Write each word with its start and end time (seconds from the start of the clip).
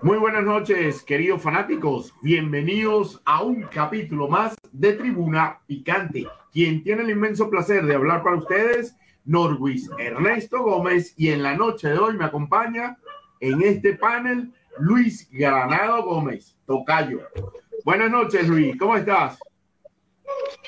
Muy 0.00 0.16
buenas 0.16 0.44
noches, 0.44 1.02
queridos 1.02 1.42
fanáticos. 1.42 2.14
Bienvenidos 2.22 3.20
a 3.24 3.42
un 3.42 3.62
capítulo 3.62 4.28
más 4.28 4.54
de 4.70 4.92
Tribuna 4.92 5.58
Picante. 5.66 6.28
Quien 6.52 6.84
tiene 6.84 7.02
el 7.02 7.10
inmenso 7.10 7.50
placer 7.50 7.84
de 7.84 7.96
hablar 7.96 8.22
para 8.22 8.36
ustedes, 8.36 8.96
Norwis 9.24 9.90
Ernesto 9.98 10.62
Gómez. 10.62 11.14
Y 11.16 11.30
en 11.30 11.42
la 11.42 11.56
noche 11.56 11.88
de 11.88 11.98
hoy 11.98 12.16
me 12.16 12.26
acompaña 12.26 12.96
en 13.40 13.60
este 13.62 13.94
panel 13.94 14.52
Luis 14.78 15.28
Granado 15.32 16.04
Gómez, 16.04 16.56
Tocayo. 16.64 17.20
Buenas 17.84 18.10
noches, 18.10 18.48
Luis. 18.48 18.76
¿Cómo 18.78 18.96
estás? 18.96 19.40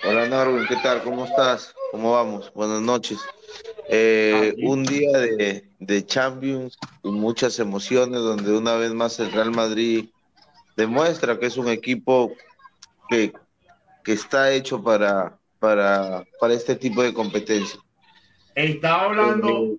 Hola, 0.04 0.28
Norwin. 0.28 0.66
¿Qué 0.66 0.76
tal? 0.76 1.02
¿Cómo 1.02 1.24
estás? 1.24 1.74
¿Cómo 1.90 2.12
vamos? 2.12 2.52
Buenas 2.54 2.80
noches. 2.80 3.18
Eh, 3.88 4.54
un 4.62 4.84
día 4.84 5.18
de, 5.18 5.68
de 5.78 6.06
Champions 6.06 6.78
con 7.02 7.14
muchas 7.14 7.58
emociones, 7.58 8.20
donde 8.20 8.56
una 8.56 8.76
vez 8.76 8.92
más 8.94 9.18
el 9.20 9.32
Real 9.32 9.50
Madrid 9.50 10.08
demuestra 10.76 11.38
que 11.38 11.46
es 11.46 11.56
un 11.56 11.68
equipo 11.68 12.32
que, 13.08 13.32
que 14.04 14.12
está 14.12 14.52
hecho 14.52 14.82
para, 14.82 15.36
para, 15.58 16.24
para 16.38 16.54
este 16.54 16.76
tipo 16.76 17.02
de 17.02 17.12
competencia. 17.12 17.80
Estaba 18.54 19.04
hablando, 19.04 19.76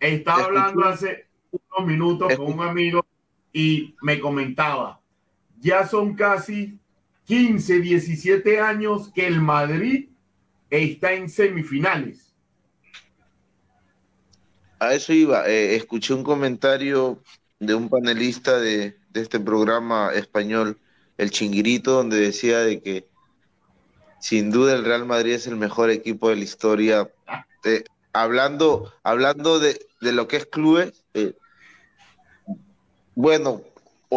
estaba 0.00 0.44
hablando 0.44 0.84
hace 0.84 1.26
unos 1.50 1.88
minutos 1.88 2.36
con 2.36 2.52
un 2.52 2.60
amigo 2.60 3.06
y 3.52 3.94
me 4.02 4.18
comentaba, 4.18 5.00
ya 5.60 5.86
son 5.86 6.14
casi 6.14 6.78
15, 7.26 7.80
17 7.80 8.60
años 8.60 9.10
que 9.14 9.26
el 9.26 9.40
Madrid 9.40 10.08
está 10.70 11.12
en 11.12 11.28
semifinales. 11.28 12.34
A 14.78 14.92
eso 14.94 15.12
iba. 15.12 15.48
Eh, 15.48 15.76
escuché 15.76 16.12
un 16.12 16.24
comentario 16.24 17.22
de 17.58 17.74
un 17.74 17.88
panelista 17.88 18.58
de, 18.58 18.96
este 19.14 19.38
programa 19.38 20.12
español, 20.12 20.78
El 21.16 21.30
Chinguirito, 21.30 21.92
donde 21.92 22.18
decía 22.18 22.58
de 22.60 22.80
que 22.80 23.06
sin 24.20 24.50
duda 24.50 24.74
el 24.74 24.84
Real 24.84 25.06
Madrid 25.06 25.34
es 25.34 25.46
el 25.46 25.56
mejor 25.56 25.90
equipo 25.90 26.28
de 26.28 26.36
la 26.36 26.42
historia. 26.42 27.10
Eh, 27.64 27.84
hablando 28.12 28.92
hablando 29.02 29.60
de, 29.60 29.86
de, 30.00 30.12
lo 30.12 30.26
que 30.26 30.36
es 30.38 30.46
clubes, 30.46 31.04
eh, 31.14 31.34
bueno, 33.14 33.62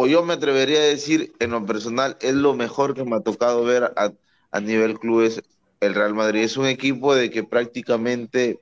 o 0.00 0.06
yo 0.06 0.22
me 0.22 0.34
atrevería 0.34 0.78
a 0.78 0.82
decir 0.84 1.32
en 1.40 1.50
lo 1.50 1.66
personal, 1.66 2.16
es 2.20 2.34
lo 2.34 2.54
mejor 2.54 2.94
que 2.94 3.04
me 3.04 3.16
ha 3.16 3.20
tocado 3.20 3.64
ver 3.64 3.84
a, 3.96 4.12
a 4.52 4.60
nivel 4.60 4.98
clubes 4.98 5.42
el 5.80 5.94
Real 5.94 6.14
Madrid. 6.14 6.42
Es 6.42 6.56
un 6.56 6.66
equipo 6.66 7.14
de 7.16 7.30
que 7.30 7.42
prácticamente 7.42 8.60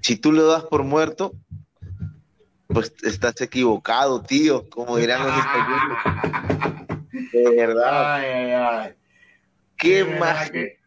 si 0.00 0.16
tú 0.16 0.32
lo 0.32 0.46
das 0.46 0.64
por 0.64 0.82
muerto, 0.82 1.34
pues 2.68 2.94
estás 3.02 3.38
equivocado, 3.42 4.22
tío, 4.22 4.66
como 4.70 4.96
dirán 4.96 5.26
los 5.26 5.36
españoles. 5.36 5.98
De 7.32 7.56
verdad. 7.56 8.14
Ay, 8.14 8.24
ay, 8.26 8.52
ay. 8.52 8.94
Qué 9.76 10.04
más 10.04 10.50
que- 10.50 10.78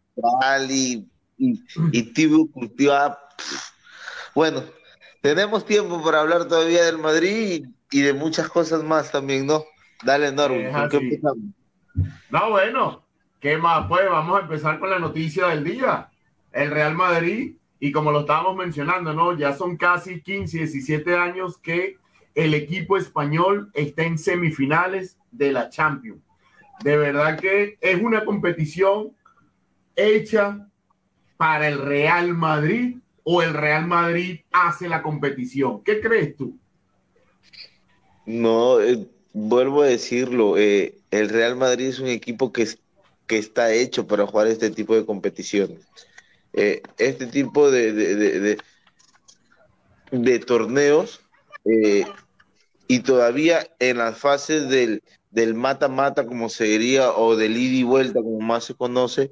y, 0.69 1.07
y, 1.37 1.63
y 1.91 2.01
tibio 2.13 2.47
cultivado. 2.51 3.17
Bueno, 4.33 4.63
tenemos 5.21 5.63
tiempo 5.65 6.01
para 6.03 6.21
hablar 6.21 6.47
todavía 6.47 6.85
del 6.85 6.97
Madrid 6.97 7.65
y, 7.93 8.01
de 8.01 8.13
muchas 8.13 8.49
cosas 8.49 8.83
más 8.83 9.11
también, 9.11 9.45
¿no? 9.45 9.63
Dale, 10.03 10.31
Norman, 10.31 10.61
Es 10.61 10.75
¿con 10.75 10.89
qué 10.89 10.97
empezamos? 10.97 11.43
No, 12.29 12.49
bueno, 12.49 13.05
¿qué 13.39 13.57
más? 13.57 13.87
Pues 13.87 14.09
vamos 14.09 14.39
a 14.39 14.41
empezar 14.41 14.79
con 14.79 14.89
la 14.89 14.99
noticia 14.99 15.47
del 15.47 15.63
día. 15.63 16.09
El 16.51 16.71
Real 16.71 16.95
Madrid, 16.95 17.55
y 17.79 17.91
como 17.91 18.11
lo 18.11 18.21
estábamos 18.21 18.55
mencionando, 18.55 19.13
¿no? 19.13 19.37
Ya 19.37 19.53
son 19.53 19.77
casi 19.77 20.21
15, 20.21 20.57
17 20.57 21.15
años 21.15 21.57
que 21.57 21.97
el 22.35 22.53
equipo 22.53 22.97
español 22.97 23.69
está 23.73 24.03
en 24.03 24.17
semifinales 24.17 25.17
de 25.31 25.51
la 25.51 25.69
Champions. 25.69 26.21
De 26.83 26.97
verdad 26.97 27.39
que 27.39 27.77
es 27.79 28.01
una 28.01 28.25
competición 28.25 29.11
hecha 29.95 30.67
para 31.37 31.67
el 31.67 31.79
Real 31.79 32.33
Madrid 32.33 32.97
o 33.23 33.41
el 33.41 33.53
Real 33.53 33.87
Madrid 33.87 34.41
hace 34.51 34.89
la 34.89 35.01
competición. 35.01 35.83
¿Qué 35.83 36.01
crees 36.01 36.35
tú? 36.35 36.57
No, 38.25 38.81
eh, 38.81 39.05
vuelvo 39.33 39.81
a 39.81 39.87
decirlo, 39.87 40.57
eh, 40.57 40.95
el 41.11 41.29
Real 41.29 41.55
Madrid 41.55 41.87
es 41.87 41.99
un 41.99 42.07
equipo 42.07 42.51
que, 42.51 42.63
es- 42.63 42.79
que 43.27 43.37
está 43.37 43.73
hecho 43.73 44.07
para 44.07 44.25
jugar 44.25 44.47
este 44.47 44.69
tipo 44.69 44.95
de 44.95 45.05
competiciones. 45.05 45.79
Eh, 46.53 46.81
este 46.97 47.25
tipo 47.27 47.71
de, 47.71 47.91
de, 47.93 48.57
de, 50.11 50.39
torneos 50.39 51.21
eh, 51.65 52.05
y 52.87 52.99
todavía 52.99 53.67
en 53.79 53.97
las 53.97 54.17
fases 54.17 54.69
del 54.69 55.03
del 55.31 55.55
mata-mata, 55.55 56.27
como 56.27 56.47
se 56.47 56.65
diría, 56.65 57.11
o 57.11 57.35
del 57.35 57.57
ida 57.57 57.77
y 57.79 57.81
vuelta, 57.81 58.21
como 58.21 58.39
más 58.39 58.65
se 58.65 58.75
conoce, 58.75 59.31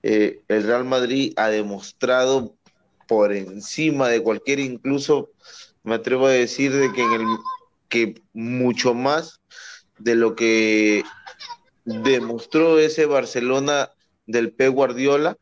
el 0.00 0.62
Real 0.62 0.84
Madrid 0.84 1.32
ha 1.34 1.48
demostrado 1.48 2.54
por 3.08 3.32
encima 3.32 4.08
de 4.08 4.22
cualquier, 4.22 4.60
incluso 4.60 5.30
me 5.82 5.96
atrevo 5.96 6.26
a 6.28 6.30
decir 6.30 6.72
de 6.72 6.92
que 6.92 7.02
en 7.02 7.12
el 7.14 7.26
que 7.90 8.22
mucho 8.32 8.94
más 8.94 9.40
de 9.98 10.14
lo 10.14 10.34
que 10.34 11.04
demostró 11.84 12.78
ese 12.78 13.04
Barcelona 13.04 13.90
del 14.26 14.52
P. 14.52 14.68
Guardiola, 14.68 15.36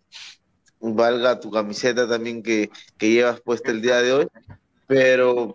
valga 0.81 1.41
tu 1.41 1.50
camiseta 1.50 2.08
también 2.08 2.42
que, 2.42 2.70
que 2.97 3.10
llevas 3.10 3.41
puesta 3.41 3.70
el 3.70 3.82
día 3.82 4.03
de 4.03 4.12
hoy, 4.12 4.28
pero 4.87 5.54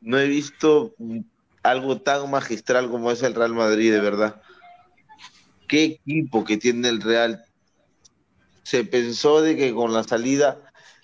no 0.00 0.18
he 0.18 0.26
visto 0.26 0.94
algo 1.62 2.00
tan 2.00 2.30
magistral 2.30 2.90
como 2.90 3.10
es 3.10 3.22
el 3.22 3.34
Real 3.34 3.54
Madrid, 3.54 3.92
de 3.92 4.00
verdad. 4.00 4.42
Qué 5.68 5.84
equipo 5.84 6.44
que 6.44 6.56
tiene 6.56 6.88
el 6.88 7.00
Real. 7.00 7.44
Se 8.64 8.84
pensó 8.84 9.40
de 9.40 9.56
que 9.56 9.72
con 9.72 9.92
la 9.92 10.02
salida 10.02 10.60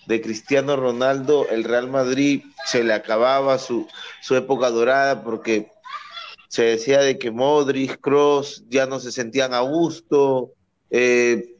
de 0.07 0.21
Cristiano 0.21 0.75
Ronaldo, 0.75 1.47
el 1.49 1.63
Real 1.63 1.89
Madrid 1.89 2.43
se 2.65 2.83
le 2.83 2.93
acababa 2.93 3.57
su, 3.57 3.87
su 4.21 4.35
época 4.35 4.69
dorada 4.69 5.23
porque 5.23 5.71
se 6.47 6.63
decía 6.63 6.99
de 6.99 7.17
que 7.17 7.31
Modric, 7.31 7.99
Cross 8.01 8.65
ya 8.69 8.85
no 8.85 8.99
se 8.99 9.11
sentían 9.11 9.53
a 9.53 9.61
gusto, 9.61 10.51
eh, 10.89 11.55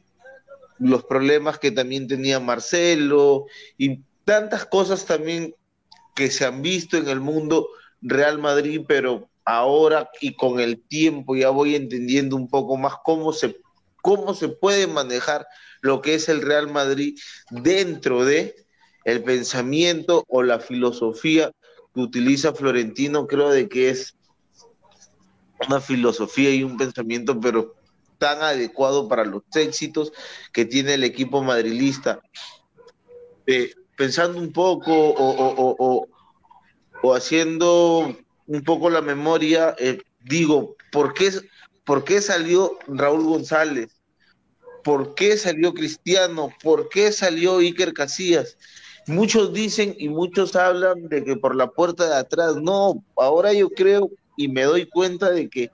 los 0.78 1.04
problemas 1.04 1.58
que 1.58 1.70
también 1.70 2.08
tenía 2.08 2.40
Marcelo 2.40 3.46
y 3.78 4.00
tantas 4.24 4.66
cosas 4.66 5.06
también 5.06 5.54
que 6.14 6.30
se 6.30 6.44
han 6.44 6.60
visto 6.60 6.96
en 6.96 7.08
el 7.08 7.20
mundo 7.20 7.68
Real 8.02 8.38
Madrid, 8.38 8.82
pero 8.86 9.30
ahora 9.44 10.10
y 10.20 10.34
con 10.34 10.60
el 10.60 10.80
tiempo 10.80 11.36
ya 11.36 11.50
voy 11.50 11.74
entendiendo 11.74 12.36
un 12.36 12.48
poco 12.48 12.76
más 12.76 12.94
cómo 13.04 13.32
se, 13.32 13.56
cómo 14.02 14.34
se 14.34 14.48
puede 14.48 14.86
manejar 14.86 15.46
lo 15.80 16.02
que 16.02 16.14
es 16.14 16.28
el 16.28 16.42
Real 16.42 16.68
Madrid 16.68 17.18
dentro 17.50 18.24
de 18.24 18.61
el 19.04 19.22
pensamiento 19.22 20.24
o 20.28 20.42
la 20.42 20.60
filosofía 20.60 21.52
que 21.94 22.00
utiliza 22.00 22.54
Florentino, 22.54 23.26
creo 23.26 23.50
de 23.50 23.68
que 23.68 23.90
es 23.90 24.14
una 25.66 25.80
filosofía 25.80 26.50
y 26.50 26.62
un 26.62 26.76
pensamiento, 26.76 27.38
pero 27.40 27.74
tan 28.18 28.42
adecuado 28.42 29.08
para 29.08 29.24
los 29.24 29.42
éxitos 29.54 30.12
que 30.52 30.64
tiene 30.64 30.94
el 30.94 31.04
equipo 31.04 31.42
madrilista. 31.42 32.20
Eh, 33.46 33.74
pensando 33.96 34.38
un 34.38 34.52
poco 34.52 34.92
o, 34.94 36.08
haciendo 37.14 38.16
un 38.46 38.62
poco 38.62 38.90
la 38.90 39.02
memoria, 39.02 39.74
eh, 39.78 40.00
digo, 40.20 40.76
¿por 40.92 41.14
qué, 41.14 41.32
por 41.84 42.04
qué 42.04 42.20
salió 42.20 42.78
Raúl 42.86 43.24
González? 43.24 43.90
¿Por 44.84 45.14
qué 45.14 45.36
salió 45.36 45.74
Cristiano? 45.74 46.50
¿Por 46.62 46.88
qué 46.88 47.12
salió 47.12 47.58
Iker 47.58 47.92
Casillas? 47.92 48.56
Muchos 49.06 49.52
dicen 49.52 49.94
y 49.98 50.08
muchos 50.08 50.54
hablan 50.54 51.08
de 51.08 51.24
que 51.24 51.36
por 51.36 51.56
la 51.56 51.68
puerta 51.68 52.08
de 52.08 52.16
atrás. 52.16 52.56
No, 52.56 53.02
ahora 53.16 53.52
yo 53.52 53.68
creo 53.70 54.10
y 54.36 54.48
me 54.48 54.62
doy 54.62 54.86
cuenta 54.88 55.30
de 55.30 55.48
que 55.48 55.70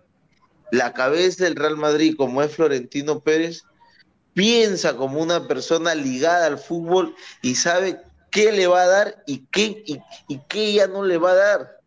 la 0.70 0.92
cabeza 0.92 1.44
del 1.44 1.56
Real 1.56 1.76
Madrid, 1.76 2.14
como 2.16 2.42
es 2.42 2.54
Florentino 2.54 3.20
Pérez, 3.20 3.64
piensa 4.34 4.96
como 4.96 5.20
una 5.20 5.46
persona 5.48 5.94
ligada 5.94 6.46
al 6.46 6.58
fútbol 6.58 7.14
y 7.42 7.54
sabe 7.54 8.00
qué 8.30 8.52
le 8.52 8.66
va 8.66 8.82
a 8.82 8.86
dar 8.86 9.22
y 9.26 9.46
qué, 9.50 9.82
y, 10.28 10.38
qué 10.48 10.72
ya 10.72 10.86
no 10.86 11.04
le 11.04 11.18
va 11.18 11.32
a 11.32 11.36
dar. 11.36 11.80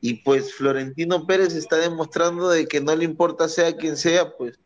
Y 0.00 0.14
pues 0.14 0.54
Florentino 0.54 1.26
Pérez 1.26 1.54
está 1.54 1.76
demostrando 1.76 2.48
de 2.48 2.66
que 2.66 2.80
no 2.80 2.94
le 2.96 3.04
importa 3.04 3.48
sea 3.48 3.76
quien 3.76 3.96
sea, 3.96 4.36
pues 4.36 4.58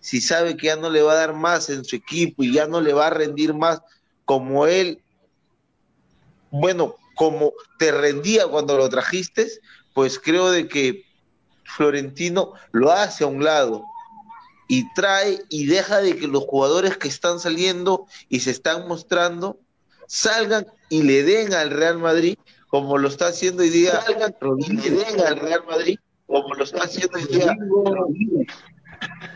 si 0.00 0.20
sabe 0.20 0.56
que 0.56 0.66
ya 0.66 0.76
no 0.76 0.90
le 0.90 1.02
va 1.02 1.12
a 1.12 1.16
dar 1.16 1.34
más 1.34 1.70
en 1.70 1.84
su 1.84 1.96
equipo 1.96 2.42
y 2.42 2.52
ya 2.52 2.66
no 2.66 2.80
le 2.80 2.92
va 2.92 3.06
a 3.06 3.10
rendir 3.10 3.54
más 3.54 3.80
como 4.24 4.66
él, 4.66 5.02
bueno, 6.56 6.94
como 7.16 7.52
te 7.80 7.90
rendía 7.90 8.46
cuando 8.46 8.76
lo 8.78 8.88
trajiste, 8.88 9.48
pues 9.92 10.20
creo 10.20 10.52
de 10.52 10.68
que 10.68 11.04
Florentino 11.64 12.52
lo 12.70 12.92
hace 12.92 13.24
a 13.24 13.26
un 13.26 13.42
lado 13.42 13.84
y 14.68 14.84
trae 14.94 15.40
y 15.48 15.66
deja 15.66 16.00
de 16.00 16.16
que 16.16 16.28
los 16.28 16.44
jugadores 16.44 16.96
que 16.96 17.08
están 17.08 17.40
saliendo 17.40 18.06
y 18.28 18.40
se 18.40 18.52
están 18.52 18.86
mostrando 18.86 19.58
salgan 20.06 20.66
y 20.88 21.02
le 21.02 21.24
den 21.24 21.54
al 21.54 21.70
Real 21.70 21.98
Madrid 21.98 22.38
como 22.68 22.98
lo 22.98 23.08
está 23.08 23.28
haciendo 23.28 23.62
hoy 23.62 23.70
día, 23.70 24.00
salgan 24.02 24.34
y 24.58 24.72
le 24.74 24.90
den 24.90 25.20
al 25.26 25.36
Real 25.36 25.64
Madrid 25.66 25.98
como 26.26 26.54
lo 26.54 26.62
está 26.62 26.84
haciendo 26.84 27.18
hoy 27.18 27.24
día 27.24 27.56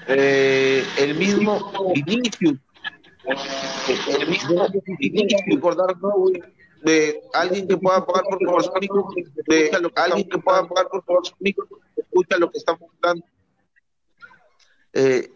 eh, 0.06 0.84
el 0.98 1.16
mismo 1.16 1.92
Vinicius, 2.06 2.58
el 4.08 4.28
mismo 4.28 4.68
Vinicius, 4.98 5.60
de 6.82 7.22
alguien 7.34 7.66
que 7.66 7.76
pueda 7.76 8.04
pagar 8.06 8.24
por 8.24 8.44
favor 8.44 8.80
de 9.46 9.70
alguien 9.96 10.28
que 10.28 10.38
pueda 10.38 10.68
pagar 10.68 10.88
por 10.88 11.04
favor 11.04 11.22
escucha 11.96 12.38
lo 12.38 12.50
que 12.50 12.58
estamos 12.58 12.82
hablando. 12.96 13.26
Eh, 14.92 15.30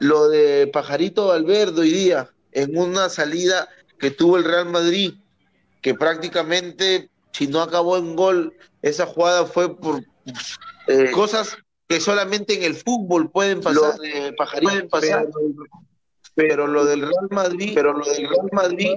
lo 0.00 0.28
de 0.28 0.66
Pajarito 0.72 1.28
Valverde 1.28 1.80
hoy 1.80 1.90
día, 1.90 2.30
en 2.52 2.76
una 2.76 3.08
salida 3.08 3.68
que 3.98 4.10
tuvo 4.10 4.36
el 4.36 4.44
Real 4.44 4.66
Madrid, 4.66 5.14
que 5.80 5.94
prácticamente, 5.94 7.10
si 7.32 7.46
no 7.46 7.62
acabó 7.62 7.96
en 7.96 8.16
gol, 8.16 8.54
esa 8.82 9.06
jugada 9.06 9.46
fue 9.46 9.74
por 9.74 10.02
eh, 10.88 11.10
cosas 11.12 11.56
que 11.88 12.00
solamente 12.00 12.54
en 12.54 12.64
el 12.64 12.74
fútbol 12.74 13.30
pueden 13.30 13.60
pasar, 13.60 13.98
de 13.98 14.32
Pajarito 14.32 14.70
pueden 14.70 14.88
pasar. 14.88 15.26
Pero, 15.26 15.66
lo 16.36 16.84
del 16.84 17.00
Real 17.00 17.28
Madrid, 17.30 17.72
pero 17.74 17.92
lo 17.94 18.04
del 18.04 18.28
Real 18.28 18.48
Madrid 18.52 18.94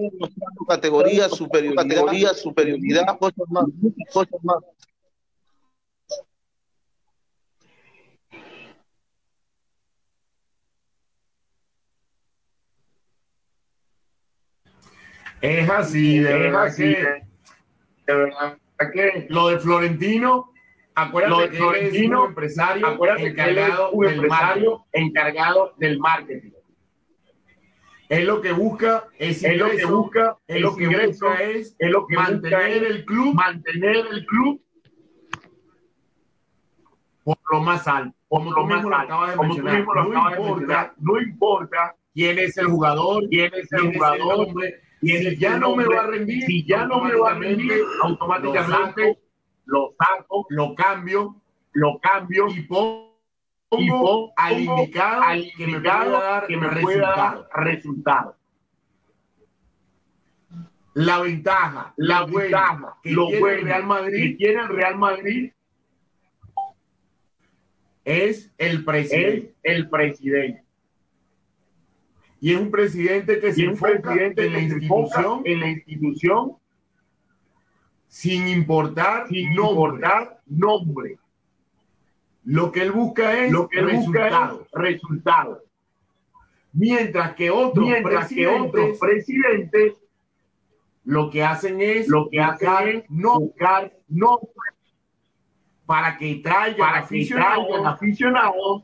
categoría, 0.67 1.29
superioridad, 1.29 1.83
categoría, 1.83 2.33
superioridad, 2.33 3.17
cosas 3.17 3.47
más, 3.49 3.65
cosas 4.11 4.43
más. 4.43 4.57
Es 15.41 15.69
así, 15.69 16.19
de 16.19 16.33
verdad 16.33 16.75
que, 16.75 16.83
de 18.05 18.13
verdad 18.13 18.57
que 18.93 19.27
lo 19.29 19.47
de 19.47 19.59
Florentino, 19.59 20.51
acuérdate 20.95 21.31
lo 21.31 21.39
de 21.39 21.57
Florentino, 21.57 22.21
que 22.23 22.27
empresario, 22.27 22.87
acuérdate 22.87 23.27
encargado, 23.27 23.55
que 23.55 23.61
él 23.61 23.67
es 23.77 23.93
un 23.93 24.05
empresario 24.07 24.85
encargado 24.91 25.73
del 25.77 25.99
marketing. 25.99 26.58
Es 28.09 28.25
lo 28.25 28.41
que 28.41 28.51
busca, 28.51 29.05
es, 29.19 29.43
es 29.43 29.57
lo 29.57 29.69
que 29.69 29.85
busca, 29.85 30.37
es 30.47 30.61
lo 30.61 30.75
que 30.75 30.87
busca 30.87 31.43
es, 31.43 31.75
es 31.77 31.91
lo 31.91 32.07
que 32.07 32.15
mantener 32.15 32.83
el 32.83 33.05
club, 33.05 33.35
mantener 33.35 33.97
el 34.11 34.25
club 34.25 34.61
por 37.23 37.37
lo 37.51 37.59
más 37.61 37.87
alto, 37.87 38.15
como 38.27 38.51
lo 38.51 38.65
más 38.65 38.83
alto, 38.83 39.37
como 39.37 39.55
tú 39.55 39.61
mismo 39.61 39.93
lo 39.93 40.01
acabas 40.01 40.37
de 40.37 40.43
mencionar, 40.43 40.93
no 40.97 41.21
importa 41.21 41.95
quién 42.13 42.39
es 42.39 42.57
el 42.57 42.65
jugador, 42.65 43.29
quién 43.29 43.51
es 43.53 43.71
el 43.71 43.93
jugador, 43.93 44.47
y 45.01 45.17
si 45.17 45.37
ya 45.37 45.57
no 45.59 45.75
me 45.75 45.85
va 45.85 46.01
a 46.01 46.07
rendir, 46.07 46.43
si 46.45 46.65
ya 46.65 46.85
no 46.85 47.03
me 47.03 47.15
va 47.15 47.31
a 47.31 47.33
rendir, 47.35 47.83
automáticamente 48.01 49.19
lo 49.65 49.93
saco, 49.97 50.47
lo 50.49 50.73
cambio, 50.73 51.35
lo 51.73 51.99
cambio. 51.99 52.47
y 52.49 52.61
pongo, 52.61 53.08
al 54.35 54.61
indicado, 54.61 55.21
al 55.23 55.51
que 55.55 55.67
me 55.67 55.79
pueda 55.79 56.09
dar, 56.09 56.47
que 56.47 56.57
me 56.57 56.81
pueda 56.81 57.15
dar 57.15 57.47
resultado. 57.55 58.35
La 60.93 61.19
ventaja, 61.19 61.93
la, 61.97 62.25
ventaja 62.25 62.97
que 63.03 63.11
lo 63.11 63.27
tiene 63.27 63.49
el 63.51 63.61
Real 63.61 63.83
Madrid, 63.85 64.31
que 64.31 64.35
tiene 64.35 64.61
el 64.61 64.67
Real 64.69 64.97
Madrid 64.97 65.51
es 68.03 68.51
el 68.57 68.83
presidente. 68.83 69.55
Es 69.63 69.75
el 69.77 69.89
presidente 69.89 70.69
y 72.41 72.53
es 72.53 72.59
un 72.59 72.71
presidente 72.71 73.39
que 73.39 73.53
se 73.53 73.63
enfoca 73.63 74.13
en, 74.15 74.53
la 74.53 74.59
institución, 74.59 75.41
en 75.43 75.59
la 75.59 75.69
institución 75.69 76.57
sin 78.07 78.47
importar, 78.47 79.27
sin 79.27 79.53
nombre. 79.53 79.97
importar 79.97 80.41
nombre. 80.47 81.17
Lo 82.49 82.71
que 82.71 82.81
él 82.81 82.91
busca 82.91 83.37
es 83.37 83.51
lo 83.51 83.69
que 83.69 83.79
resultados. 83.79 84.67
resultados. 84.71 85.59
Mientras 86.73 87.35
que 87.35 87.51
otros 87.51 87.85
Mientras 87.85 88.27
presidentes, 88.27 88.47
que 88.47 88.67
otros 88.67 88.97
presidentes 88.97 89.93
lo 91.03 91.29
que 91.29 91.43
hacen 91.43 91.79
es 91.79 92.07
lo 92.07 92.27
que 92.27 92.39
hacen 92.39 93.03
no 93.09 93.39
buscar 93.39 93.93
nombre 94.07 94.49
para 95.85 96.17
que 96.17 96.41
traigan 96.43 96.77
para 96.79 96.99
aficionados, 97.01 97.67
que 97.67 97.87
aficionados 97.87 98.83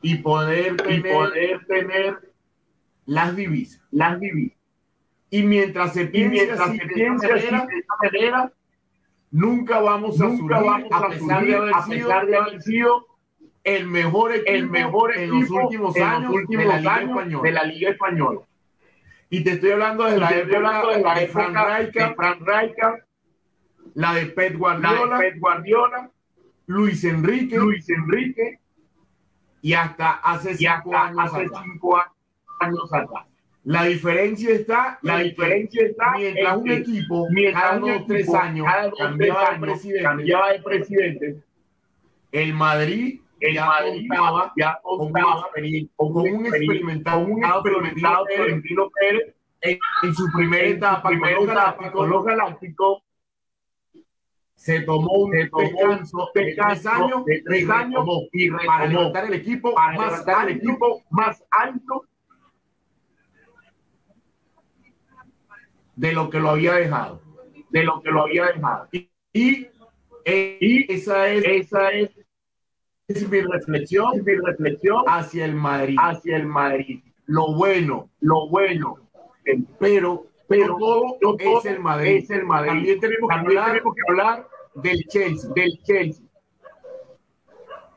y 0.00 0.14
poder 0.16 0.76
tener, 0.78 0.98
y 0.98 1.12
poder 1.12 1.66
tener 1.66 2.32
las 3.04 3.36
divisas. 3.36 3.82
Las 3.90 4.18
divisas. 4.18 4.58
Y 5.28 5.42
mientras 5.42 5.92
se 5.92 6.06
piense 6.06 6.50
así, 6.52 6.78
se 6.78 6.86
piense 6.86 7.26
de 7.28 7.38
esta 7.38 7.94
manera, 8.02 8.52
nunca 9.34 9.80
vamos 9.80 10.20
a 10.20 10.36
subir, 10.36 10.54
a, 10.54 11.08
pesar 11.08 11.44
de 11.44 11.56
haber, 11.56 11.74
sido, 11.82 12.08
de 12.08 12.36
haber 12.36 12.62
sido 12.62 13.06
el 13.64 13.86
mejor 13.88 14.32
equipo, 14.32 14.50
el 14.52 14.70
mejor 14.70 15.18
en 15.18 15.30
los 15.30 15.50
últimos 15.50 15.96
años, 15.96 16.32
últimos 16.32 16.64
de, 16.64 16.70
la 16.70 16.78
Liga 16.78 17.00
Española. 17.00 17.42
de 17.42 17.52
la 17.52 17.64
Liga 17.64 17.90
Española. 17.90 18.40
Y 19.30 19.42
te 19.42 19.50
estoy 19.52 19.72
hablando 19.72 20.04
de 20.04 20.18
la, 20.18 20.30
época, 20.30 20.56
hablando 20.56 20.88
de 20.90 21.02
la 21.02 21.14
de 21.14 21.26
Fran 21.26 21.54
Rijkaard, 22.46 23.00
la 23.94 24.14
de 24.14 24.26
Pep 24.26 24.56
Guardiola, 24.56 25.18
Pep 25.18 25.38
Guardiola, 25.40 26.10
Luis 26.66 27.02
Enrique, 27.02 27.56
Luis 27.56 27.88
Enrique, 27.88 28.60
y 29.62 29.72
hasta 29.72 30.12
hace 30.12 30.54
cinco 30.54 30.96
años, 30.96 31.18
hace 31.18 31.48
cinco 31.48 32.00
años 32.60 32.92
atrás. 32.92 33.26
La 33.64 33.84
diferencia 33.84 34.50
está, 34.50 34.98
la 35.00 35.20
diferencia 35.20 35.86
está 35.86 36.12
mientras 36.18 36.56
un 36.58 36.70
equipo, 36.70 37.26
mientras 37.30 37.62
cada 37.62 37.76
unos 37.78 38.06
tres 38.06 38.34
años, 38.34 38.66
cambiaba, 38.98 39.52
de 39.52 39.58
presidente, 39.58 40.02
cambiaba 40.02 40.52
de 40.52 40.58
presidente, 40.60 41.42
el 42.30 42.52
Madrid 42.52 43.20
el 43.40 43.54
ya 43.54 43.66
Madrid 43.66 44.06
contaba, 44.08 44.52
ya 44.56 44.78
contaba 44.82 45.50
con, 45.96 46.16
un 46.16 46.46
experimentado, 46.46 47.20
un 47.20 47.44
experimentado 47.44 48.26
Florentino 48.34 48.90
Pérez 48.90 49.34
en, 49.62 49.78
en, 50.02 50.14
su 50.14 50.30
primera 50.32 50.66
etapa, 50.66 51.08
primera 51.08 51.40
etapa 51.40 51.90
con 51.90 52.10
los 52.10 52.24
galácticos. 52.24 53.02
Se 54.54 54.80
tomó 54.80 55.12
un 55.24 55.30
descanso, 55.30 56.30
de 56.34 56.54
tres 56.54 56.86
años, 56.86 57.24
de 57.24 57.42
tres 57.44 57.68
años 57.68 58.06
y 58.32 58.50
para 58.50 58.86
levantar 58.86 59.24
el 59.26 59.34
equipo 59.34 59.74
para 59.74 59.96
más 59.96 60.28
alto, 60.28 60.48
el 60.48 60.56
equipo 60.56 61.02
más 61.10 61.44
alto 61.50 62.04
de 65.96 66.12
lo 66.12 66.30
que 66.30 66.40
lo 66.40 66.50
había 66.50 66.74
dejado. 66.74 67.20
De 67.70 67.84
lo 67.84 68.00
que 68.02 68.10
lo 68.10 68.22
había 68.22 68.46
dejado. 68.46 68.88
Y, 68.92 69.08
y, 69.32 70.92
esa 70.92 71.28
es, 71.28 71.44
esa 71.44 71.90
es, 71.90 72.10
es 73.08 73.28
mi 73.28 73.40
reflexión, 73.40 74.24
mi 74.24 74.34
reflexión 74.34 75.04
hacia 75.06 75.44
el 75.44 75.54
Madrid. 75.54 75.96
Hacia 75.98 76.36
el 76.36 76.46
Madrid. 76.46 77.00
Lo 77.26 77.54
bueno, 77.54 78.10
lo 78.20 78.48
bueno. 78.48 78.96
Pero, 79.78 80.26
pero 80.48 80.76
todo, 80.78 81.36
es 81.38 81.64
el 81.66 81.80
Madrid. 81.80 82.16
Es 82.16 82.30
el 82.30 82.44
Madrid. 82.44 82.70
También 82.70 83.00
tenemos, 83.00 83.28
que, 83.28 83.34
hablar, 83.34 83.66
tenemos 83.66 83.94
que 83.94 84.02
hablar 84.08 84.48
del 84.74 85.04
Chelsea. 85.08 85.50
Del 85.54 85.82
Chelsea. 85.82 86.24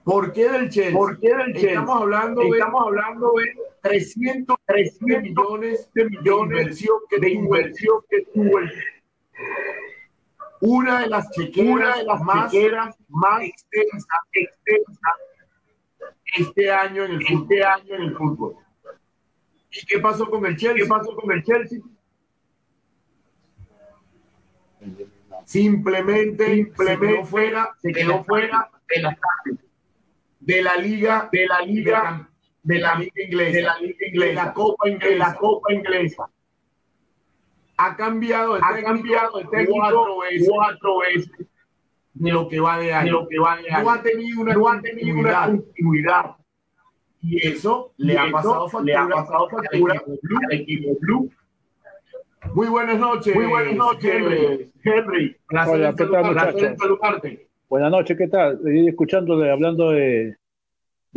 ¿Por 0.04 0.32
qué 0.32 0.50
del 0.50 0.70
Chelsea? 0.70 0.98
¿Por 0.98 1.20
qué 1.20 1.36
del 1.36 1.54
Chelsea? 1.54 1.70
Estamos 1.72 2.02
hablando 2.02 2.42
de, 2.42 2.50
estamos 2.50 2.82
hablando 2.86 3.34
de 3.34 3.67
300, 3.82 4.58
300 4.66 5.22
millones 5.24 5.90
de 5.94 6.06
millones 6.06 6.50
de 6.50 6.60
inversión 6.60 6.98
que, 7.10 7.20
de 7.20 7.30
inversión 7.32 8.02
que 8.10 8.22
tuvo 8.34 8.60
el 8.60 8.72
una 10.60 11.02
de 11.02 11.08
las 11.08 11.30
chequeras, 11.32 11.68
una 11.68 11.98
de 11.98 12.04
las 12.04 12.22
más, 12.22 12.54
más 13.10 13.44
extensas 13.44 14.20
extensa 14.32 15.10
este 16.36 16.72
año 16.72 17.06
en 17.06 17.12
el 17.12 17.26
fútbol. 17.26 17.44
Este 17.44 17.64
año 17.64 17.96
en 17.96 18.02
el 18.02 18.16
fútbol. 18.16 18.56
¿Y 19.72 19.86
qué 19.86 20.00
pasó 20.00 20.30
con 20.30 20.46
el 20.46 20.56
Chelsea? 20.56 20.84
¿Qué 20.84 20.90
pasó 20.90 21.16
con 21.16 21.32
el 21.32 21.44
Chelsea? 21.44 21.80
Simplemente, 25.46 26.56
simplemente 26.56 27.26
fuera, 27.26 27.76
se 27.82 27.92
quedó 27.92 28.24
fuera 28.24 28.70
de 28.90 29.02
la, 29.02 29.18
de 30.40 30.62
la 30.62 30.76
liga, 30.78 31.30
de 31.32 31.46
la 31.46 31.62
liga, 31.62 32.30
de 32.68 32.80
la 32.80 32.96
liga 32.96 33.24
inglesa, 33.24 33.58
de 33.58 33.64
la 33.64 33.80
liga 33.80 34.08
inglesa, 34.08 34.28
de 34.28 34.34
la 34.34 34.54
copa 34.54 34.90
inglesa, 34.90 35.14
de 35.14 35.20
la 35.20 35.36
copa 35.36 35.74
inglesa. 35.74 36.30
Ha 37.78 37.96
cambiado 37.96 38.58
el 38.58 38.64
ha 38.64 38.82
cambiado 38.82 39.40
el 39.40 39.50
técnico 39.50 39.74
cuatro 39.80 40.20
veces, 40.20 40.50
cuatro 40.50 40.98
veces 41.00 41.48
de 42.14 42.32
lo 42.32 42.50
que 42.50 42.60
va 42.60 42.78
de 42.80 42.94
año. 42.94 43.06
De 43.06 43.12
lo 43.12 43.28
que 43.30 43.40
va 43.40 43.58
de 43.58 43.72
año. 43.72 43.84
No 43.84 43.92
ha 43.92 44.02
tenido 44.02 44.42
una, 44.42 44.54
no 44.54 44.68
ha 44.68 44.82
tenido 44.82 45.18
una 45.18 45.46
continuidad. 45.46 46.36
Y 47.22 47.48
eso 47.48 47.94
le 47.98 48.14
y 48.14 48.18
ha 48.18 48.32
pasado 48.32 48.68
factura, 48.68 48.84
le 48.84 48.96
ha 48.96 49.08
pasado 49.08 49.50
factura 49.50 50.02
al 50.50 50.54
equipo 50.54 50.98
blue. 51.00 51.32
Muy 52.54 52.68
buenas 52.68 53.00
noches. 53.00 53.34
Muy 53.34 53.46
buenas 53.46 53.76
noches, 53.76 54.14
Henry. 54.14 54.72
Henry. 54.84 55.38
Hola, 55.50 55.94
¿qué 55.98 56.06
tal, 56.06 56.26
muchachos? 56.26 56.72
Buenas 57.70 57.92
noches, 57.92 58.18
¿qué 58.18 58.28
tal? 58.28 58.60
Escuchando, 58.88 59.42
hablando 59.44 59.92
de, 59.92 60.36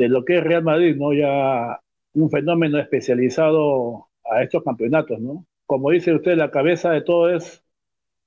de 0.01 0.09
lo 0.09 0.25
que 0.25 0.39
es 0.39 0.45
Real 0.45 0.63
Madrid, 0.63 0.97
¿no? 0.97 1.13
Ya 1.13 1.79
un 2.15 2.31
fenómeno 2.31 2.79
especializado 2.79 4.07
a 4.25 4.43
estos 4.43 4.65
campeonatos, 4.65 5.21
¿no? 5.21 5.45
Como 5.67 5.91
dice 5.91 6.15
usted, 6.15 6.37
la 6.37 6.51
cabeza 6.51 6.91
de 6.91 7.03
todo 7.03 7.29
es, 7.29 7.63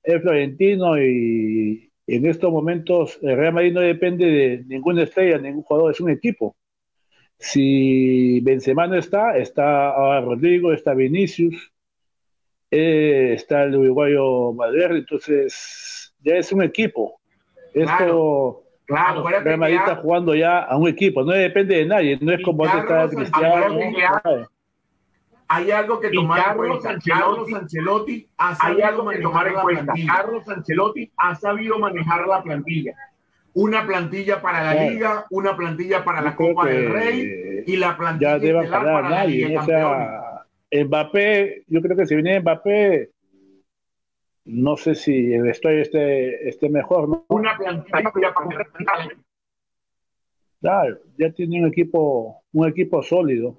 es 0.04 0.22
Florentino 0.22 0.96
y 1.02 1.90
en 2.06 2.26
estos 2.26 2.52
momentos 2.52 3.18
el 3.22 3.36
Real 3.36 3.54
Madrid 3.54 3.72
no 3.72 3.80
depende 3.80 4.26
de 4.26 4.64
ninguna 4.68 5.02
estrella, 5.02 5.38
ningún 5.38 5.64
jugador, 5.64 5.90
es 5.90 6.00
un 6.00 6.10
equipo. 6.10 6.54
Si 7.38 8.38
Benzema 8.40 8.86
no 8.86 8.94
está, 8.94 9.36
está 9.36 10.20
Rodrigo, 10.20 10.72
está 10.72 10.94
Vinicius, 10.94 11.72
eh, 12.70 13.32
está 13.34 13.64
el 13.64 13.74
uruguayo 13.74 14.52
Madrid, 14.52 14.98
entonces 14.98 16.14
ya 16.20 16.36
es 16.36 16.52
un 16.52 16.62
equipo. 16.62 17.20
Esto, 17.74 17.96
claro, 17.96 18.63
claro 18.86 19.26
Real 19.26 19.58
Madrid 19.58 19.76
está 19.76 19.96
jugando 19.96 20.34
ya 20.34 20.60
a 20.60 20.76
un 20.76 20.88
equipo, 20.88 21.22
no 21.24 21.32
depende 21.32 21.76
de 21.76 21.86
nadie, 21.86 22.18
no 22.20 22.32
es 22.32 22.42
como 22.42 22.64
está 22.66 23.08
Cristiano. 23.08 23.78
Hay 25.46 25.70
algo 25.70 26.00
que 26.00 26.08
tomar 26.10 26.52
en 26.52 26.56
cuenta. 26.56 26.98
Carlos 27.04 27.52
Ancelotti 27.52 28.26
ha 28.38 28.56
hay 28.60 28.80
algo 28.80 29.08
que 29.08 29.18
tomar 29.18 29.46
en 29.48 29.54
cuenta. 29.54 29.92
Carlos 30.06 30.48
Ancelotti 30.48 31.12
ha 31.16 31.34
sabido 31.34 31.78
manejar 31.78 32.26
la 32.26 32.42
plantilla 32.42 32.94
una 33.54 33.86
plantilla 33.86 34.42
para 34.42 34.74
la 34.74 34.84
liga, 34.84 35.26
una 35.30 35.56
plantilla 35.56 36.04
para 36.04 36.20
la 36.20 36.34
Copa 36.34 36.66
del 36.66 36.92
Rey 36.92 37.64
y 37.66 37.76
la 37.76 37.96
plantilla 37.96 38.38
ya 38.38 38.70
para 38.70 39.08
nadie. 39.08 39.48
la 39.48 39.62
Liga 39.62 40.44
o 40.72 40.84
Mbappé, 40.84 41.64
yo 41.68 41.80
creo 41.80 41.96
que 41.96 42.06
si 42.06 42.16
viene 42.16 42.40
Mbappé, 42.40 43.10
no 44.44 44.76
sé 44.76 44.94
si 44.94 45.32
el 45.32 45.48
estoy 45.48 45.80
esté, 45.80 46.48
esté 46.48 46.68
mejor, 46.68 47.08
¿no? 47.08 47.24
Una 47.28 47.56
plantilla 47.56 48.10
para 48.34 49.08
Claro, 50.60 50.98
ya 51.18 51.30
tiene 51.30 51.60
un 51.60 51.68
equipo, 51.68 52.42
un 52.52 52.68
equipo 52.68 53.02
sólido, 53.02 53.58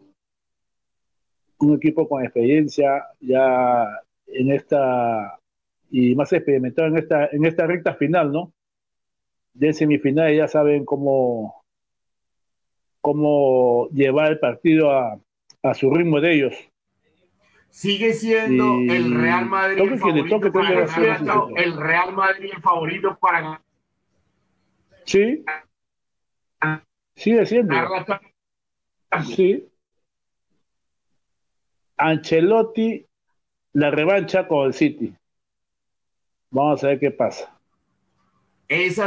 un 1.60 1.76
equipo 1.76 2.08
con 2.10 2.24
experiencia 2.24 3.06
ya 3.20 3.86
en 4.28 4.52
esta 4.52 5.40
y 5.92 6.16
más 6.16 6.34
experimentado 6.34 6.88
en 6.88 6.98
esta 6.98 7.28
en 7.28 7.46
esta 7.46 7.68
recta 7.68 7.94
final, 7.94 8.32
¿no? 8.32 8.52
de 9.56 9.74
semifinales 9.74 10.38
ya 10.38 10.48
saben 10.48 10.86
cómo, 10.86 11.64
cómo 13.02 13.88
llevar 13.90 14.32
el 14.34 14.40
partido 14.40 14.92
a, 14.92 15.20
a 15.64 15.74
su 15.74 15.90
ritmo 15.90 16.22
de 16.22 16.34
ellos. 16.34 16.54
Sigue 17.76 18.14
siendo 18.14 18.78
el 18.90 19.14
Real 19.20 19.48
Madrid 19.48 19.82
el 19.82 20.00
favorito, 20.00 20.40
para 20.54 20.70
el 21.58 21.76
Real 21.76 22.14
Madrid 22.14 22.52
el 22.56 22.62
favorito 22.62 23.18
para 23.20 23.62
Sí. 25.04 25.44
Sigue 27.18 27.46
siendo. 27.46 27.76
Sí. 29.26 29.68
Ancelotti 31.98 33.06
la 33.74 33.92
revancha 33.92 34.48
con 34.48 34.68
el 34.68 34.74
City. 34.74 35.14
Vamos 36.52 36.82
a 36.82 36.88
ver 36.88 37.00
qué 37.02 37.12
pasa 37.12 37.60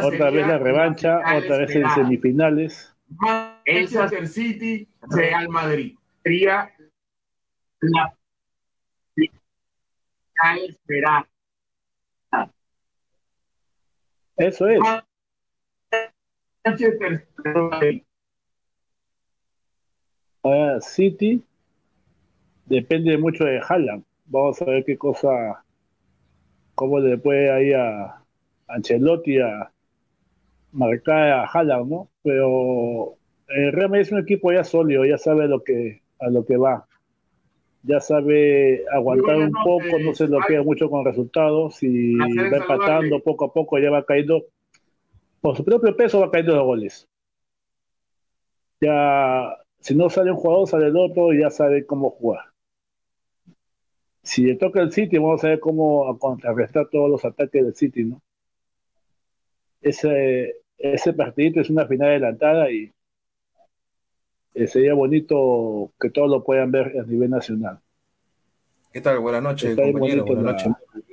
otra 0.02 0.30
vez 0.30 0.46
la 0.46 0.58
revancha, 0.58 1.20
otra 1.38 1.56
vez 1.56 1.74
en 1.74 1.88
semifinales. 1.94 2.94
Manchester 3.08 4.28
City, 4.28 4.86
Real 5.08 5.48
Madrid. 5.48 5.96
Sería 6.22 6.70
la 7.80 8.17
esperar. 10.68 11.26
Eso 14.36 14.68
es. 14.68 14.80
City 20.80 21.42
depende 22.66 23.18
mucho 23.18 23.44
de 23.44 23.60
Haaland. 23.60 24.04
Vamos 24.26 24.62
a 24.62 24.66
ver 24.66 24.84
qué 24.84 24.96
cosa, 24.96 25.64
cómo 26.74 27.00
le 27.00 27.18
puede 27.18 27.50
ahí 27.50 27.72
a, 27.72 28.22
Ancelotti 28.68 29.40
a 29.40 29.72
marcar 30.72 31.30
a 31.30 31.44
Haaland, 31.46 31.90
¿no? 31.90 32.10
Pero 32.22 33.16
el 33.48 33.72
Real 33.72 33.90
Madrid 33.90 34.02
es 34.02 34.12
un 34.12 34.20
equipo 34.20 34.52
ya 34.52 34.62
sólido, 34.62 35.04
ya 35.04 35.18
sabe 35.18 35.48
lo 35.48 35.64
que, 35.64 36.02
a 36.20 36.28
lo 36.28 36.44
que 36.44 36.56
va. 36.56 36.87
Ya 37.82 38.00
sabe 38.00 38.84
aguantar 38.92 39.36
un 39.36 39.52
poco, 39.52 39.98
no 40.00 40.14
se 40.14 40.26
bloquea 40.26 40.62
mucho 40.62 40.90
con 40.90 41.04
resultados 41.04 41.82
y 41.82 42.16
va 42.16 42.26
empatando 42.26 43.20
poco 43.20 43.46
a 43.46 43.52
poco, 43.52 43.78
ya 43.78 43.90
va 43.90 44.04
cayendo, 44.04 44.44
por 45.40 45.56
su 45.56 45.64
propio 45.64 45.96
peso 45.96 46.20
va 46.20 46.30
cayendo 46.30 46.56
los 46.56 46.64
goles. 46.64 47.08
Ya, 48.80 49.56
si 49.80 49.94
no 49.94 50.10
sale 50.10 50.30
un 50.30 50.36
jugador, 50.36 50.68
sale 50.68 50.86
el 50.86 50.96
otro 50.96 51.32
y 51.32 51.40
ya 51.40 51.50
sabe 51.50 51.86
cómo 51.86 52.10
jugar. 52.10 52.46
Si 54.22 54.44
le 54.44 54.56
toca 54.56 54.80
el 54.80 54.92
City, 54.92 55.16
vamos 55.16 55.42
a 55.44 55.48
ver 55.48 55.60
cómo 55.60 56.18
contrarrestar 56.18 56.88
todos 56.90 57.08
los 57.08 57.24
ataques 57.24 57.64
del 57.64 57.74
City, 57.74 58.04
¿no? 58.04 58.20
ese, 59.80 60.56
ese 60.76 61.12
partidito 61.12 61.60
es 61.60 61.70
una 61.70 61.86
final 61.86 62.08
adelantada 62.08 62.70
y 62.70 62.92
eh, 64.58 64.66
sería 64.66 64.92
bonito 64.94 65.92
que 66.00 66.10
todos 66.10 66.28
lo 66.28 66.42
puedan 66.42 66.72
ver 66.72 66.98
a 66.98 67.04
nivel 67.04 67.30
nacional. 67.30 67.78
¿Qué 68.92 69.00
tal? 69.00 69.20
Buenas 69.20 69.42
noches, 69.42 69.70
está 69.70 69.82
compañero. 69.84 70.24
Buenas 70.24 70.44
noches. 70.44 70.72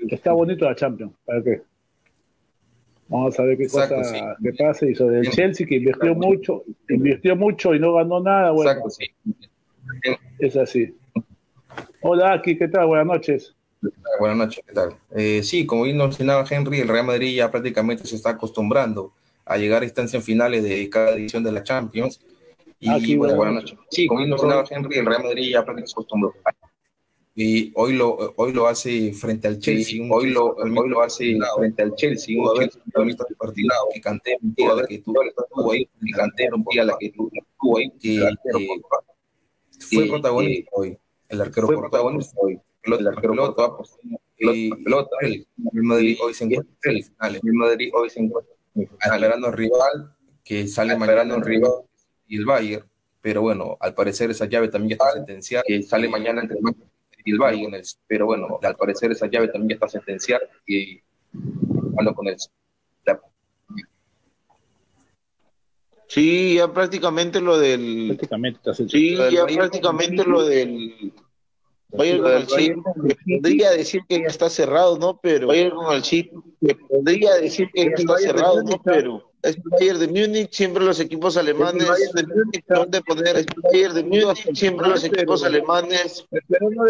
Está 0.09 0.31
bonito 0.31 0.65
la 0.65 0.75
Champions. 0.75 1.13
¿Para 1.23 1.43
qué? 1.43 1.61
Vamos 3.07 3.39
a 3.39 3.43
ver 3.43 3.57
qué 3.57 3.67
cosa 3.67 3.87
pasa. 4.57 4.87
Y 4.87 4.95
sobre 4.95 5.19
el 5.19 5.29
Chelsea, 5.29 5.67
que 5.67 5.75
invirtió 5.75 6.15
mucho, 6.15 6.63
invirtió 6.89 7.35
mucho 7.35 7.75
y 7.75 7.79
no 7.79 7.93
ganó 7.93 8.19
nada. 8.19 8.49
Bueno, 8.49 8.71
Exacto, 8.71 8.89
sí. 8.89 9.05
Es 10.39 10.55
así. 10.57 10.95
Hola, 12.01 12.33
aquí, 12.33 12.57
¿qué 12.57 12.67
tal? 12.67 12.87
Buenas 12.87 13.05
noches. 13.05 13.55
Buenas 14.19 14.37
noches, 14.37 14.63
¿qué 14.65 14.73
tal? 14.73 14.95
Eh, 15.15 15.43
sí, 15.43 15.67
como 15.67 15.83
bien 15.83 15.97
mencionaba 15.97 16.45
Henry, 16.49 16.79
el 16.79 16.87
Real 16.87 17.05
Madrid 17.05 17.35
ya 17.35 17.51
prácticamente 17.51 18.07
se 18.07 18.15
está 18.15 18.31
acostumbrando 18.31 19.13
a 19.45 19.57
llegar 19.57 19.83
a 19.83 19.85
instancias 19.85 20.23
finales 20.23 20.63
de 20.63 20.89
cada 20.89 21.11
edición 21.11 21.43
de 21.43 21.51
la 21.51 21.61
Champions. 21.61 22.19
Y 22.79 22.89
ah, 22.89 23.17
bueno, 23.17 23.35
buenas 23.35 23.55
noches. 23.55 23.77
Sí, 23.89 24.07
Henry, 24.69 24.97
el 24.97 25.05
Real 25.05 25.23
Madrid 25.23 25.49
ya 25.51 25.63
prácticamente 25.63 25.87
se 25.87 25.93
acostumbró. 25.93 26.33
Y 27.37 27.71
hoy 27.75 27.93
lo, 27.93 28.33
hoy 28.37 28.53
lo 28.53 28.67
hace 28.67 29.11
frente 29.13 29.47
al 29.47 29.59
Chelsea. 29.59 30.01
hoy, 30.09 30.29
lo, 30.31 30.55
hoy 30.55 30.89
lo 30.89 31.01
hace 31.01 31.37
frente 31.57 31.83
al 31.83 31.95
Chelsea. 31.95 32.35
Un 32.39 32.57
Chelsea 32.59 32.81
que 33.27 33.35
partido 33.35 33.73
que 33.93 34.01
canté 34.01 34.37
un 34.41 34.53
día 34.53 34.73
la 34.73 34.87
que 34.87 34.99
tú 34.99 35.13
estuvo 35.21 35.71
ahí, 35.71 35.85
que 35.85 36.11
canté 36.11 36.49
un 36.53 36.65
día 36.71 36.83
la 36.85 36.97
que 36.97 37.09
tú 37.11 37.29
estuvo 37.33 37.77
ahí, 37.77 37.91
que, 37.99 38.29
fue 39.79 40.07
protagonista 40.07 40.71
hoy. 40.73 40.97
El 41.27 41.41
arquero 41.41 41.67
fue 41.67 41.77
protagonista 41.77 42.37
hoy 42.39 42.59
pelota, 42.85 43.03
la 43.03 43.21
pelota, 43.21 43.71
pelota, 44.83 45.17
el 45.21 45.47
Madrid 45.73 46.17
hoy 46.23 46.33
se 46.33 46.45
encuentra 46.45 46.73
en. 46.81 47.39
El 47.43 47.53
Madrid 47.53 47.89
hoy 47.93 48.09
se 48.09 48.19
encuentra 48.21 48.53
al 49.01 49.53
rival 49.53 50.15
que 50.43 50.67
sale 50.67 50.95
mañana 50.95 51.35
rival 51.43 51.71
y 52.27 52.37
el 52.37 52.45
Bayern, 52.45 52.85
pero 53.21 53.41
bueno, 53.41 53.77
al 53.79 53.93
parecer 53.93 54.31
esa 54.31 54.45
llave 54.45 54.67
también 54.67 54.97
ya 54.97 55.05
está 55.05 55.17
sentenciada, 55.17 55.63
que 55.67 55.83
sale 55.83 56.07
mañana 56.09 56.41
entre 56.41 56.57
el 56.57 56.63
Bayern 56.63 56.89
y 57.23 57.31
el 57.31 57.37
Bayern, 57.39 57.83
pero 58.07 58.25
bueno, 58.27 58.59
al 58.61 58.75
parecer 58.75 59.11
esa 59.11 59.27
llave 59.27 59.47
también 59.47 59.69
ya 59.69 59.85
está 59.85 59.87
sentenciada 59.87 60.47
y 60.65 60.99
bueno 61.31 62.13
con 62.13 62.27
el 62.27 62.37
Sí, 66.07 66.55
ya 66.55 66.71
prácticamente 66.71 67.41
lo 67.41 67.57
del. 67.57 68.05
Prácticamente 68.07 68.73
sí, 68.87 69.17
ya 69.17 69.45
prácticamente 69.45 70.23
lo 70.23 70.45
del 70.45 71.11
Bayern 71.97 72.21
con 72.21 72.31
el 72.31 72.47
chip, 72.47 72.77
podría 73.41 73.71
decir 73.71 74.01
que 74.07 74.19
ya 74.19 74.27
está 74.27 74.49
cerrado, 74.49 74.97
¿no? 74.97 75.19
Pero 75.21 75.47
Bayern 75.47 75.75
con 75.75 75.95
el 75.95 76.01
chip, 76.01 76.31
podría 76.89 77.35
decir 77.35 77.69
que 77.73 77.85
ya 77.85 77.91
está 77.95 78.17
cerrado, 78.17 78.63
¿no? 78.63 78.81
Pero 78.83 79.31
es 79.41 79.57
Bayern 79.63 79.99
de 79.99 80.07
Múnich, 80.07 80.51
siempre 80.51 80.83
los 80.83 80.99
equipos 80.99 81.37
alemanes 81.37 81.87
de 82.13 82.23
Múnich 82.25 82.63
son 82.67 82.89
de 82.89 83.01
poner, 83.01 83.37
es 83.37 83.45
Bayern 83.71 83.93
de 83.93 84.03
Múnich, 84.03 84.55
siempre 84.55 84.87
los 84.87 85.03
equipos 85.03 85.43
alemanes 85.43 86.25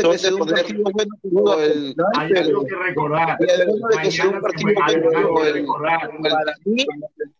son 0.02 0.12
de 0.12 1.66
el, 1.66 1.96
hay 2.16 2.32
algo 2.38 2.66
que 2.66 2.76
recordar. 2.76 3.38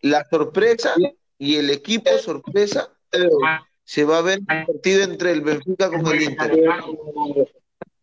la 0.02 0.26
sorpresa 0.30 0.94
y 1.38 1.56
el 1.56 1.70
equipo 1.70 2.10
sorpresa 2.18 2.90
se 3.84 4.04
va 4.04 4.18
a 4.18 4.22
ver 4.22 4.40
el 4.40 4.66
partido 4.66 5.04
entre 5.04 5.32
el 5.32 5.42
Benfica 5.42 5.90
con 5.90 6.08
el 6.08 6.24
Inter. 6.24 6.52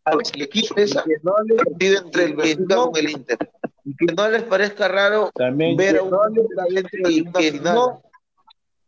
El 0.05 0.43
equipo 0.43 0.75
esa, 0.79 1.05
el 1.07 1.21
partido 1.57 2.03
entre 2.05 2.25
el 2.25 2.35
Benfica 2.35 2.75
con 2.77 2.97
el 2.97 3.11
Inter 3.11 3.39
y 3.85 3.95
que 3.97 4.13
no 4.15 4.29
les 4.31 4.43
parezca 4.43 4.89
raro 4.89 5.31
También 5.35 5.77
ver 5.77 5.93
que 5.95 5.99
a 5.99 6.03
un 6.03 6.11
dentro 6.75 7.09
de 7.09 7.23
una 7.23 7.41
final. 7.41 7.79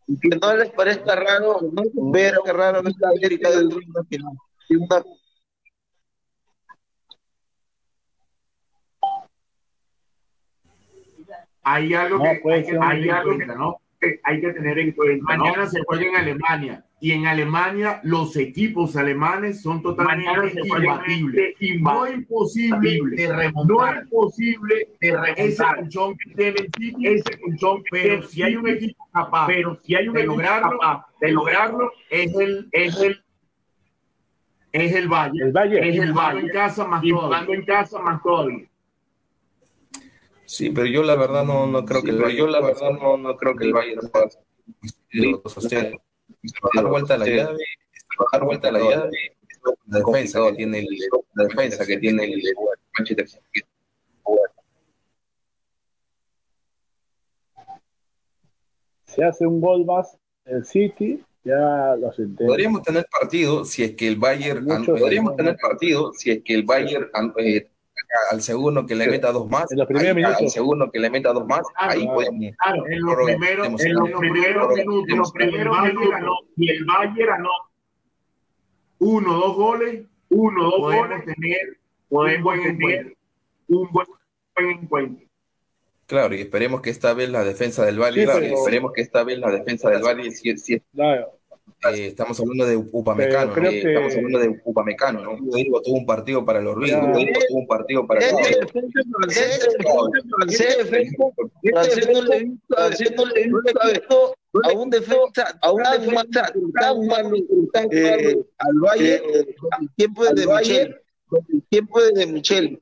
y 0.08 0.18
que 0.18 0.28
no 0.36 0.56
les 0.56 0.70
parezca 0.72 1.14
raro 1.14 1.60
ver 2.12 2.34
a 2.34 2.40
un 2.40 2.48
raro 2.58 2.78
en 2.80 2.92
la 2.98 3.08
América 3.10 3.50
del 3.50 3.68
de 3.68 3.76
una 3.76 4.04
final. 4.04 4.32
Y 4.68 4.76
una- 4.76 5.04
Hay 11.62 11.94
algo 11.94 12.18
No, 12.18 12.24
que, 12.24 12.40
puede 12.42 12.56
hay 12.56 12.64
que 12.64 12.76
un 12.76 12.82
en 12.82 13.22
cuenta, 13.22 13.54
¿no? 13.54 13.80
Que 14.04 14.20
hay 14.22 14.40
que 14.40 14.52
tener 14.52 14.78
en 14.78 14.92
cuenta. 14.92 15.36
Mañana 15.36 15.66
se 15.66 15.82
juega 15.84 16.04
en 16.08 16.16
Alemania 16.16 16.84
y 17.00 17.12
en 17.12 17.26
Alemania 17.26 18.00
los 18.02 18.36
equipos 18.36 18.96
alemanes 18.96 19.60
son 19.60 19.82
totalmente 19.82 20.60
imbatibles. 20.64 21.54
No 21.80 22.06
es 22.06 22.14
imposible 22.14 22.98
de 23.10 23.32
remontar. 23.34 23.66
No 23.66 24.00
es 24.00 24.08
posible 24.08 24.88
de 25.00 25.10
remontar. 25.10 25.38
Ese 25.38 25.64
colchón 25.76 26.16
que 26.16 26.34
tiene 26.34 26.56
el 26.60 26.70
City, 26.76 27.06
ese 27.06 27.40
colchón, 27.40 27.82
pero 27.90 28.22
si 28.22 28.42
hay 28.42 28.56
un 28.56 28.68
equipo 28.68 29.08
capaz, 29.12 29.46
pero 29.46 29.78
si 29.82 29.94
hay 29.94 30.08
un 30.08 30.14
de 30.14 30.24
lograrlo, 30.24 30.78
de 31.20 31.32
lograrlo, 31.32 31.92
es 32.10 32.34
el, 32.36 32.68
es 32.72 33.00
el 33.00 33.20
es 34.72 34.92
el 34.92 35.08
Valle. 35.08 35.40
El 35.40 35.52
Bayern. 35.52 35.84
Es 35.84 35.98
el 36.00 36.12
Valle 36.12 36.40
en 36.40 36.48
casa 36.48 36.86
más 36.86 37.02
todo. 37.02 37.52
en 37.52 37.64
casa 37.64 38.00
más 38.00 38.20
todavía. 38.22 38.66
Sí, 40.46 40.70
pero 40.70 40.86
yo 40.86 41.02
la 41.02 41.16
verdad 41.16 41.44
no, 41.44 41.66
no 41.66 41.84
creo 41.84 42.02
que 42.02 42.10
el 42.10 42.18
Bayern, 42.18 42.38
yo 42.38 42.46
la 42.46 42.60
verdad 42.60 42.90
no, 42.90 43.16
no 43.16 43.36
creo 43.36 43.56
que 43.56 43.64
el 43.64 43.72
Bayern 43.72 44.08
pueda 44.08 44.28
sostener, 45.46 45.94
dar 46.74 46.86
vuelta 46.86 47.14
a 47.14 47.18
la 47.18 47.26
llave, 47.26 47.64
dar 48.32 48.44
vuelta 48.44 48.68
a 48.68 48.72
la 48.72 48.80
llave, 48.80 49.36
la 49.86 49.98
defensa 50.00 50.40
que 50.46 50.56
tiene 50.56 50.78
el, 50.80 50.86
la 51.34 51.44
defensa 51.44 51.86
que 51.86 51.96
tiene 51.98 52.24
el 52.24 52.42
Manchester 52.98 53.28
City. 53.28 53.62
Si 59.06 59.22
hace 59.22 59.46
un 59.46 59.60
gol 59.60 59.84
más 59.84 60.18
el 60.44 60.64
City, 60.64 61.24
ya 61.44 61.94
lo 61.96 62.12
senté. 62.12 62.46
Podríamos 62.46 62.82
tener 62.82 63.06
partido 63.10 63.64
si 63.64 63.84
es 63.84 63.94
que 63.94 64.08
el 64.08 64.16
Bayern, 64.16 64.66
podríamos 64.84 65.36
tener 65.36 65.56
partido 65.56 66.12
si 66.12 66.32
es 66.32 66.42
que 66.42 66.54
el 66.54 66.64
Bayern 66.64 67.10
eh, 67.38 67.70
al 68.30 68.42
segundo 68.42 68.86
que 68.86 68.94
le 68.94 69.06
meta 69.08 69.32
dos 69.32 69.48
más, 69.48 69.70
En 69.72 69.78
los 69.78 69.86
primeros 69.86 70.08
ahí, 70.10 70.14
minutos. 70.14 70.40
al 70.42 70.48
segundo 70.50 70.90
que 70.90 70.98
le 70.98 71.10
meta 71.10 71.32
dos 71.32 71.46
más, 71.46 71.62
ahí 71.76 72.00
Claro. 72.02 72.14
puede 72.14 72.54
Claro, 72.56 72.86
en 72.86 73.00
los 73.00 73.16
primeros, 73.24 73.66
hemos- 73.66 73.84
en 73.84 73.94
los 73.94 74.10
primeros 74.10 74.68
minutos, 74.74 75.08
en 75.08 75.18
los 75.18 75.32
primeros 75.32 75.82
minutos, 75.82 76.10
ganó, 76.10 76.32
y 76.56 76.70
el 76.70 76.84
Bayern 76.84 77.26
ganó 77.26 77.50
uno, 78.98 79.34
dos 79.34 79.56
goles, 79.56 80.04
uno, 80.30 80.64
dos 80.64 80.80
podemos 80.80 81.24
tener, 81.24 81.78
podemos 82.08 82.54
tener 82.62 83.16
un 83.68 83.90
buen, 83.92 84.06
buen 84.56 84.70
encuentro. 84.70 85.26
Claro, 86.06 86.34
y 86.34 86.40
esperemos 86.42 86.80
que 86.82 86.90
esta 86.90 87.14
vez 87.14 87.30
la 87.30 87.44
defensa 87.44 87.84
del 87.84 87.98
Bayern, 87.98 88.30
Sí, 88.38 88.52
esperemos 88.52 88.92
que 88.92 89.00
esta 89.02 89.24
vez 89.24 89.38
la 89.38 89.50
defensa 89.50 89.88
del 89.90 90.02
Bayern, 90.02 90.30
si, 90.32 90.56
si- 90.58 90.80
Claro, 90.94 91.38
eh, 91.92 92.06
estamos 92.06 92.38
hablando 92.40 92.66
de 92.66 92.76
Upamecano. 92.76 93.52
Eh, 93.52 93.70
que- 93.70 93.88
estamos 93.88 94.14
hablando 94.16 94.38
de 94.38 94.60
Upamecano, 94.64 95.22
¿no? 95.22 95.36
Tuvo 95.36 95.80
un 95.96 96.06
partido 96.06 96.44
para 96.44 96.60
tuvo 97.48 97.58
un 97.58 97.66
partido 97.66 98.06
para 98.06 98.20
a 104.64 104.72
un 104.72 104.90
defensa, 104.90 105.58
a 105.60 105.72
un 105.72 105.82
defensa 105.82 106.52
tan 106.80 107.06
malo, 107.06 107.36
al 108.60 109.90
tiempo 109.96 110.24
de 110.24 110.46
Michel, 110.46 111.00
tiempo 111.68 112.00
de 112.02 112.26
Michel. 112.26 112.80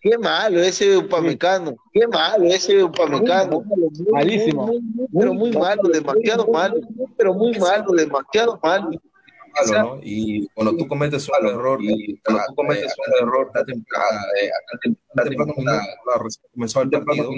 Qué 0.00 0.16
malo 0.16 0.60
ese 0.60 0.96
Upamecano, 0.96 1.74
qué 1.92 2.06
malo 2.06 2.44
ese 2.44 2.84
Upamecano. 2.84 3.64
Malísimo. 4.12 4.66
Muy, 4.66 4.80
muy, 4.80 5.06
pero 5.12 5.34
muy 5.34 5.50
malo, 5.52 5.82
demasiado 5.92 6.46
malo, 6.48 6.76
pero 7.16 7.34
muy 7.34 7.58
malo, 7.58 7.92
demasiado 7.92 8.60
malo. 8.62 8.90
malo, 8.90 9.96
¿no? 9.96 10.00
Y 10.02 10.46
cuando 10.54 10.76
tú 10.76 10.86
cometes 10.86 11.28
un 11.28 11.46
error, 11.48 11.78
y 11.82 12.16
cuando 12.18 12.42
tú 12.48 12.54
cometes 12.54 12.94
un 13.06 13.26
error, 13.26 13.50
la 13.54 13.64
temporada, 13.64 14.20
eh, 14.40 14.50
a 14.50 14.78
temprano 15.24 15.52
minuto, 15.56 15.62
la- 16.06 16.22
recién 16.22 16.44
comenzó 16.52 16.82
el 16.82 16.90
partido, 16.90 17.30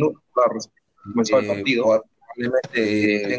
comenzó 1.03 1.39
el 1.39 1.45
Eh, 1.45 1.49
partido, 1.49 2.05
probablemente 2.35 3.39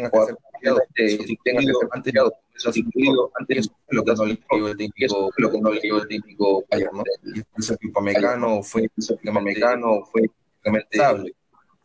tenga 1.44 1.60
que 1.60 1.66
ser 1.66 1.88
cambiado, 1.90 2.32
sustituido 2.56 3.30
antes 3.38 3.70
lo 3.88 4.04
que 4.04 4.14
no 4.14 4.24
le 4.26 4.38
dio 4.50 4.68
el 4.68 4.76
técnico, 4.76 5.30
lo 5.36 5.50
que 5.50 5.60
no 5.60 5.70
le 5.72 5.80
dio 5.80 6.02
el 6.02 6.08
técnico 6.08 6.64
Bayern, 6.70 6.96
¿no? 6.96 7.02
Y 7.34 7.42
por 7.42 7.60
eso 7.60 7.76
que 7.76 7.88
Upamecano 7.88 8.62
fue, 8.62 8.88
Upamecano 9.24 10.04
fue 10.04 10.30
lamentable 10.64 11.34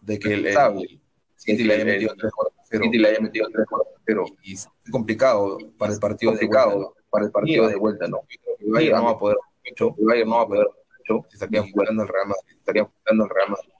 de 0.02 0.20
que 0.20 0.34
el, 0.34 0.48
el 0.48 1.00
City 1.36 1.64
le 1.64 1.76
haya 1.76 1.86
metido 1.86 2.14
tres 2.18 2.32
goles 2.36 2.54
cero. 2.70 2.84
City 2.84 2.98
le 2.98 3.08
haya 3.08 3.20
metido 3.20 3.48
tres 3.52 3.66
goles 3.70 3.88
cero. 4.06 4.26
Y 4.44 4.54
es 4.54 4.68
complicado 4.92 5.58
para 5.78 5.94
el 5.94 6.00
partido 6.00 6.34
de 6.34 6.46
vuelta, 6.46 6.90
para 7.10 7.26
el 7.26 7.32
partido 7.32 7.68
de 7.68 7.76
vuelta, 7.76 8.08
¿no? 8.08 8.22
El 8.60 8.72
Bayern 8.72 8.98
no 8.98 9.06
va 9.06 9.12
a 9.12 9.20
poder 9.20 9.38
mucho, 9.68 9.96
el 9.98 10.06
Bayern 10.06 10.30
no 10.30 10.36
va 10.38 10.42
a 10.44 10.48
poder 10.48 10.68
mucho, 10.98 11.26
se 11.30 11.36
estarían 11.36 11.72
jugando 11.72 12.04
el 12.04 12.10
Real 12.10 12.28
Madrid, 12.28 12.58
estarían 12.58 12.86
jugando 12.86 13.24
el 13.24 13.30
Real 13.30 13.50
Madrid. 13.50 13.72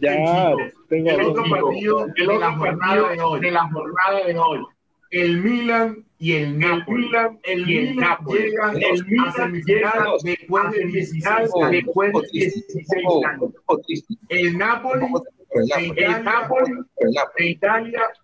Ya 0.00 0.54
tengo 0.88 1.10
El 1.10 1.20
otro 1.22 1.44
partido 1.50 2.06
El 2.16 2.26
de 2.26 2.38
la 2.38 2.52
jornada 2.56 3.08
de 3.12 3.20
hoy. 3.20 3.40
de 3.40 3.50
la 3.50 3.68
jornada 3.68 4.24
de 4.26 4.38
hoy. 4.38 4.66
El 5.10 5.38
Milan 5.42 6.04
y 6.18 6.32
el 6.34 6.58
Napoli. 6.58 7.06
Milan 7.06 7.38
el 7.44 7.68
y 7.70 7.78
el 7.78 7.90
Milan 7.90 7.96
Napoli. 8.10 8.38
llegan 8.40 8.76
El 8.76 9.06
Milan 9.06 9.52
llega 9.64 9.92
después 10.22 10.70
de 10.70 10.78
semifinal 10.78 10.92
16 10.92 11.26
años. 11.26 11.70
después 11.70 12.12
de 12.12 12.18
Un 12.18 12.22
poco 12.22 12.26
triste, 12.30 12.60
16 12.72 12.86
un 12.96 13.02
poco- 13.04 13.26
años. 13.26 14.04
El 14.28 14.58
Napoli 14.58 15.06
el 15.50 16.24
Napoli, 16.24 16.72
El 16.96 17.46
Italia 17.48 18.02
el 18.02 18.14
de 18.14 18.18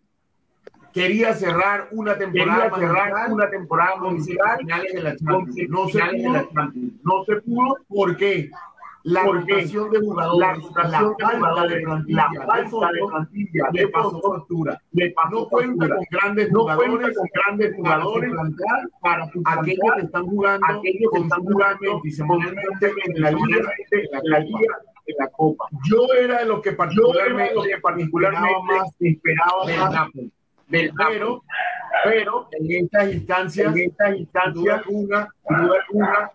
quería 0.93 1.35
cerrar 1.35 1.89
una 1.91 2.17
temporada 2.17 2.71
quería 2.71 2.89
cerrar 2.89 3.33
una 3.33 3.51
temporada 3.51 3.97
con 3.99 4.23
finales 4.23 4.93
de 4.93 5.03
la 5.03 5.17
Champions. 5.17 5.69
No 5.71 5.89
se 5.89 5.99
pudo. 6.01 6.49
No 7.03 7.25
se 7.25 7.37
pudo 7.41 7.77
¿Por 7.89 8.17
qué? 8.17 8.51
La 9.05 9.23
rotación 9.23 9.91
de 9.91 10.01
jugadores, 10.01 10.65
la 10.75 10.91
falta 10.91 11.29
de 11.29 11.37
jugadores, 11.37 11.85
plantilla, 11.85 12.17
la 12.17 12.41
de 12.41 12.47
falta 12.47 12.93
de 12.93 13.01
plantilla 13.07 13.65
le 13.73 13.89
pasó 13.89 14.21
factura. 14.23 14.83
le 14.93 15.11
pasó 15.11 15.31
No 15.31 15.49
cuenta 15.49 15.89
con 15.89 16.05
grandes 16.11 16.51
No 16.51 16.61
jugadores 16.61 16.91
cuenta 16.91 17.13
con 17.15 17.29
grandes 17.35 17.75
para 17.83 18.03
jugadores 18.03 18.33
para 19.03 19.25
aquellos 19.25 19.95
que 19.97 20.03
están 20.07 20.27
jugando 20.27 20.67
aquellos 20.67 21.13
que 21.13 21.21
están 21.21 21.45
jugando 21.45 21.81
en 21.83 23.21
la 23.21 23.31
liga. 23.31 23.73
en 23.91 24.31
la 24.31 24.39
liga 24.39 24.79
de 25.07 25.15
la 25.19 25.29
Copa. 25.29 25.67
Yo 25.85 26.07
era 26.19 26.39
de 26.39 26.47
los 26.47 26.63
que 26.63 26.73
particularmente, 26.73 27.55
lo 27.55 27.63
que 27.63 27.79
particularmente 27.83 28.59
esperaba 29.01 29.65
más 29.67 29.81
esperaba 29.81 30.11
del 30.69 30.93
Pero. 30.97 31.43
Pero 32.05 32.49
en 32.53 32.85
estas 32.85 33.13
instancias, 33.13 33.77
en 33.77 33.83
estas 33.83 34.09
sin 34.09 34.17
duda 34.17 34.21
instancias, 34.21 34.87
alguna, 34.87 35.29
duda 35.49 35.77
alguna, 35.89 36.31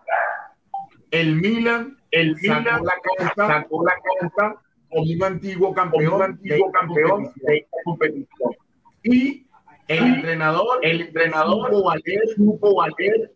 el 1.11 1.35
Milan 1.35 1.98
el 2.11 2.35
sacó 2.37 2.59
Milan 2.59 2.83
la 2.83 2.95
carta 3.17 3.47
sacó 3.47 3.85
la 3.85 3.93
carta 4.19 4.61
como 4.89 5.03
un 5.03 5.23
antiguo 5.23 5.73
campeón, 5.73 6.13
un 6.13 6.21
antiguo 6.21 6.67
de 6.67 6.71
campeón 6.71 7.09
competición. 7.09 7.45
de 7.47 7.67
competición. 7.83 8.51
Y 9.03 9.47
el 9.87 10.05
Y 10.05 10.07
entrenador, 10.15 10.79
El 10.81 11.01
entrenador 11.01 11.67
supo 11.69 11.83
valer 11.83 12.27
supo 12.35 12.75
valer 12.75 13.33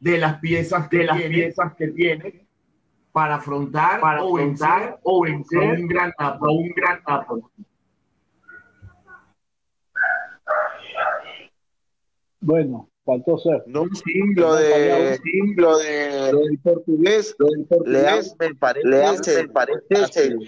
de 0.00 0.18
las 0.18 0.38
piezas 0.40 0.88
que 0.88 0.98
de 0.98 1.04
las 1.04 1.16
tiene 1.16 1.34
piezas 1.34 1.74
que 1.76 1.88
tiene 1.88 2.46
para 3.12 3.36
afrontar 3.36 4.00
para 4.00 4.22
o 4.22 4.34
vencer 4.34 4.98
o 5.02 5.22
vencer 5.22 5.80
un 5.80 5.86
gran 5.86 6.12
Napoli. 6.18 6.54
un 6.54 6.68
gran 6.76 7.00
Napoli. 7.06 7.42
Bueno, 12.40 12.88
faltó 13.06 13.38
ser. 13.38 13.62
No, 13.66 13.84
sí, 14.04 14.34
lo 14.34 14.54
de, 14.56 15.18
sí, 15.22 15.54
lo 15.56 15.78
de, 15.78 16.32
lo 16.32 16.40
del 16.40 16.58
portugués, 16.58 17.34
lo 17.38 17.46
del 17.46 17.64
portugués, 17.64 18.36
me 18.38 18.54
parece, 18.56 18.88
me 19.42 19.48
parece, 19.48 20.24
en 20.24 20.40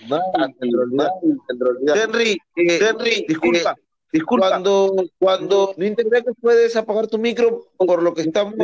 realidad, 0.73 1.11
en 1.49 1.61
realidad. 1.61 1.97
Henry, 2.05 2.39
eh, 2.57 2.79
Henry, 2.83 3.25
disculpa, 3.27 3.75
Disculpa. 4.13 4.49
Cuando, 4.49 4.95
cuando 5.19 5.75
no 5.77 5.85
interesa 5.85 6.23
que 6.23 6.33
puedes 6.41 6.75
apagar 6.77 7.09
tu 7.09 7.19
micro 7.19 7.67
por 7.77 8.03
lo 8.03 8.15
que 8.15 8.23
estamos 8.23 8.55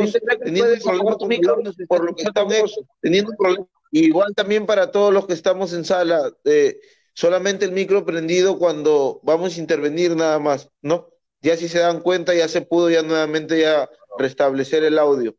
teniendo 0.43 0.73
problemas 0.83 1.17
tu 1.17 1.27
micro 1.27 1.57
por 1.87 2.03
lo 2.03 2.15
que 2.15 2.23
estamos 2.23 2.79
teniendo 3.01 3.31
problemas. 3.37 3.67
Igual 3.91 4.33
también 4.35 4.65
para 4.65 4.91
todos 4.91 5.13
los 5.13 5.27
que 5.27 5.33
estamos 5.33 5.71
en 5.73 5.85
sala, 5.85 6.31
eh, 6.43 6.79
solamente 7.13 7.65
el 7.65 7.71
micro 7.71 8.05
prendido 8.05 8.57
cuando 8.57 9.21
vamos 9.23 9.55
a 9.55 9.59
intervenir 9.59 10.15
nada 10.15 10.39
más, 10.39 10.69
¿no? 10.81 11.09
Ya 11.45 11.57
si 11.57 11.69
se 11.69 11.79
dan 11.79 12.01
cuenta, 12.01 12.33
ya 12.33 12.47
se 12.47 12.61
pudo 12.61 12.89
ya 12.89 13.03
nuevamente 13.03 13.59
ya 13.61 13.89
restablecer 14.17 14.83
el 14.83 14.99
audio. 14.99 15.35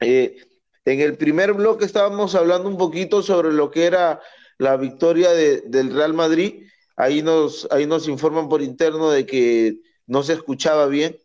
Eh, 0.00 0.36
en 0.84 1.00
el 1.00 1.16
primer 1.16 1.52
bloque 1.52 1.84
estábamos 1.84 2.34
hablando 2.34 2.68
un 2.68 2.76
poquito 2.76 3.22
sobre 3.22 3.52
lo 3.52 3.70
que 3.70 3.84
era 3.84 4.20
la 4.58 4.76
victoria 4.76 5.30
del 5.30 5.94
Real 5.94 6.12
Madrid 6.12 6.64
Ahí 7.00 7.22
nos, 7.22 7.66
ahí 7.70 7.86
nos 7.86 8.08
informan 8.08 8.50
por 8.50 8.60
interno 8.60 9.10
de 9.10 9.24
que 9.24 9.78
no 10.06 10.22
se 10.22 10.34
escuchaba 10.34 10.86
bien, 10.86 11.16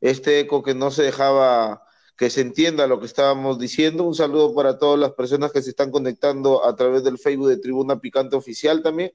este 0.00 0.40
eco 0.40 0.62
que 0.62 0.74
no 0.74 0.90
se 0.90 1.02
dejaba 1.02 1.82
que 2.16 2.30
se 2.30 2.40
entienda 2.40 2.86
lo 2.86 3.00
que 3.00 3.04
estábamos 3.04 3.58
diciendo. 3.58 4.04
Un 4.04 4.14
saludo 4.14 4.54
para 4.54 4.78
todas 4.78 4.98
las 4.98 5.12
personas 5.12 5.52
que 5.52 5.60
se 5.60 5.68
están 5.68 5.90
conectando 5.90 6.64
a 6.64 6.74
través 6.74 7.04
del 7.04 7.18
Facebook 7.18 7.48
de 7.48 7.58
Tribuna 7.58 8.00
Picante 8.00 8.34
Oficial 8.34 8.82
también. 8.82 9.12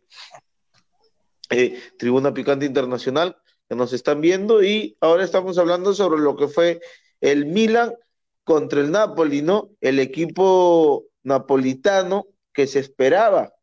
Eh, 1.49 1.81
Tribuna 1.97 2.35
Picante 2.35 2.67
Internacional, 2.67 3.35
que 3.69 3.75
nos 3.75 3.93
están 3.93 4.19
viendo. 4.19 4.63
Y 4.63 4.97
ahora 4.99 5.23
estamos 5.23 5.57
hablando 5.57 5.93
sobre 5.93 6.19
lo 6.19 6.35
que 6.35 6.47
fue 6.47 6.81
el 7.21 7.45
Milan 7.45 7.93
contra 8.43 8.81
el 8.81 8.91
Napoli, 8.91 9.41
¿no? 9.41 9.69
El 9.79 9.99
equipo 9.99 11.05
napolitano 11.23 12.27
que 12.51 12.67
se 12.67 12.79
esperaba 12.79 13.53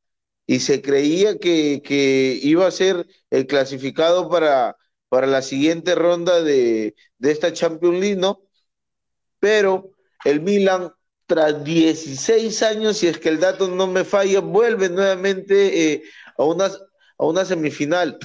y 0.46 0.60
se 0.60 0.80
creía 0.80 1.38
que, 1.38 2.38
iba 2.42 2.66
a 2.66 2.70
ser 2.70 3.06
el 3.30 3.46
clasificado 3.46 4.28
para, 4.30 4.76
para 5.08 5.26
la 5.26 5.42
siguiente 5.42 5.94
ronda 5.96 6.42
de, 6.42 6.94
esta 7.20 7.52
Champions 7.52 7.98
League, 8.00 8.16
¿no? 8.16 8.42
Pero 9.40 9.90
el 10.24 10.40
Milan, 10.40 10.92
tras 11.26 11.64
16 11.64 12.62
años, 12.62 12.98
si 12.98 13.08
es 13.08 13.18
que 13.18 13.28
el 13.28 13.40
dato 13.40 13.68
no 13.68 13.86
me 13.88 14.04
falla, 14.04 14.40
vuelve 14.40 14.88
nuevamente 14.88 15.94
eh, 15.94 16.02
a, 16.38 16.44
una, 16.44 16.66
a 16.66 17.24
una 17.24 17.44
semifinal. 17.44 18.18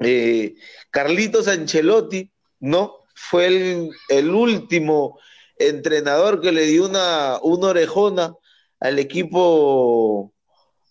Eh, 0.00 0.54
Carlitos 0.90 1.48
Ancelotti, 1.48 2.30
¿no? 2.60 2.96
Fue 3.14 3.46
el, 3.46 3.90
el, 4.08 4.30
último 4.30 5.18
entrenador 5.58 6.40
que 6.40 6.52
le 6.52 6.66
dio 6.66 6.86
una, 6.86 7.38
una 7.42 7.68
orejona 7.68 8.34
al 8.78 8.98
equipo 8.98 10.34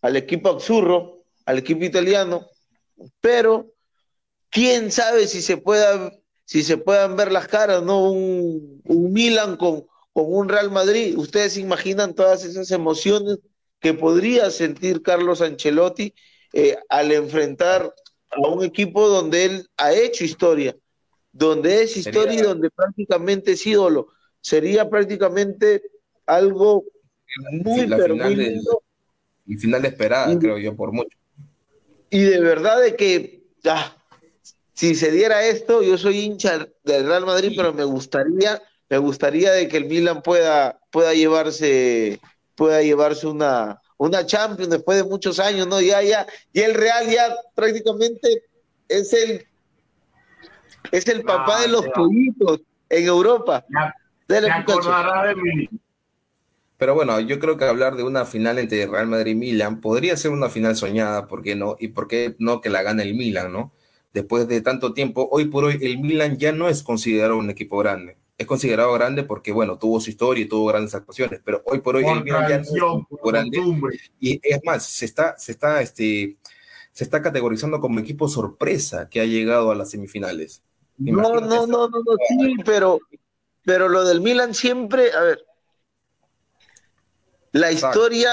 al 0.06 0.16
equipo 0.18 0.50
Absurro, 0.50 1.24
al 1.46 1.58
equipo 1.58 1.84
italiano, 1.84 2.48
pero 3.22 3.74
quién 4.52 4.92
sabe 4.92 5.28
si 5.28 5.42
se 5.42 5.58
pueda, 5.58 6.12
si 6.46 6.64
se 6.64 6.78
puedan 6.78 7.16
ver 7.16 7.32
las 7.32 7.48
caras, 7.48 7.82
¿no? 7.82 8.12
Un, 8.12 8.84
Milan 8.86 9.58
con, 9.58 9.88
con 10.14 10.26
un 10.28 10.48
Real 10.48 10.70
Madrid. 10.70 11.18
Ustedes 11.18 11.58
imaginan 11.58 12.14
todas 12.14 12.46
esas 12.46 12.70
emociones 12.70 13.40
que 13.80 13.94
podría 13.96 14.52
sentir 14.52 15.02
Carlos 15.02 15.42
Ancelotti 15.42 16.14
eh, 16.54 16.78
al 16.90 17.12
enfrentar 17.12 17.94
a 18.32 18.48
un 18.48 18.64
equipo 18.64 19.08
donde 19.08 19.46
él 19.46 19.70
ha 19.78 19.94
hecho 19.94 20.24
historia, 20.24 20.76
donde 21.32 21.84
es 21.84 21.98
historia 21.98 22.34
y 22.34 22.42
donde 22.42 22.70
prácticamente 22.70 23.54
es 23.54 23.66
ídolo. 23.66 24.08
Sería 24.42 24.90
prácticamente 24.90 25.82
algo 26.26 26.84
muy, 27.64 27.88
pero 27.88 28.16
muy 28.16 28.36
lindo 28.36 28.82
y 29.46 29.58
final 29.58 29.82
de 29.82 29.90
esperada, 29.90 30.38
creo 30.40 30.58
yo, 30.58 30.76
por 30.76 30.92
mucho. 30.92 31.18
Y 32.10 32.22
de 32.22 32.40
verdad 32.40 32.82
de 32.82 32.96
que 32.96 33.44
ah, 33.66 33.96
si 34.74 34.96
se 34.96 35.12
diera 35.12 35.46
esto, 35.46 35.84
yo 35.84 35.98
soy 35.98 36.20
hincha 36.20 36.68
del 36.84 37.08
Real 37.08 37.26
Madrid, 37.26 37.54
pero 37.56 37.74
me 37.74 37.84
gustaría, 37.84 38.62
me 38.90 38.98
gustaría 38.98 39.52
de 39.52 39.68
que 39.68 39.78
el 39.78 39.86
Milan 39.86 40.22
pueda, 40.22 40.80
pueda 40.92 41.14
llevarse, 41.14 42.20
pueda 42.56 42.82
llevarse 42.82 43.28
una, 43.28 43.82
una 43.98 44.26
Champions 44.26 44.70
después 44.70 44.98
de 44.98 45.10
muchos 45.10 45.40
años, 45.40 45.68
¿no? 45.68 45.80
Ya, 45.82 46.02
ya, 46.02 46.26
y 46.54 46.62
el 46.62 46.74
Real 46.74 47.10
ya 47.10 47.36
prácticamente 47.54 48.44
es 48.88 49.14
el 49.14 49.46
es 50.92 51.08
el 51.08 51.24
papá 51.24 51.62
de 51.62 51.68
los 51.68 51.88
pollitos 51.90 52.62
en 52.90 53.06
Europa. 53.06 53.66
de 55.28 55.36
mí. 55.36 55.70
Pero 56.78 56.94
bueno, 56.94 57.20
yo 57.22 57.40
creo 57.40 57.58
que 57.58 57.66
hablar 57.66 57.96
de 57.96 58.04
una 58.04 58.26
final 58.26 58.60
entre 58.60 58.86
Real 58.86 59.08
Madrid 59.08 59.32
y 59.32 59.36
Milan 59.36 59.80
podría 59.80 60.18
ser 60.18 60.32
una 60.32 60.50
final 60.50 60.76
soñada, 60.76 61.28
¿por 61.28 61.42
qué 61.42 61.56
no? 61.56 61.78
Y 61.80 61.90
por 61.90 62.08
qué 62.08 62.36
no 62.38 62.60
que 62.60 62.70
la 62.70 62.84
gane 62.84 63.04
el 63.04 63.16
Milan, 63.16 63.54
¿no? 63.54 63.72
Después 64.14 64.48
de 64.48 64.62
tanto 64.62 64.94
tiempo, 64.94 65.28
hoy 65.32 65.46
por 65.46 65.66
hoy 65.66 65.78
el 65.82 66.00
Milan 66.00 66.38
ya 66.38 66.52
no 66.52 66.68
es 66.68 66.84
considerado 66.84 67.38
un 67.38 67.50
equipo 67.50 67.78
grande. 67.78 68.18
Es 68.38 68.48
considerado 68.48 68.92
grande 68.94 69.24
porque, 69.24 69.54
bueno, 69.54 69.78
tuvo 69.78 70.00
su 70.02 70.10
historia 70.10 70.44
y 70.44 70.48
tuvo 70.48 70.68
grandes 70.68 70.94
actuaciones, 70.94 71.42
pero 71.44 71.64
hoy 71.66 71.80
por 71.80 71.96
hoy 71.96 72.06
el 72.06 72.24
Milan 72.24 72.50
ya 72.50 72.58
no 72.58 72.64
es 72.64 72.72
un 72.72 73.02
equipo 73.02 73.28
grande. 73.30 73.60
Y 74.20 74.40
es 74.44 74.60
más, 74.66 74.86
se 74.86 75.06
está, 75.06 75.38
se 75.38 75.54
está, 75.54 75.82
este, 75.82 76.38
se 76.92 77.04
está 77.04 77.22
categorizando 77.22 77.80
como 77.80 78.00
equipo 78.00 78.28
sorpresa 78.28 79.10
que 79.10 79.22
ha 79.22 79.26
llegado 79.26 79.72
a 79.72 79.76
las 79.76 79.92
semifinales. 79.92 80.64
no, 80.98 81.22
no, 81.22 81.40
no, 81.42 81.68
no, 81.68 81.88
no, 81.88 82.02
sí, 82.28 82.56
pero, 82.66 83.00
pero 83.64 83.88
lo 83.88 84.04
del 84.04 84.20
Milan 84.20 84.54
siempre, 84.54 85.14
a 85.14 85.22
ver, 85.22 85.46
la 87.54 87.72
historia 87.72 88.32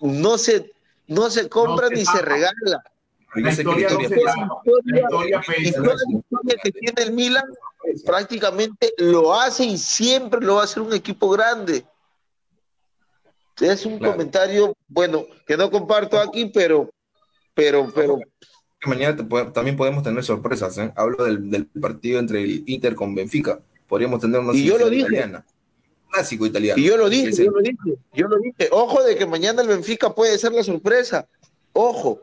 no 0.00 0.38
se, 0.38 0.72
no 1.06 1.28
se 1.28 1.50
compra 1.50 1.90
ni 1.90 2.04
se 2.06 2.22
regala. 2.22 2.82
La 3.34 3.50
historia, 3.50 3.88
que 6.62 6.72
tiene 6.72 7.02
el 7.02 7.12
Milan 7.12 7.44
prácticamente 8.04 8.92
lo 8.98 9.34
hace 9.34 9.64
y 9.64 9.78
siempre 9.78 10.40
lo 10.40 10.56
va 10.56 10.62
a 10.62 10.64
hacer 10.64 10.82
un 10.82 10.92
equipo 10.92 11.30
grande. 11.30 11.84
Es 13.60 13.86
un 13.86 13.98
comentario, 13.98 14.76
bueno, 14.88 15.26
que 15.46 15.56
no 15.56 15.70
comparto 15.70 16.18
aquí, 16.18 16.46
pero, 16.46 16.90
pero, 17.54 17.90
pero. 17.94 18.18
Mañana 18.84 19.16
también 19.52 19.76
podemos 19.76 20.02
tener 20.02 20.24
sorpresas. 20.24 20.76
¿eh? 20.78 20.92
Hablo 20.96 21.24
del, 21.24 21.66
partido 21.80 22.18
entre 22.18 22.42
el 22.42 22.64
Inter 22.66 22.94
con 22.94 23.14
Benfica. 23.14 23.60
Podríamos 23.86 24.20
tener 24.20 24.40
una 24.40 24.52
y 24.52 24.64
yo 24.64 24.78
lo 24.78 24.90
dije. 24.90 25.02
Italiana 25.02 25.44
clásico 26.12 26.46
italiano. 26.46 26.80
Y 26.80 26.84
yo 26.84 26.96
lo 26.96 27.08
dije, 27.08 27.32
yo 27.32 27.50
lo 27.50 27.60
dije, 27.60 27.98
yo 28.12 28.28
lo 28.28 28.38
dije. 28.38 28.68
Ojo 28.70 29.02
de 29.02 29.16
que 29.16 29.26
mañana 29.26 29.62
el 29.62 29.68
Benfica 29.68 30.14
puede 30.14 30.38
ser 30.38 30.52
la 30.52 30.62
sorpresa. 30.62 31.26
Ojo, 31.72 32.20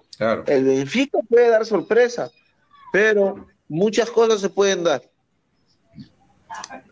el 0.48 0.64
Benfica 0.64 1.20
puede 1.28 1.50
dar 1.50 1.66
sorpresa, 1.66 2.32
pero 2.92 3.48
muchas 3.68 4.10
cosas 4.10 4.42
se 4.42 4.50
pueden 4.50 4.84
dar. 4.84 5.02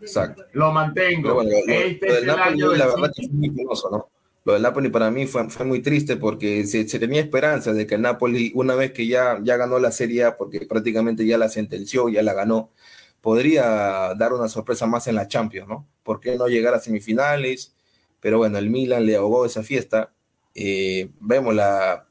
Exacto. 0.01 0.43
Lo 0.53 0.71
mantengo. 0.71 1.43
lo, 1.43 1.49
este 1.67 2.11
del 2.11 2.25
Napoli, 2.25 2.59
la 2.59 2.85
verdad 2.87 3.11
es 3.17 3.31
muy 3.31 3.49
curioso, 3.49 3.89
¿no? 3.89 4.09
Lo 4.45 4.53
del 4.53 4.61
Napoli 4.61 4.89
para 4.89 5.11
mí 5.11 5.27
fue, 5.27 5.49
fue 5.49 5.65
muy 5.65 5.81
triste 5.81 6.15
porque 6.15 6.65
se, 6.65 6.85
tenía 6.85 7.19
esperanza 7.19 7.73
de 7.73 7.85
que 7.85 7.95
el 7.95 8.01
Napoli, 8.01 8.53
una 8.55 8.75
vez 8.75 8.93
que 8.93 9.05
ya, 9.05 9.39
ya 9.43 9.57
ganó 9.57 9.77
la 9.77 9.91
Serie 9.91 10.23
A, 10.23 10.37
porque 10.37 10.65
prácticamente 10.65 11.25
ya 11.25 11.37
la 11.37 11.49
sentenció, 11.49 12.07
ya 12.07 12.23
la 12.23 12.33
ganó, 12.33 12.71
podría 13.19 14.13
dar 14.15 14.31
una 14.31 14.47
sorpresa 14.47 14.85
más 14.85 15.07
en 15.07 15.15
la 15.15 15.27
Champions, 15.27 15.67
¿no? 15.67 15.85
¿Por 16.03 16.21
qué 16.21 16.37
no 16.37 16.47
llegar 16.47 16.73
a 16.73 16.79
semifinales? 16.79 17.75
Pero 18.21 18.37
bueno, 18.37 18.57
el 18.57 18.69
Milan 18.69 19.05
le 19.05 19.17
ahogó 19.17 19.45
esa 19.45 19.63
fiesta. 19.63 20.13
Eh, 20.55 21.09
vemos 21.19 21.53
la, 21.53 22.06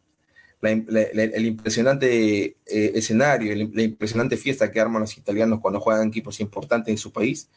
el 0.63 1.47
impresionante 1.47 2.45
eh, 2.45 2.57
escenario, 2.95 3.55
la 3.73 3.83
impresionante 3.83 4.37
fiesta 4.37 4.71
que 4.71 4.81
arman 4.81 5.03
los 5.03 5.17
italianos 5.17 5.61
cuando 5.61 5.81
juegan 5.81 6.09
equipos 6.09 6.41
importantes 6.41 6.91
en 6.93 6.99
su 6.99 7.13
país. 7.13 7.51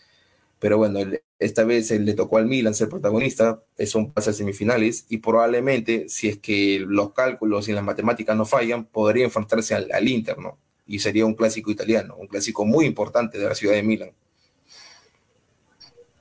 Pero 0.59 0.77
bueno, 0.77 0.99
esta 1.39 1.63
vez 1.63 1.89
le 1.91 2.13
tocó 2.13 2.37
al 2.37 2.45
Milan 2.45 2.73
ser 2.73 2.89
protagonista, 2.89 3.63
es 3.77 3.95
un 3.95 4.11
pase 4.11 4.31
a 4.31 4.33
semifinales 4.33 5.05
y 5.09 5.17
probablemente, 5.17 6.09
si 6.09 6.27
es 6.27 6.37
que 6.37 6.83
los 6.85 7.13
cálculos 7.13 7.69
y 7.69 7.73
las 7.73 7.83
matemáticas 7.83 8.35
no 8.35 8.45
fallan, 8.45 8.85
podría 8.85 9.25
enfrentarse 9.25 9.73
al, 9.73 9.89
al 9.91 10.07
Inter, 10.07 10.37
¿no? 10.37 10.57
y 10.89 10.97
sería 10.97 11.25
un 11.25 11.35
clásico 11.35 11.69
italiano, 11.69 12.15
un 12.17 12.27
clásico 12.27 12.65
muy 12.65 12.85
importante 12.85 13.37
de 13.37 13.47
la 13.47 13.53
ciudad 13.53 13.75
de 13.75 13.83
Milán. 13.83 14.09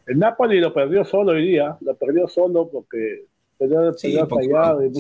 El 0.07 0.19
Napoli 0.19 0.61
lo 0.61 0.73
perdió 0.75 1.05
solo 1.05 1.33
hoy 1.33 1.49
día, 1.49 1.77
lo 1.81 1.95
perdió 1.97 2.29
solo 2.29 2.69
porque 2.69 3.25
perdió, 3.59 3.93
sí, 3.95 4.17
fallado 4.29 4.85
y 4.85 4.91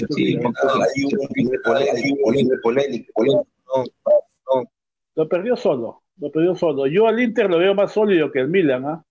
Lo 5.14 5.28
perdió 5.28 5.56
solo, 5.56 6.02
lo 6.18 6.30
perdió 6.30 6.54
solo. 6.54 6.86
Yo 6.86 7.06
al 7.06 7.20
Inter 7.20 7.48
lo 7.48 7.58
veo 7.58 7.74
más 7.74 7.92
sólido 7.92 8.30
que 8.30 8.40
el 8.40 8.48
Milan, 8.48 8.84
¿ah? 8.86 9.04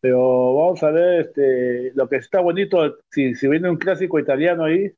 Pero 0.00 0.54
vamos 0.54 0.82
a 0.82 0.90
ver 0.90 1.20
este, 1.20 1.92
lo 1.94 2.08
que 2.08 2.16
está 2.16 2.40
bonito, 2.40 2.96
si, 3.10 3.34
si 3.34 3.46
viene 3.48 3.68
un 3.68 3.76
clásico 3.76 4.18
italiano 4.18 4.64
ahí, 4.64 4.90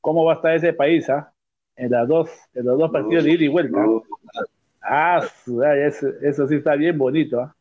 cómo 0.00 0.24
va 0.24 0.34
a 0.34 0.36
estar 0.36 0.54
ese 0.54 0.72
país, 0.72 1.10
¿ah? 1.10 1.32
en, 1.76 1.90
las 1.90 2.08
dos, 2.08 2.30
en 2.54 2.64
los 2.64 2.78
dos 2.78 2.90
partidos 2.90 3.24
de 3.24 3.32
ida 3.32 3.44
y 3.44 3.48
vuelta. 3.48 3.84
Ah, 4.80 5.20
eso, 5.76 6.08
eso, 6.22 6.48
sí 6.48 6.56
está 6.56 6.76
bien 6.76 6.96
bonito. 6.96 7.40
¿ah? 7.40 7.54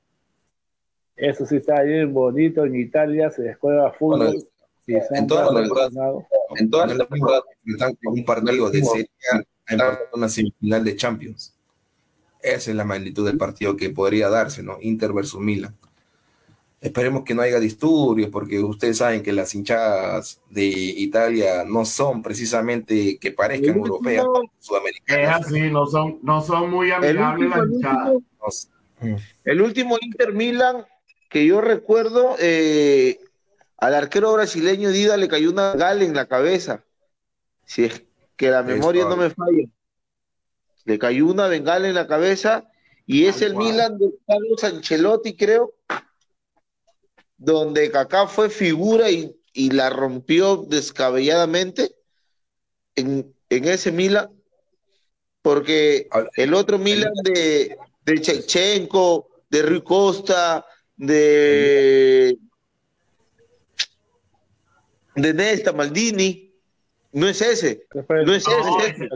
Eso 1.16 1.46
sí 1.46 1.58
está 1.58 1.82
bien 1.82 2.14
bonito. 2.14 2.66
En 2.66 2.76
Italia 2.76 3.30
se 3.32 3.54
juega 3.56 3.92
fútbol. 3.92 4.36
En, 4.88 5.28
todas 5.28 5.52
las 5.52 5.64
temporadas, 5.64 5.94
en 6.58 6.70
todas 6.70 6.96
las 6.96 7.08
temporadas 7.08 7.44
un 8.04 8.26
partido 8.26 8.70
de 8.70 8.84
Serie 8.84 9.10
a 9.70 10.00
una 10.14 10.30
semifinal 10.30 10.84
de 10.84 10.96
Champions. 10.96 11.54
Esa 12.42 12.70
es 12.70 12.78
la 12.78 12.84
magnitud 12.84 13.26
del 13.26 13.38
partido 13.38 13.76
que 13.76 13.90
podría 13.90 14.30
darse, 14.30 14.62
¿no? 14.62 14.78
Inter 14.82 15.14
versus 15.14 15.42
Milan. 15.42 15.76
Esperemos 16.80 17.24
que 17.24 17.34
no 17.34 17.42
haya 17.42 17.60
disturbios, 17.60 18.30
porque 18.30 18.60
ustedes 18.60 18.98
saben 19.00 19.24
que 19.24 19.34
las 19.34 19.56
hinchadas 19.56 20.40
de 20.52 20.66
Italia 20.68 21.64
no 21.66 21.84
son 21.84 22.22
precisamente 22.22 23.18
que 23.18 23.32
parezcan 23.32 23.78
europeas, 23.78 24.26
sudamericanas. 24.60 25.42
Es 25.42 25.48
así, 25.48 25.62
no 25.72 25.88
son, 25.88 26.20
no 26.22 26.42
son 26.44 26.70
muy 26.70 26.92
amigables 26.92 27.50
las 27.50 27.68
hinchadas. 27.68 28.70
El 29.44 29.62
último 29.62 29.98
Inter 30.00 30.34
Milan 30.34 30.86
que 31.36 31.46
yo 31.46 31.60
recuerdo, 31.60 32.38
eh, 32.40 33.20
al 33.78 33.94
arquero 33.94 34.34
brasileño 34.34 34.90
Dida 34.90 35.18
le 35.18 35.28
cayó 35.28 35.52
una 35.52 35.74
gala 35.74 36.04
en 36.04 36.16
la 36.16 36.28
cabeza. 36.28 36.84
Si 37.66 37.86
es 37.86 38.04
que 38.36 38.50
la 38.50 38.64
memoria 38.64 39.06
no 39.06 39.18
me 39.18 39.30
falla. 39.30 39.68
Le 40.86 41.00
cayó 41.00 41.26
una 41.28 41.48
bengala 41.48 41.88
en 41.88 41.96
la 41.96 42.08
cabeza 42.08 42.70
y 43.06 43.26
es 43.26 43.42
el 43.42 43.56
Milan 43.56 43.98
de 43.98 44.12
Carlos 44.28 44.64
Ancelotti, 44.64 45.36
creo, 45.36 45.74
donde 47.38 47.92
Kaká 47.92 48.28
fue 48.28 48.50
figura 48.50 49.10
y, 49.10 49.36
la 49.72 49.90
rompió 49.90 50.58
descabelladamente 50.58 51.96
en, 52.96 53.34
ese 53.50 53.92
Milan, 53.92 54.30
porque 55.42 56.10
el 56.36 56.54
otro 56.54 56.78
Milan 56.78 57.14
de, 57.24 57.78
de 58.04 58.22
Chechenko, 58.22 59.30
de 59.50 59.62
Rui 59.62 59.82
Costa, 59.82 60.66
de, 60.98 62.38
de 65.16 65.34
Nesta, 65.34 65.72
Maldini, 65.72 66.54
no 67.14 67.28
es 67.28 67.42
ese. 67.42 67.88
No 67.94 68.34
es 68.34 68.46
ese. 68.46 69.10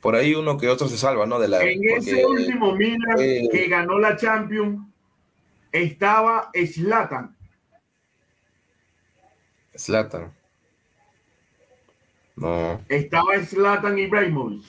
Por 0.00 0.14
ahí 0.14 0.34
uno 0.34 0.56
que 0.56 0.68
otro 0.68 0.86
se 0.86 0.96
salva, 0.96 1.26
¿no? 1.26 1.40
De 1.40 1.48
la, 1.48 1.64
en 1.64 1.80
ese 1.82 2.24
último 2.24 2.76
Milan 2.76 3.16
que 3.16 3.66
ganó 3.68 3.98
la 3.98 4.16
Champions 4.16 4.86
estaba 5.72 6.50
Slatan. 6.54 7.36
Slatan. 9.74 10.35
No. 12.36 12.80
Estaba 12.88 13.42
Slatan 13.42 13.98
Ibrahimovic. 13.98 14.64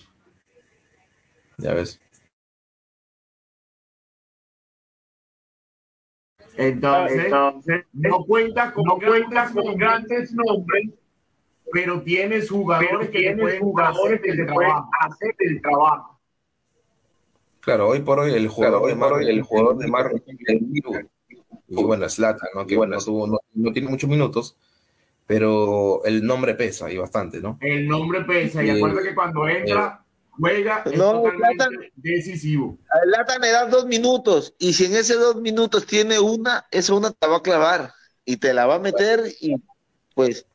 Ya 1.58 1.74
ves. 1.74 2.00
Entonces, 6.56 7.32
no 7.94 8.26
cuenta 8.26 8.74
con, 8.74 8.84
no 8.86 8.98
cuenta 8.98 9.52
con 9.52 9.76
grandes 9.76 10.34
nombres, 10.34 10.90
pero 11.72 12.02
tienes 12.02 12.50
jugadores 12.50 13.10
que 13.10 13.20
te 13.20 13.38
pueden, 13.38 13.62
jugadores 13.62 14.22
que 14.22 14.34
te 14.34 14.46
pueden 14.46 14.72
hacer 15.00 15.36
el 15.40 15.62
trabajo. 15.62 16.20
Claro, 17.60 17.90
hoy 17.90 18.00
por 18.00 18.20
hoy 18.20 18.34
el 18.34 18.48
jugador 18.48 18.88
de 18.88 18.96
Mar, 18.96 19.22
el 19.22 19.42
jugador 19.44 19.78
de 19.78 19.88
Mar, 19.88 20.12
y 21.68 21.84
bueno, 21.84 22.08
Slatan, 22.08 22.50
¿no? 22.56 22.66
que 22.66 22.78
bueno, 22.78 22.96
no, 22.96 23.02
tuvo, 23.04 23.28
no, 23.28 23.74
tiene 23.74 23.90
muchos 23.90 24.10
minutos, 24.10 24.58
pero 25.28 26.04
el 26.06 26.26
nombre 26.26 26.56
pesa 26.56 26.90
y 26.90 26.98
bastante, 26.98 27.42
¿no? 27.42 27.60
El 27.62 27.88
nombre 27.88 28.22
pesa, 28.22 28.64
y, 28.64 28.70
acuérdate 28.70 29.10
que 29.10 29.16
cuando 29.16 29.48
entra, 29.48 30.04
juega 30.32 30.84
es 30.86 30.98
no, 30.98 31.22
totalmente 31.22 31.92
decisivo. 31.98 32.78
A 32.90 33.06
Lata 33.06 33.38
le 33.38 33.52
das 33.52 33.70
dos 33.70 33.86
minutos 33.86 34.56
y 34.58 34.72
si 34.72 34.86
en 34.86 34.96
ese 34.96 35.16
dos 35.16 35.36
minutos 35.36 35.86
tiene 35.86 36.18
una, 36.20 36.66
esa 36.72 36.94
una 36.94 37.12
te 37.12 37.28
va 37.28 37.38
a 37.38 37.42
clavar 37.42 37.92
y 38.24 38.38
te 38.38 38.54
la 38.54 38.66
va 38.66 38.76
a 38.76 38.80
meter 38.80 39.22
y 39.42 39.56
pues 40.16 40.46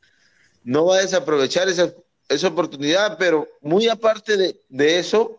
no 0.64 0.86
va 0.86 0.96
a 0.96 1.02
desaprovechar 1.02 1.68
esa, 1.68 1.92
esa 2.28 2.48
oportunidad, 2.48 3.18
pero 3.18 3.46
muy 3.60 3.88
aparte 3.88 4.38
de, 4.38 4.60
de, 4.70 4.98
eso, 4.98 5.38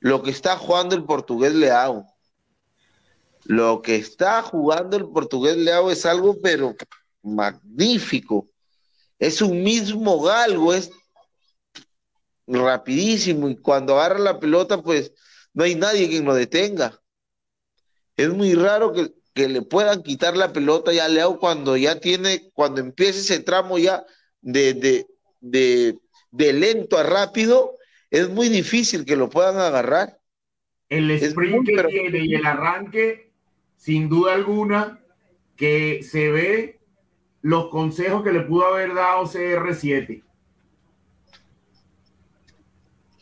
lo 0.00 0.24
que 0.24 0.30
está 0.30 0.56
jugando 0.56 0.96
el 0.96 1.04
portugués 1.04 1.54
Leao. 1.54 2.06
Lo 3.44 3.82
que 3.82 3.96
está 3.96 4.42
jugando 4.42 4.96
el 4.96 5.08
portugués 5.08 5.56
Leao 5.56 5.90
es 5.90 6.04
algo 6.04 6.36
pero 6.42 6.74
magnífico. 7.22 8.48
Es 9.22 9.40
un 9.40 9.62
mismo 9.62 10.20
galgo, 10.20 10.74
es 10.74 10.90
rapidísimo 12.44 13.48
y 13.48 13.54
cuando 13.54 13.94
agarra 13.94 14.18
la 14.18 14.40
pelota, 14.40 14.82
pues 14.82 15.12
no 15.54 15.62
hay 15.62 15.76
nadie 15.76 16.08
quien 16.08 16.24
lo 16.24 16.34
detenga. 16.34 17.00
Es 18.16 18.30
muy 18.30 18.54
raro 18.54 18.92
que, 18.92 19.12
le 19.46 19.62
puedan 19.62 20.02
quitar 20.02 20.36
la 20.36 20.52
pelota 20.52 20.92
ya 20.92 21.04
a 21.04 21.08
Leo 21.08 21.38
cuando 21.38 21.76
ya 21.76 22.00
tiene, 22.00 22.50
cuando 22.52 22.80
empieza 22.80 23.20
ese 23.20 23.38
tramo 23.38 23.78
ya 23.78 24.04
de, 24.40 24.74
de, 24.74 25.06
de, 25.38 25.96
de 26.32 26.52
lento 26.52 26.98
a 26.98 27.04
rápido, 27.04 27.78
es 28.10 28.28
muy 28.28 28.48
difícil 28.48 29.04
que 29.04 29.14
lo 29.14 29.30
puedan 29.30 29.56
agarrar. 29.56 30.18
El 30.88 31.08
sprint 31.12 31.64
que 31.64 31.84
tiene 31.84 32.26
y 32.26 32.34
el 32.34 32.44
arranque, 32.44 33.30
sin 33.76 34.08
duda 34.08 34.34
alguna, 34.34 35.00
que 35.54 36.02
se 36.02 36.32
ve 36.32 36.81
los 37.42 37.68
consejos 37.68 38.22
que 38.22 38.32
le 38.32 38.40
pudo 38.40 38.66
haber 38.66 38.94
dado 38.94 39.24
CR7. 39.24 40.22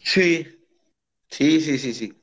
Sí, 0.03 0.47
sí, 1.29 1.61
sí, 1.61 1.79
sí, 1.79 1.95
sí. 1.95 2.15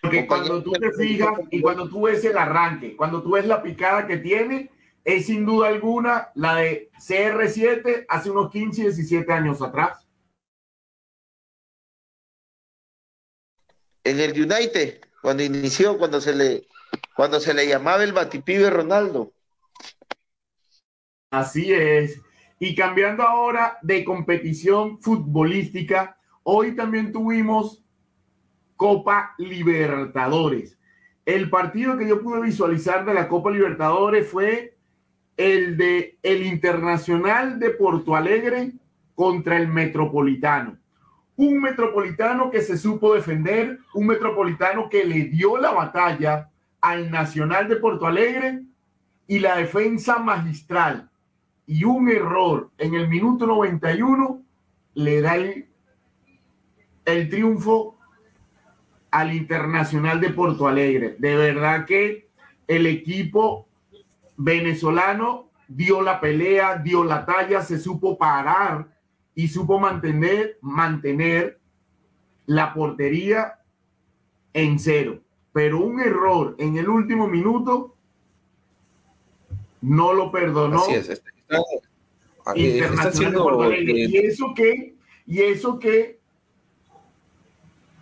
Porque 0.00 0.26
cuando 0.26 0.62
tú 0.62 0.72
te 0.72 0.92
fijas 0.92 1.30
y 1.50 1.60
cuando 1.60 1.88
tú 1.88 2.02
ves 2.02 2.24
el 2.24 2.36
arranque, 2.36 2.96
cuando 2.96 3.22
tú 3.22 3.32
ves 3.32 3.46
la 3.46 3.62
picada 3.62 4.06
que 4.06 4.16
tiene, 4.16 4.70
es 5.04 5.26
sin 5.26 5.44
duda 5.44 5.68
alguna 5.68 6.30
la 6.34 6.56
de 6.56 6.90
CR7 6.98 8.06
hace 8.08 8.30
unos 8.30 8.50
15, 8.50 8.82
17 8.82 9.32
años 9.32 9.62
atrás. 9.62 10.06
En 14.04 14.18
el 14.18 14.32
United, 14.32 15.00
cuando 15.20 15.44
inició, 15.44 15.98
cuando 15.98 16.20
se 16.20 16.34
le, 16.34 16.66
cuando 17.14 17.38
se 17.38 17.54
le 17.54 17.68
llamaba 17.68 18.02
el 18.02 18.12
batipibe 18.12 18.70
Ronaldo. 18.70 19.32
Así 21.32 21.72
es. 21.72 22.22
Y 22.60 22.76
cambiando 22.76 23.24
ahora 23.24 23.78
de 23.82 24.04
competición 24.04 25.00
futbolística, 25.00 26.16
Hoy 26.44 26.74
también 26.74 27.12
tuvimos 27.12 27.84
Copa 28.76 29.34
Libertadores. 29.38 30.76
El 31.24 31.48
partido 31.50 31.96
que 31.96 32.08
yo 32.08 32.20
pude 32.20 32.40
visualizar 32.40 33.04
de 33.04 33.14
la 33.14 33.28
Copa 33.28 33.50
Libertadores 33.50 34.28
fue 34.28 34.76
el 35.36 35.76
de 35.76 36.18
el 36.22 36.44
Internacional 36.44 37.60
de 37.60 37.70
Porto 37.70 38.16
Alegre 38.16 38.72
contra 39.14 39.56
el 39.56 39.68
Metropolitano. 39.68 40.78
Un 41.36 41.60
Metropolitano 41.60 42.50
que 42.50 42.60
se 42.60 42.76
supo 42.76 43.14
defender, 43.14 43.78
un 43.94 44.08
Metropolitano 44.08 44.88
que 44.88 45.04
le 45.04 45.24
dio 45.26 45.58
la 45.58 45.70
batalla 45.70 46.50
al 46.80 47.08
Nacional 47.08 47.68
de 47.68 47.76
Porto 47.76 48.06
Alegre 48.06 48.62
y 49.28 49.38
la 49.38 49.58
defensa 49.58 50.18
magistral 50.18 51.08
y 51.66 51.84
un 51.84 52.08
error 52.08 52.70
en 52.78 52.94
el 52.94 53.08
minuto 53.08 53.46
91 53.46 54.42
le 54.94 55.20
da 55.20 55.36
el 57.04 57.28
triunfo 57.28 57.96
al 59.10 59.32
Internacional 59.34 60.20
de 60.20 60.30
Porto 60.30 60.66
Alegre. 60.66 61.16
De 61.18 61.36
verdad 61.36 61.84
que 61.84 62.28
el 62.66 62.86
equipo 62.86 63.68
venezolano 64.36 65.50
dio 65.68 66.02
la 66.02 66.20
pelea, 66.20 66.76
dio 66.78 67.04
la 67.04 67.24
talla, 67.24 67.62
se 67.62 67.78
supo 67.78 68.18
parar 68.18 68.88
y 69.34 69.48
supo 69.48 69.78
mantener, 69.78 70.58
mantener 70.60 71.60
la 72.46 72.74
portería 72.74 73.60
en 74.52 74.78
cero. 74.78 75.20
Pero 75.52 75.80
un 75.80 76.00
error 76.00 76.54
en 76.58 76.76
el 76.76 76.88
último 76.88 77.28
minuto 77.28 77.94
no 79.82 80.12
lo 80.12 80.30
perdonó. 80.30 80.82
Así 80.82 80.94
es, 80.94 81.22
está, 82.54 83.32
Porto 83.32 83.62
Alegre. 83.62 83.92
Y 83.92 84.16
eso 84.18 84.52
que, 84.54 84.94
y 85.26 85.40
eso 85.40 85.78
que 85.78 86.18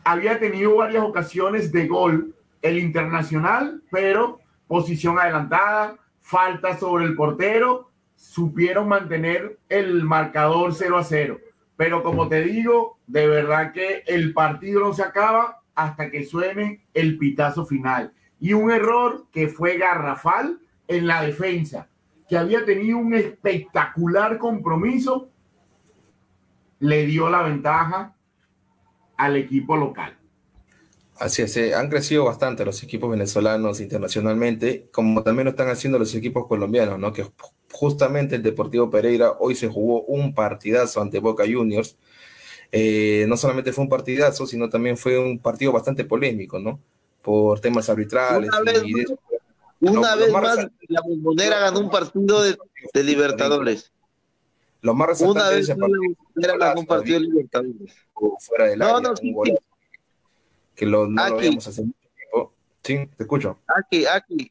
había 0.05 0.39
tenido 0.39 0.77
varias 0.77 1.05
ocasiones 1.05 1.71
de 1.73 1.87
gol 1.87 2.35
el 2.63 2.79
internacional, 2.79 3.83
pero 3.91 4.41
posición 4.67 5.19
adelantada, 5.19 5.97
falta 6.21 6.79
sobre 6.79 7.05
el 7.05 7.17
portero, 7.17 7.91
supieron 8.17 8.89
mantener 8.89 9.59
el 9.69 10.05
marcador 10.05 10.75
0 10.75 10.99
a 10.99 11.05
0. 11.05 11.41
Pero 11.77 12.03
como 12.03 12.29
te 12.29 12.43
digo, 12.43 12.99
de 13.07 13.27
verdad 13.27 13.73
que 13.73 14.05
el 14.07 14.33
partido 14.35 14.81
no 14.81 14.93
se 14.93 15.03
acaba 15.03 15.63
hasta 15.75 16.11
que 16.11 16.25
suene 16.25 16.85
el 16.93 17.17
pitazo 17.19 17.65
final. 17.65 18.13
Y 18.39 18.53
un 18.53 18.71
error 18.71 19.27
que 19.33 19.49
fue 19.49 19.79
garrafal 19.79 20.61
en 20.89 21.07
la 21.07 21.23
defensa, 21.23 21.89
que 22.31 22.39
había 22.39 22.65
tenido 22.65 22.97
un 22.97 23.13
espectacular 23.13 24.39
compromiso, 24.39 25.29
le 26.79 27.05
dio 27.05 27.29
la 27.29 27.43
ventaja 27.43 28.15
al 29.17 29.37
equipo 29.37 29.77
local. 29.77 30.17
Así 31.19 31.43
es, 31.43 31.57
eh, 31.57 31.75
han 31.75 31.91
crecido 31.91 32.25
bastante 32.25 32.65
los 32.65 32.83
equipos 32.85 33.11
venezolanos 33.11 33.81
internacionalmente, 33.81 34.87
como 34.93 35.25
también 35.25 35.47
lo 35.47 35.51
están 35.51 35.69
haciendo 35.71 35.99
los 35.99 36.15
equipos 36.15 36.47
colombianos, 36.47 37.01
¿no? 37.01 37.13
Que 37.13 37.27
justamente 37.73 38.37
el 38.37 38.45
Deportivo 38.45 38.89
Pereira 38.89 39.33
hoy 39.41 39.57
se 39.57 39.67
jugó 39.67 40.03
un 40.03 40.33
partidazo 40.33 41.03
ante 41.03 41.19
Boca 41.19 41.45
Juniors. 41.45 41.99
Eh, 42.71 43.27
no 43.29 43.37
solamente 43.37 43.73
fue 43.73 43.83
un 43.83 43.91
partidazo, 43.91 44.47
sino 44.47 44.69
también 44.69 44.97
fue 44.97 45.19
un 45.19 45.41
partido 45.41 45.73
bastante 45.73 46.05
polémico, 46.05 46.61
¿no? 46.61 46.79
Por 47.23 47.59
temas 47.59 47.91
arbitrales. 47.91 48.49
Una 48.49 48.73
vez, 48.73 48.83
más, 49.81 50.59
la 50.89 51.01
bombonera 51.03 51.59
ganó 51.59 51.81
un 51.81 51.91
partido 51.91 52.43
de, 52.43 52.57
Libertadores. 53.03 53.93
Lo 54.83 54.95
más 54.95 55.09
resaltante 55.09 55.41
una 55.41 55.49
vez 55.51 55.67
de 55.67 55.73
ese 55.73 55.81
partido, 55.81 56.59
ganó 56.59 56.81
un 56.81 56.87
partido 56.87 57.21
de 57.21 57.27
Libertadores. 57.27 57.95
Fuera 58.41 58.67
del 58.67 58.79
no, 58.79 59.01
no, 59.01 59.17
sí, 59.17 59.35
que 60.75 60.87
lo, 60.87 61.07
no 61.07 61.29
lo 61.29 61.37
veíamos 61.37 61.67
hace 61.67 61.83
mucho 61.83 62.09
tiempo. 62.15 62.55
Sí, 62.83 63.07
te 63.17 63.23
escucho. 63.25 63.59
Aquí, 63.67 64.07
aquí. 64.07 64.51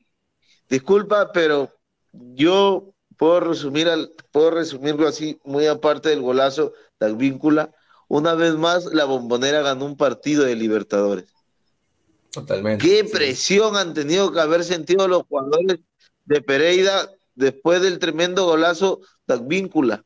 Disculpa, 0.70 1.32
pero 1.32 1.72
yo 2.12 2.94
puedo 3.18 3.40
resumir 3.40 3.90
al, 3.90 4.12
puedo 4.32 4.52
resumirlo 4.52 5.08
así, 5.08 5.40
muy 5.44 5.66
aparte 5.66 6.10
del 6.10 6.22
golazo 6.22 6.74
de 7.00 7.14
víncula. 7.14 7.72
Una 8.08 8.34
vez 8.34 8.56
más, 8.56 8.86
la 8.86 9.06
bombonera 9.06 9.62
ganó 9.62 9.86
un 9.86 9.98
partido 9.98 10.44
de 10.44 10.56
Libertadores. 10.56 11.34
Totalmente. 12.32 12.86
Qué 12.86 13.04
presión 13.04 13.76
han 13.76 13.94
tenido 13.94 14.32
que 14.32 14.40
haber 14.40 14.64
sentido 14.64 15.08
los 15.08 15.24
jugadores 15.24 15.80
de 16.26 16.42
Pereira 16.42 17.10
después 17.36 17.82
del 17.82 18.00
tremendo 18.00 18.46
golazo 18.46 19.02
de 19.28 19.40
víncula. 19.42 20.04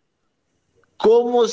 ¿Cómo 0.98 1.46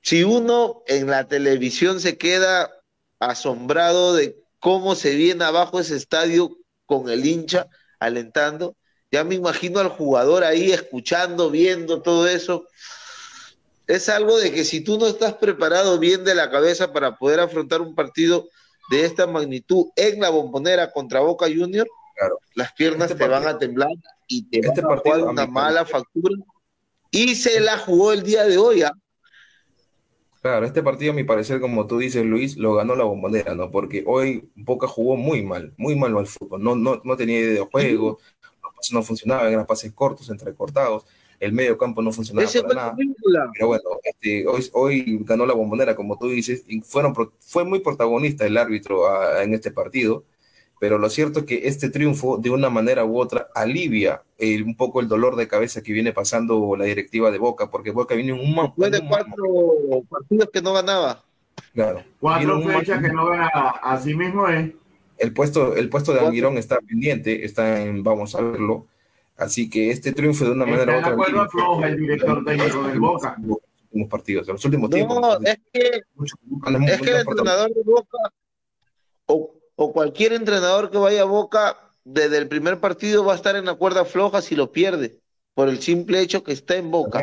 si 0.00 0.24
uno 0.24 0.82
en 0.86 1.08
la 1.08 1.28
televisión 1.28 2.00
se 2.00 2.16
queda 2.16 2.70
asombrado 3.18 4.14
de 4.14 4.36
cómo 4.60 4.94
se 4.94 5.14
viene 5.14 5.44
abajo 5.44 5.80
ese 5.80 5.96
estadio 5.96 6.56
con 6.86 7.10
el 7.10 7.26
hincha 7.26 7.66
alentando? 7.98 8.76
Ya 9.10 9.24
me 9.24 9.34
imagino 9.34 9.80
al 9.80 9.88
jugador 9.88 10.44
ahí 10.44 10.70
escuchando, 10.70 11.50
viendo 11.50 12.00
todo 12.02 12.28
eso. 12.28 12.66
Es 13.86 14.08
algo 14.08 14.38
de 14.38 14.52
que 14.52 14.64
si 14.64 14.82
tú 14.82 14.98
no 14.98 15.06
estás 15.06 15.34
preparado 15.34 15.98
bien 15.98 16.24
de 16.24 16.34
la 16.34 16.50
cabeza 16.50 16.92
para 16.92 17.16
poder 17.16 17.40
afrontar 17.40 17.80
un 17.80 17.94
partido 17.94 18.48
de 18.90 19.04
esta 19.04 19.26
magnitud 19.26 19.86
en 19.96 20.20
la 20.20 20.30
bombonera 20.30 20.90
contra 20.90 21.20
Boca 21.20 21.46
Junior, 21.46 21.86
las 22.54 22.72
piernas 22.72 23.10
este 23.10 23.24
te 23.24 23.30
van 23.30 23.46
a 23.46 23.58
temblar 23.58 23.90
y 24.26 24.44
te 24.48 24.60
este 24.60 24.80
van 24.80 24.98
a 24.98 25.00
jugar 25.00 25.22
una 25.24 25.46
mala 25.46 25.84
factura. 25.84 26.34
Y 27.10 27.34
se 27.36 27.60
la 27.60 27.78
jugó 27.78 28.12
el 28.12 28.22
día 28.22 28.44
de 28.44 28.58
hoy. 28.58 28.82
¿ah? 28.82 28.92
Claro, 30.42 30.66
este 30.66 30.82
partido, 30.82 31.12
a 31.12 31.14
mi 31.14 31.24
parecer, 31.24 31.60
como 31.60 31.86
tú 31.86 31.98
dices, 31.98 32.24
Luis, 32.24 32.56
lo 32.56 32.74
ganó 32.74 32.94
la 32.94 33.04
bombonera, 33.04 33.54
¿no? 33.54 33.70
Porque 33.70 34.04
hoy 34.06 34.50
Boca 34.54 34.86
jugó 34.86 35.16
muy 35.16 35.42
mal, 35.42 35.74
muy 35.76 35.96
mal 35.96 36.16
al 36.16 36.26
fútbol. 36.26 36.62
No, 36.62 36.76
no, 36.76 37.00
no 37.02 37.16
tenía 37.16 37.40
idea 37.40 37.54
de 37.54 37.70
juego, 37.70 38.18
no 38.92 39.02
funcionaba, 39.02 39.48
eran 39.50 39.66
pases 39.66 39.92
cortos, 39.92 40.30
entrecortados, 40.30 41.04
el 41.40 41.52
medio 41.52 41.78
campo 41.78 42.02
no 42.02 42.12
funcionaba 42.12 42.48
para 42.48 42.74
nada. 42.74 42.96
Pero 43.52 43.68
bueno, 43.68 43.82
este, 44.02 44.46
hoy, 44.46 44.68
hoy 44.72 45.18
ganó 45.22 45.46
la 45.46 45.54
bombonera, 45.54 45.94
como 45.94 46.18
tú 46.18 46.28
dices, 46.28 46.64
y 46.66 46.80
fueron, 46.80 47.14
fue 47.40 47.64
muy 47.64 47.80
protagonista 47.80 48.46
el 48.46 48.56
árbitro 48.56 49.04
en 49.40 49.54
este 49.54 49.70
partido, 49.70 50.24
pero 50.80 50.98
lo 50.98 51.10
cierto 51.10 51.40
es 51.40 51.46
que 51.46 51.66
este 51.66 51.90
triunfo, 51.90 52.38
de 52.38 52.50
una 52.50 52.70
manera 52.70 53.04
u 53.04 53.18
otra, 53.18 53.48
alivia 53.54 54.22
un 54.40 54.76
poco 54.76 55.00
el 55.00 55.08
dolor 55.08 55.36
de 55.36 55.48
cabeza 55.48 55.82
que 55.82 55.92
viene 55.92 56.12
pasando 56.12 56.76
la 56.76 56.84
directiva 56.84 57.30
de 57.30 57.38
Boca, 57.38 57.70
porque 57.70 57.90
Boca 57.90 58.14
viene 58.14 58.32
un 58.32 58.54
man, 58.54 58.72
Después 58.76 58.92
de 58.92 59.08
cuatro 59.08 59.44
partidos 60.08 60.50
que 60.52 60.62
no 60.62 60.72
ganaba. 60.72 61.24
Claro. 61.74 62.04
Cuatro 62.20 62.62
fechas 62.62 63.02
que 63.02 63.12
no 63.12 63.26
ganaba, 63.26 63.80
así 63.82 64.14
mismo 64.14 64.48
es. 64.48 64.70
El 65.18 65.32
puesto, 65.32 65.74
el 65.74 65.88
puesto 65.88 66.12
de 66.12 66.20
Almirón 66.20 66.58
está 66.58 66.78
pendiente, 66.78 67.44
está 67.44 67.82
en, 67.82 68.04
vamos 68.04 68.36
a 68.36 68.40
verlo. 68.40 68.86
Así 69.38 69.70
que 69.70 69.90
este 69.92 70.12
triunfo 70.12 70.44
de 70.44 70.50
una 70.50 70.66
manera 70.66 70.96
u 70.96 70.98
otra. 70.98 71.48
Floja, 71.48 71.88
el 71.88 71.96
director 71.96 72.44
técnico 72.44 72.82
del 72.88 72.98
Boca. 72.98 73.36
Los 73.40 73.58
últimos 73.84 74.10
partidos, 74.10 74.48
en 74.48 74.54
los 74.54 74.64
últimos 74.64 74.90
tiempos. 74.90 75.20
No, 75.20 75.38
es 75.38 75.58
que, 75.72 76.02
es 76.88 77.00
que 77.00 77.10
el 77.10 77.16
entrenador 77.20 77.72
de 77.72 77.82
Boca, 77.84 78.18
o, 79.26 79.54
o 79.76 79.92
cualquier 79.92 80.32
entrenador 80.32 80.90
que 80.90 80.98
vaya 80.98 81.22
a 81.22 81.24
Boca, 81.24 81.78
desde 82.02 82.36
el 82.36 82.48
primer 82.48 82.80
partido 82.80 83.24
va 83.24 83.34
a 83.34 83.36
estar 83.36 83.54
en 83.54 83.66
la 83.66 83.74
cuerda 83.74 84.04
floja 84.04 84.42
si 84.42 84.56
lo 84.56 84.72
pierde, 84.72 85.20
por 85.54 85.68
el 85.68 85.80
simple 85.80 86.20
hecho 86.20 86.42
que 86.42 86.52
está 86.52 86.74
en 86.74 86.90
Boca. 86.90 87.22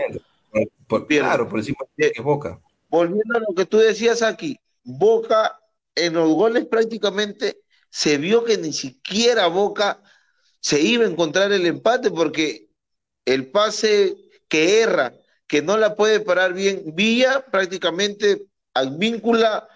Por, 0.88 1.08
claro, 1.08 1.49
por 1.49 1.60
el 1.60 1.65
simple 1.65 1.86
hecho 1.97 2.13
que 2.13 2.19
es 2.19 2.23
Boca. 2.23 2.62
Volviendo 2.88 3.36
a 3.36 3.41
lo 3.41 3.54
que 3.54 3.65
tú 3.65 3.78
decías 3.78 4.21
aquí, 4.21 4.58
Boca 4.86 5.60
en 5.95 6.13
los 6.13 6.30
goles 6.30 6.65
prácticamente 6.65 7.58
se 7.89 8.17
vio 8.17 8.45
que 8.45 8.58
ni 8.58 8.71
siquiera 8.71 9.47
Boca 9.47 10.01
se 10.65 10.82
iba 10.82 11.06
a 11.06 11.08
encontrar 11.08 11.51
el 11.51 11.67
empate 11.67 12.10
porque 12.10 12.69
el 13.23 13.51
pase 13.51 14.17
que 14.47 14.82
erra, 14.82 15.13
que 15.45 15.62
no 15.62 15.78
la 15.78 15.93
puede 15.93 16.21
parar 16.21 16.56
bien, 16.56 16.95
Villa 16.95 17.45
prácticamente 17.51 18.47
al 18.73 18.97
víncula 18.97 19.67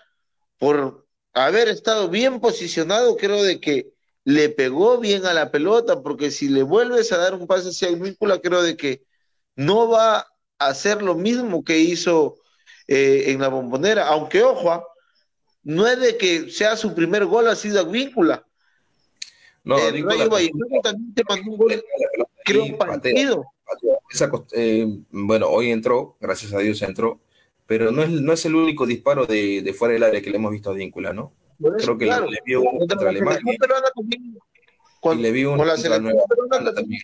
por 0.58 1.06
haber 1.34 1.67
estado 1.67 2.10
bien 2.10 2.39
posicionado, 2.39 3.17
creo 3.17 3.43
de 3.43 3.60
que 3.60 3.93
le 4.23 4.49
pegó 4.49 4.97
bien 4.97 5.28
a 5.28 5.34
la 5.36 5.52
pelota, 5.52 6.02
porque 6.02 6.32
si 6.32 6.49
le 6.49 6.63
vuelves 6.63 7.12
a 7.12 7.19
dar 7.19 7.36
un 7.36 7.45
pase 7.45 7.69
hacia 7.69 7.89
el 7.89 7.97
víncula, 7.97 8.41
creo 8.41 8.63
de 8.63 8.75
que 8.75 9.04
no 9.56 9.89
va 9.89 10.17
a 10.17 10.25
hacer 10.58 11.04
lo 11.04 11.13
mismo 11.13 11.63
que 11.63 11.78
hizo 11.78 12.39
eh, 12.88 13.25
en 13.28 13.41
la 13.41 13.49
bombonera, 13.49 14.08
aunque 14.08 14.41
ojo, 14.41 14.71
¿ah? 14.71 14.84
no 15.62 15.86
es 15.86 15.99
de 15.99 16.17
que 16.17 16.49
sea 16.49 16.75
su 16.75 16.95
primer 16.95 17.28
gol 17.28 17.47
ha 17.47 17.56
sido 17.56 17.86
Víncula. 17.86 18.49
No, 19.63 19.78
el 19.78 20.04
Rayo 20.04 20.30
Vallecano 20.30 20.82
también 20.82 21.13
te 21.13 21.24
mandó 21.28 21.52
un 21.52 21.58
gol, 21.58 21.84
creo, 22.45 22.78
partido. 22.78 23.45
Eh, 24.54 24.88
bueno, 25.12 25.48
hoy 25.48 25.72
entró, 25.72 26.17
gracias 26.19 26.54
a 26.54 26.60
Dios 26.60 26.82
entró, 26.82 27.19
pero 27.67 27.91
no 27.91 28.02
es, 28.02 28.10
no 28.10 28.34
es 28.34 28.45
el 28.45 28.56
único 28.56 28.86
disparo 28.86 29.26
de, 29.26 29.62
de 29.62 29.74
fuera 29.74 29.93
del 29.93 30.04
área 30.04 30.22
que 30.22 30.30
le 30.30 30.38
hemos 30.38 30.52
visto 30.52 30.72
a 30.72 30.74
Víncula, 30.74 31.13
¿no? 31.13 31.34
creo 31.60 31.98
que 31.98 32.06
le, 32.06 32.12
le, 32.22 32.38
vio 32.45 32.62
un 32.62 32.88
contra 32.88 33.10
Alemania. 33.10 33.41
Con, 35.02 35.19
y 35.19 35.22
le 35.22 35.32
vio 35.32 35.52
un 35.52 35.58
con 35.58 35.67
la 35.67 35.76
contra 35.76 36.74
también. 36.74 37.02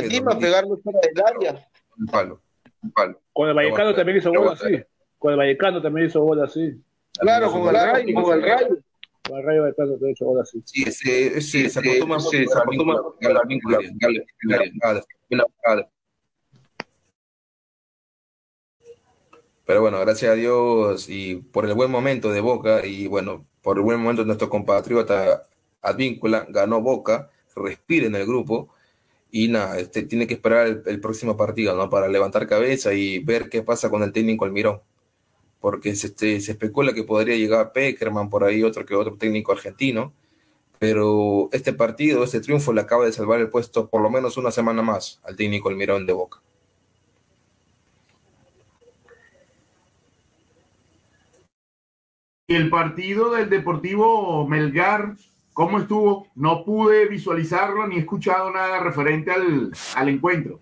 Encima 0.00 0.38
pegarlo 0.38 0.78
fuera 0.78 1.00
del 1.00 1.24
área. 1.24 1.68
Un 1.98 2.06
palo, 2.06 2.40
un 2.82 2.92
palo. 2.92 3.20
Con 3.32 3.48
el 3.48 3.54
Vallecano 3.54 3.94
también 3.94 4.18
hizo 4.18 4.30
gol 4.30 4.48
así. 4.48 4.82
Con 5.18 5.32
el 5.32 5.38
Vallecano 5.38 5.82
también 5.82 6.06
hizo 6.06 6.20
gol 6.20 6.42
así. 6.42 6.80
Claro, 7.18 7.50
con 7.50 7.68
el 7.68 7.74
Rayo, 7.74 8.22
con 8.22 8.34
el 8.34 8.42
Rayo. 8.42 8.78
El. 10.54 10.62
Sí, 10.64 10.84
ese, 10.86 11.40
se 11.40 11.78
acostumbra 11.78 12.18
mucho 12.18 12.30
se 12.30 12.58
acostumbra 12.58 13.02
pero 19.66 19.80
bueno, 19.80 19.98
gracias 19.98 20.30
a 20.30 20.34
Dios 20.34 21.08
y 21.08 21.36
por 21.36 21.66
el 21.66 21.74
buen 21.74 21.90
momento 21.90 22.30
de 22.30 22.40
Boca 22.40 22.86
y 22.86 23.08
bueno, 23.08 23.46
por 23.62 23.78
el 23.78 23.82
buen 23.82 23.98
momento 23.98 24.22
de 24.22 24.26
nuestro 24.26 24.48
compatriota 24.48 25.48
Advíncula, 25.82 26.46
ganó 26.48 26.80
Boca, 26.80 27.30
respira 27.56 28.06
en 28.06 28.14
el 28.14 28.26
grupo 28.26 28.72
y 29.30 29.48
nada, 29.48 29.78
este, 29.78 30.04
tiene 30.04 30.28
que 30.28 30.34
esperar 30.34 30.82
el, 30.86 31.00
próximo 31.00 31.36
partido, 31.36 31.74
¿no? 31.74 31.90
Para 31.90 32.06
levantar 32.08 32.46
cabeza 32.46 32.94
y 32.94 33.18
ver 33.18 33.48
qué 33.48 33.62
pasa 33.62 33.90
con 33.90 34.04
el 34.04 34.12
técnico 34.12 34.44
Almirón. 34.44 34.80
Porque 35.66 35.96
se, 35.96 36.06
este, 36.06 36.40
se 36.40 36.52
especula 36.52 36.94
que 36.94 37.02
podría 37.02 37.34
llegar 37.34 37.72
Peckerman 37.72 38.30
por 38.30 38.44
ahí, 38.44 38.62
otro 38.62 38.86
que 38.86 38.94
otro 38.94 39.16
técnico 39.16 39.50
argentino. 39.50 40.12
Pero 40.78 41.48
este 41.50 41.72
partido, 41.72 42.22
este 42.22 42.38
triunfo, 42.38 42.72
le 42.72 42.82
acaba 42.82 43.04
de 43.04 43.10
salvar 43.10 43.40
el 43.40 43.48
puesto 43.48 43.88
por 43.88 44.00
lo 44.00 44.08
menos 44.08 44.36
una 44.36 44.52
semana 44.52 44.82
más 44.82 45.20
al 45.24 45.34
técnico 45.34 45.68
Almirón 45.68 46.06
de 46.06 46.12
Boca. 46.12 46.40
Y 52.46 52.54
el 52.54 52.70
partido 52.70 53.32
del 53.32 53.50
Deportivo 53.50 54.46
Melgar 54.46 55.16
¿Cómo 55.52 55.80
estuvo? 55.80 56.28
No 56.36 56.64
pude 56.64 57.08
visualizarlo 57.08 57.88
ni 57.88 57.96
he 57.96 57.98
escuchado 57.98 58.52
nada 58.52 58.78
referente 58.78 59.32
al, 59.32 59.72
al 59.96 60.08
encuentro. 60.08 60.60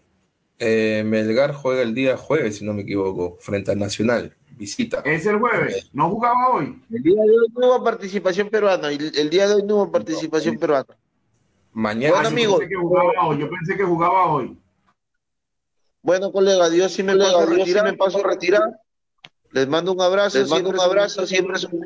Eh, 0.59 1.03
Melgar 1.05 1.53
juega 1.53 1.83
el 1.83 1.95
día 1.95 2.17
jueves, 2.17 2.57
si 2.57 2.65
no 2.65 2.73
me 2.73 2.83
equivoco, 2.83 3.37
frente 3.39 3.71
al 3.71 3.79
Nacional. 3.79 4.35
Visita. 4.57 5.01
Es 5.05 5.27
el 5.27 5.39
jueves. 5.39 5.91
¿No 5.93 6.11
jugaba 6.11 6.51
hoy? 6.53 6.81
El 6.91 7.03
día 7.03 7.23
de 7.23 7.31
hoy 7.31 7.47
no 7.55 7.67
hubo 7.67 7.85
participación 7.85 8.49
peruana. 8.49 8.89
El, 8.91 9.31
día 9.31 9.49
de 9.49 9.55
hoy 9.55 9.63
no 9.65 9.77
hubo 9.77 9.91
participación 9.91 10.59
peruana. 10.59 10.97
Mañana. 11.73 12.15
Bueno, 12.15 12.29
amigo. 12.29 12.53
Yo 12.53 12.59
pensé 12.59 12.69
que 12.69 12.77
jugaba 12.77 13.27
hoy. 13.27 13.39
Yo 13.39 13.51
pensé 13.51 13.77
que 13.77 13.85
jugaba 13.85 14.27
hoy. 14.27 14.59
Bueno, 16.03 16.31
colega, 16.31 16.69
Dios 16.69 16.93
si 16.93 17.03
me, 17.03 17.17
paso, 17.17 17.47
Dios 17.47 17.83
me 17.83 17.95
paso 17.95 18.19
a 18.19 18.29
retirar. 18.29 18.63
Les 19.53 19.69
mando 19.69 19.93
un 19.93 20.01
abrazo, 20.01 20.39
Les 20.39 20.51
mando 20.51 20.71
un 20.71 20.81
abrazo, 20.81 21.27
siempre 21.27 21.57
es 21.57 21.65
un 21.65 21.81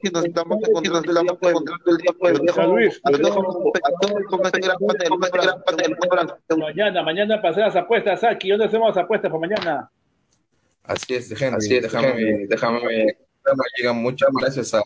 y 0.00 0.10
nos 0.10 0.24
estamos 0.24 0.58
encontrando 0.62 1.10
el 1.10 1.26
día 1.26 1.36
jueves. 1.38 2.40
Luis, 2.68 3.00
a 3.02 3.10
todos 3.10 3.34
con 4.28 4.46
este 4.46 4.60
gran 4.60 4.78
panel, 4.78 5.08
con 5.08 5.24
este 5.24 5.38
gran 5.38 5.62
panel. 5.66 5.96
Mañana, 6.56 7.02
mañana 7.02 7.42
pasé 7.42 7.60
las 7.60 7.74
apuestas 7.74 8.22
aquí. 8.24 8.50
¿Dónde 8.50 8.66
hacemos 8.66 8.94
las 8.94 9.04
apuestas 9.04 9.30
para 9.30 9.40
mañana? 9.40 9.90
Así 10.82 11.14
es, 11.14 11.28
gente. 11.28 11.56
Así 11.56 11.74
es, 11.76 11.82
déjame, 11.82 12.46
déjame, 12.48 12.80
déjame, 12.80 13.62
llegan 13.78 13.96
muchas 13.96 14.28
gracias 14.32 14.74
a 14.74 14.82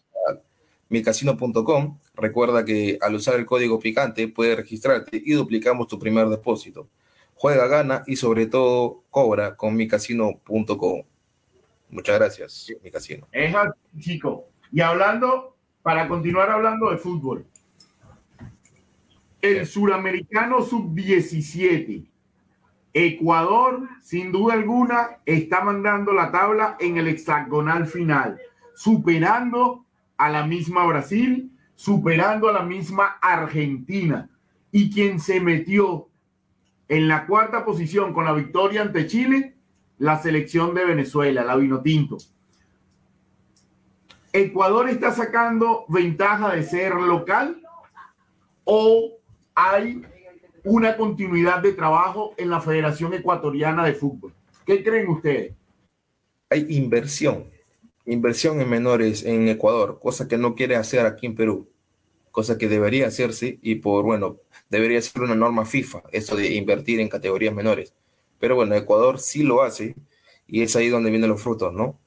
micasino.com. 0.88 1.98
Recuerda 2.14 2.64
que 2.64 2.98
al 3.00 3.14
usar 3.14 3.36
el 3.36 3.46
código 3.46 3.78
picante 3.78 4.28
puedes 4.28 4.56
registrarte 4.56 5.20
y 5.24 5.32
duplicamos 5.32 5.88
tu 5.88 5.98
primer 5.98 6.28
depósito. 6.28 6.88
Juega, 7.34 7.66
gana 7.66 8.02
y 8.06 8.16
sobre 8.16 8.46
todo 8.46 9.02
cobra 9.10 9.56
con 9.56 9.74
micasino.com. 9.74 11.02
Muchas 11.90 12.18
gracias, 12.18 12.66
mi 12.82 12.90
casino. 12.90 13.28
Es 13.32 13.54
así, 13.54 13.78
chico. 13.98 14.48
Y 14.72 14.80
hablando, 14.80 15.56
para 15.82 16.08
continuar 16.08 16.50
hablando 16.50 16.90
de 16.90 16.98
fútbol, 16.98 17.46
el 19.40 19.66
suramericano 19.66 20.62
sub-17, 20.62 22.06
Ecuador, 22.94 23.88
sin 24.00 24.30
duda 24.30 24.54
alguna, 24.54 25.18
está 25.26 25.64
mandando 25.64 26.12
la 26.12 26.30
tabla 26.30 26.76
en 26.78 26.96
el 26.96 27.08
hexagonal 27.08 27.86
final, 27.86 28.40
superando 28.76 29.84
a 30.16 30.30
la 30.30 30.46
misma 30.46 30.86
Brasil, 30.86 31.50
superando 31.74 32.48
a 32.48 32.52
la 32.52 32.62
misma 32.62 33.18
Argentina. 33.20 34.30
Y 34.70 34.90
quien 34.90 35.18
se 35.18 35.40
metió 35.40 36.08
en 36.88 37.08
la 37.08 37.26
cuarta 37.26 37.64
posición 37.64 38.14
con 38.14 38.24
la 38.24 38.32
victoria 38.32 38.82
ante 38.82 39.08
Chile 39.08 39.56
la 39.98 40.20
selección 40.20 40.74
de 40.74 40.84
Venezuela, 40.84 41.44
la 41.44 41.56
Vinotinto. 41.56 42.18
¿Ecuador 44.32 44.88
está 44.88 45.12
sacando 45.12 45.84
ventaja 45.88 46.54
de 46.54 46.62
ser 46.62 46.94
local 46.94 47.60
o 48.64 49.18
hay 49.54 50.02
una 50.64 50.96
continuidad 50.96 51.60
de 51.62 51.72
trabajo 51.72 52.34
en 52.36 52.50
la 52.50 52.60
Federación 52.60 53.14
Ecuatoriana 53.14 53.84
de 53.84 53.94
Fútbol? 53.94 54.32
¿Qué 54.66 54.82
creen 54.82 55.08
ustedes? 55.08 55.52
Hay 56.50 56.66
inversión, 56.70 57.50
inversión 58.06 58.60
en 58.60 58.68
menores 58.68 59.24
en 59.24 59.48
Ecuador, 59.48 59.98
cosa 60.02 60.26
que 60.26 60.38
no 60.38 60.54
quiere 60.54 60.76
hacer 60.76 61.06
aquí 61.06 61.26
en 61.26 61.34
Perú, 61.34 61.68
cosa 62.30 62.58
que 62.58 62.68
debería 62.68 63.06
hacerse 63.06 63.58
y 63.62 63.76
por, 63.76 64.04
bueno, 64.04 64.38
debería 64.68 65.00
ser 65.00 65.22
una 65.22 65.34
norma 65.34 65.64
FIFA, 65.64 66.02
eso 66.12 66.36
de 66.36 66.54
invertir 66.54 67.00
en 67.00 67.08
categorías 67.08 67.54
menores 67.54 67.94
pero 68.44 68.56
bueno, 68.56 68.74
Ecuador 68.74 69.18
sí 69.20 69.42
lo 69.42 69.62
hace 69.62 69.94
y 70.46 70.60
es 70.60 70.76
ahí 70.76 70.90
donde 70.90 71.08
vienen 71.08 71.30
los 71.30 71.42
frutos, 71.42 71.72
¿no? 71.72 71.98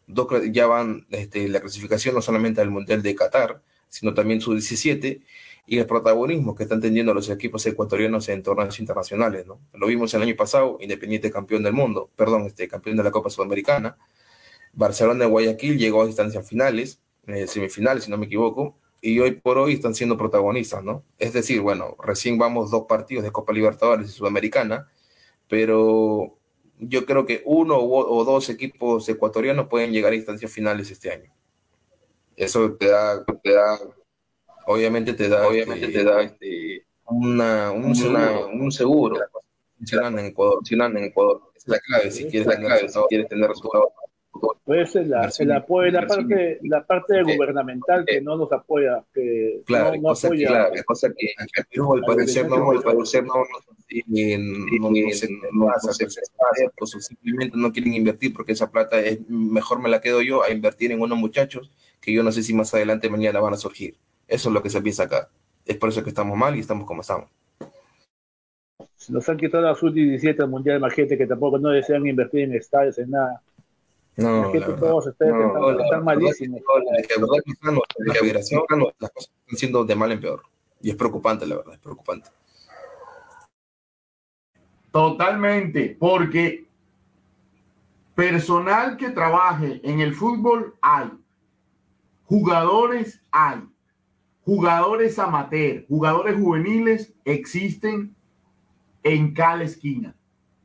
Ya 0.51 0.67
van 0.67 1.07
este, 1.09 1.47
la 1.47 1.59
clasificación 1.59 2.13
no 2.13 2.21
solamente 2.21 2.61
al 2.61 2.69
Mundial 2.69 3.01
de 3.01 3.15
Qatar, 3.15 3.63
sino 3.89 4.13
también 4.13 4.39
su 4.39 4.53
17 4.53 5.21
y 5.69 5.79
el 5.79 5.85
protagonismo 5.85 6.55
que 6.55 6.63
están 6.63 6.79
teniendo 6.79 7.13
los 7.13 7.29
equipos 7.29 7.65
ecuatorianos 7.65 8.29
en 8.29 8.41
torneos 8.41 8.79
internacionales, 8.79 9.45
¿no? 9.45 9.59
Lo 9.73 9.87
vimos 9.87 10.13
el 10.13 10.21
año 10.21 10.35
pasado, 10.35 10.77
Independiente 10.79 11.29
campeón 11.29 11.61
del 11.61 11.73
mundo, 11.73 12.09
perdón, 12.15 12.45
este 12.45 12.69
campeón 12.69 12.95
de 12.95 13.03
la 13.03 13.11
Copa 13.11 13.29
Sudamericana, 13.29 13.97
Barcelona 14.71 15.25
de 15.25 15.29
Guayaquil 15.29 15.77
llegó 15.77 16.01
a 16.01 16.07
distancias 16.07 16.47
finales, 16.47 17.01
eh, 17.27 17.47
semifinales, 17.47 18.05
si 18.05 18.11
no 18.11 18.17
me 18.17 18.27
equivoco, 18.27 18.77
y 19.01 19.19
hoy 19.19 19.31
por 19.31 19.57
hoy 19.57 19.73
están 19.73 19.93
siendo 19.93 20.17
protagonistas, 20.17 20.85
¿no? 20.85 21.03
Es 21.19 21.33
decir, 21.33 21.59
bueno, 21.59 21.97
recién 22.01 22.37
vamos 22.37 22.71
dos 22.71 22.85
partidos 22.87 23.25
de 23.25 23.31
Copa 23.31 23.51
Libertadores 23.51 24.09
y 24.09 24.13
Sudamericana, 24.13 24.89
pero 25.49 26.37
yo 26.79 27.05
creo 27.05 27.25
que 27.25 27.41
uno 27.45 27.77
o 27.77 28.23
dos 28.23 28.49
equipos 28.49 29.07
ecuatorianos 29.09 29.67
pueden 29.67 29.91
llegar 29.91 30.13
a 30.13 30.15
instancias 30.15 30.49
finales 30.49 30.89
este 30.91 31.11
año. 31.11 31.33
Eso 32.37 32.71
te 32.73 32.87
da, 32.87 33.25
te 33.25 33.51
da 33.51 33.79
obviamente 34.67 35.13
te 35.13 35.29
da, 35.29 35.47
obviamente 35.47 35.87
te 35.87 36.03
da 36.03 36.21
este, 36.21 36.85
una, 37.05 37.71
un, 37.71 37.95
seguro, 37.95 38.49
un 38.49 38.71
seguro. 38.71 39.19
Funcionando 39.77 40.19
en 40.19 40.27
Ecuador, 40.27 40.55
funcionando 40.55 40.99
en 40.99 41.05
Ecuador. 41.05 41.41
es 41.55 41.67
la 41.67 41.79
clave, 41.79 42.11
si 42.11 42.25
quieres, 42.25 42.47
la 42.47 42.57
clave, 42.57 42.89
si 42.89 42.99
quieres 43.09 43.27
tener 43.27 43.49
resultados. 43.49 43.89
Puede 44.65 44.85
ser 44.85 45.07
la, 45.07 45.31
el 45.39 45.51
apoyo, 45.51 45.89
la 45.91 46.05
parte, 46.05 46.59
la 46.63 46.85
parte 46.85 47.23
gubernamental 47.23 48.05
que 48.05 48.21
no 48.21 48.37
nos 48.37 48.51
apoya, 48.51 49.03
que 49.13 49.61
claro, 49.65 49.95
no, 49.95 50.09
cosa 50.09 50.27
apoya. 50.27 50.47
Que, 50.47 50.53
claro, 50.53 50.73
cosa 50.85 51.07
que 51.17 51.33
al 51.37 51.65
Perú 51.71 51.93
al 51.93 52.01
parecer 52.01 52.47
no, 52.47 52.71
al 52.71 52.83
parecer 52.83 53.23
no, 53.23 53.35
no, 53.35 53.45
no, 55.63 56.85
simplemente 56.85 57.57
no 57.57 57.71
quieren 57.71 57.93
invertir 57.93 58.33
porque 58.33 58.51
esa 58.51 58.69
plata 58.69 58.99
es 58.99 59.27
mejor 59.27 59.81
me 59.81 59.89
la 59.89 60.01
quedo 60.01 60.21
yo 60.21 60.43
a 60.43 60.51
invertir 60.51 60.91
en 60.91 61.01
unos 61.01 61.17
muchachos 61.17 61.71
que 61.99 62.13
yo 62.13 62.21
no 62.21 62.31
sé 62.31 62.43
si 62.43 62.53
más 62.53 62.73
adelante 62.73 63.09
mañana 63.09 63.39
van 63.39 63.53
a 63.53 63.57
surgir. 63.57 63.97
Eso 64.27 64.49
es 64.49 64.53
lo 64.53 64.61
que 64.61 64.69
se 64.69 64.81
piensa 64.81 65.03
acá. 65.03 65.29
Es 65.65 65.77
por 65.77 65.89
eso 65.89 66.03
que 66.03 66.09
estamos 66.09 66.37
mal 66.37 66.55
y 66.55 66.59
estamos 66.59 66.85
como 66.85 67.01
estamos. 67.01 67.29
Nos 69.09 69.29
han 69.29 69.37
quitado 69.37 69.63
la 69.63 69.75
sub-17 69.75 70.41
al 70.41 70.49
mundial, 70.49 70.77
imagínate 70.77 71.17
que 71.17 71.27
tampoco 71.27 71.57
no 71.59 71.69
desean 71.69 72.05
invertir 72.05 72.41
en 72.41 72.55
estadios, 72.55 72.97
en 72.97 73.11
nada. 73.11 73.41
No, 74.17 74.51
la 74.51 74.75
todos 74.75 75.07
están, 75.07 75.29
no, 75.29 75.79
están, 75.79 76.03
malísimos. 76.03 76.61
La 76.89 78.13
las 78.99 79.11
cosas 79.11 79.31
están 79.45 79.57
siendo 79.57 79.85
de 79.85 79.95
mal 79.95 80.11
en 80.11 80.19
peor. 80.19 80.41
Y 80.81 80.89
es 80.89 80.95
preocupante, 80.95 81.45
la 81.45 81.57
verdad, 81.57 81.75
es 81.75 81.79
preocupante. 81.79 82.29
Totalmente, 84.91 85.95
porque 85.99 86.65
personal 88.15 88.97
que 88.97 89.11
trabaje 89.11 89.79
en 89.83 89.99
el 90.01 90.15
fútbol 90.15 90.75
hay, 90.81 91.11
jugadores 92.25 93.21
hay, 93.31 93.61
jugadores 94.47 95.19
amateur, 95.19 95.85
jugadores 95.89 96.37
juveniles 96.37 97.13
existen 97.25 98.15
en 99.03 99.33
cada 99.33 99.63
esquina. 99.63 100.15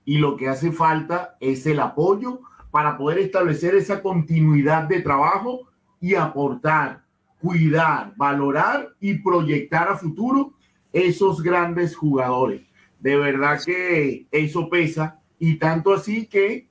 Y 0.04 0.18
lo 0.18 0.36
que 0.36 0.48
hace 0.48 0.70
falta 0.70 1.36
es 1.40 1.66
el 1.66 1.80
apoyo 1.80 2.42
para 2.70 2.96
poder 2.96 3.18
establecer 3.18 3.74
esa 3.74 4.00
continuidad 4.00 4.84
de 4.84 5.00
trabajo 5.00 5.62
y 6.00 6.14
aportar, 6.14 7.02
cuidar, 7.40 8.14
valorar 8.14 8.90
y 9.00 9.14
proyectar 9.14 9.88
a 9.88 9.96
futuro 9.96 10.52
esos 10.92 11.42
grandes 11.42 11.96
jugadores. 11.96 12.62
De 13.00 13.16
verdad 13.16 13.58
que 13.66 14.28
eso 14.30 14.70
pesa 14.70 15.18
y 15.40 15.56
tanto 15.56 15.92
así 15.92 16.26
que 16.26 16.68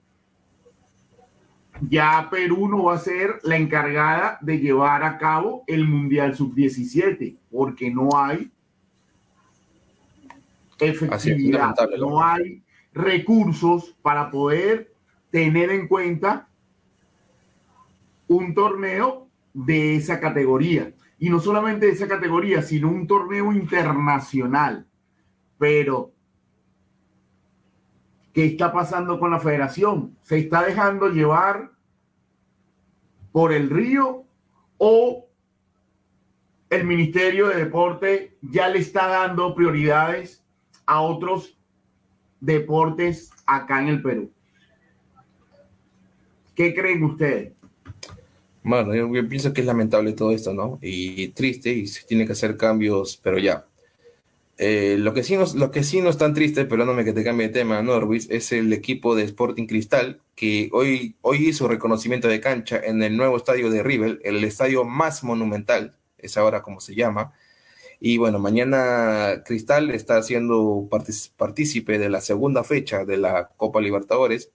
ya 1.90 2.28
Perú 2.30 2.68
no 2.68 2.84
va 2.86 2.96
a 2.96 3.00
ser 3.00 3.40
la 3.44 3.58
encargada 3.58 4.38
de 4.42 4.60
llevar 4.60 5.04
a 5.04 5.18
cabo 5.18 5.64
el 5.68 5.88
Mundial 5.88 6.36
Sub-17 6.36 7.38
porque 7.50 7.92
no 7.92 8.10
hay 8.16 8.52
efectividad, 10.80 11.76
no 12.00 12.24
hay 12.24 12.64
recursos 12.94 13.96
para 14.02 14.30
poder 14.30 14.94
tener 15.30 15.70
en 15.72 15.88
cuenta 15.88 16.48
un 18.28 18.54
torneo 18.54 19.28
de 19.54 19.96
esa 19.96 20.20
categoría. 20.20 20.94
Y 21.20 21.30
no 21.30 21.40
solamente 21.40 21.86
de 21.86 21.92
esa 21.92 22.08
categoría, 22.08 22.62
sino 22.62 22.90
un 22.90 23.06
torneo 23.06 23.52
internacional. 23.54 24.88
Pero, 25.58 26.12
¿qué 28.34 28.46
está 28.46 28.72
pasando 28.72 29.20
con 29.20 29.32
la 29.32 29.40
federación? 29.40 30.16
¿Se 30.22 30.40
está 30.40 30.64
dejando 30.64 31.10
llevar 31.10 31.72
por 33.32 33.54
el 33.54 33.70
río 33.70 34.26
o 34.78 35.28
el 36.70 36.86
Ministerio 36.86 37.50
de 37.50 37.56
Deporte 37.56 38.38
ya 38.42 38.70
le 38.70 38.80
está 38.80 39.08
dando 39.08 39.54
prioridades 39.54 40.44
a 40.86 41.02
otros 41.02 41.58
deportes 42.40 43.32
acá 43.46 43.82
en 43.82 43.88
el 43.88 44.02
Perú? 44.02 44.32
¿Qué 46.56 46.74
creen 46.74 47.04
ustedes? 47.04 47.54
Bueno, 48.64 48.94
yo, 48.94 49.28
pienso 49.28 49.54
que 49.54 49.62
es 49.62 49.68
lamentable 49.68 50.14
todo 50.14 50.32
esto, 50.32 50.54
¿no? 50.54 50.78
Y 50.82 51.30
triste, 51.30 51.72
y 51.72 51.88
se 51.88 52.06
tiene 52.06 52.26
que 52.26 52.34
hacer 52.34 52.58
cambios, 52.58 53.20
pero 53.22 53.40
ya. 53.40 53.66
Eh, 54.64 54.98
lo, 55.00 55.16
que 55.16 55.24
sí 55.24 55.36
no, 55.38 55.46
lo 55.56 55.72
que 55.72 55.84
sí 55.84 56.02
no 56.02 56.10
es 56.12 56.20
tan 56.20 56.36
triste, 56.36 56.66
perdóname 56.66 57.04
que 57.04 57.14
te 57.14 57.24
cambie 57.24 57.48
de 57.48 57.54
tema, 57.54 57.82
Norwis, 57.82 58.30
es 58.30 58.52
el 58.52 58.72
equipo 58.74 59.16
de 59.16 59.24
Sporting 59.24 59.66
Cristal, 59.66 60.22
que 60.36 60.70
hoy, 60.72 61.16
hoy 61.22 61.48
hizo 61.50 61.68
reconocimiento 61.68 62.28
de 62.28 62.40
cancha 62.42 62.80
en 62.80 63.02
el 63.02 63.18
nuevo 63.18 63.38
estadio 63.38 63.72
de 63.72 63.82
River, 63.82 64.20
el 64.24 64.44
estadio 64.44 64.84
más 64.84 65.24
monumental, 65.24 65.98
es 66.20 66.38
ahora 66.38 66.62
como 66.62 66.80
se 66.80 66.94
llama. 66.94 67.34
Y 68.00 68.20
bueno, 68.20 68.38
mañana 68.38 69.42
Cristal 69.46 69.90
está 69.90 70.22
siendo 70.22 70.88
partícipe 71.38 71.98
de 71.98 72.10
la 72.10 72.22
segunda 72.22 72.64
fecha 72.64 73.04
de 73.04 73.18
la 73.18 73.50
Copa 73.58 73.82
Libertadores 73.82 74.52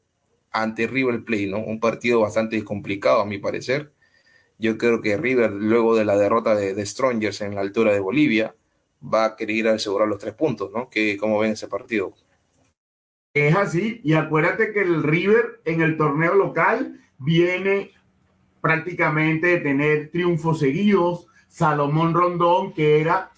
ante 0.52 0.86
River 0.86 1.24
Plate, 1.24 1.48
¿no? 1.48 1.59
Un 1.59 1.80
partido 1.80 2.20
bastante 2.20 2.62
complicado 2.64 3.20
a 3.22 3.26
mi 3.26 3.38
parecer. 3.38 3.92
Yo 4.59 4.78
creo 4.78 5.00
que 5.02 5.16
River, 5.16 5.50
luego 5.52 5.96
de 5.96 6.04
la 6.04 6.16
derrota 6.16 6.54
de, 6.54 6.86
Strongers 6.86 7.40
en 7.40 7.57
la 7.57 7.62
altura 7.62 7.92
de 7.92 8.00
Bolivia, 8.00 8.54
va 9.12 9.24
a 9.24 9.36
querer 9.36 9.68
asegurar 9.68 10.09
los 10.09 10.18
tres 10.18 10.34
puntos, 10.34 10.70
¿no? 10.72 10.88
Que, 10.88 11.16
¿Cómo 11.16 11.38
ven 11.38 11.52
ese 11.52 11.68
partido? 11.68 12.14
Es 13.34 13.54
así, 13.54 14.00
y 14.02 14.14
acuérdate 14.14 14.72
que 14.72 14.80
el 14.80 15.02
River 15.02 15.61
en 15.64 15.82
el 15.82 15.96
torneo 15.96 16.34
local 16.34 17.00
viene 17.18 17.90
prácticamente 18.61 19.48
de 19.48 19.59
tener 19.59 20.11
triunfos 20.11 20.59
seguidos. 20.59 21.26
Salomón 21.48 22.14
Rondón, 22.14 22.72
que 22.72 23.00
era 23.00 23.30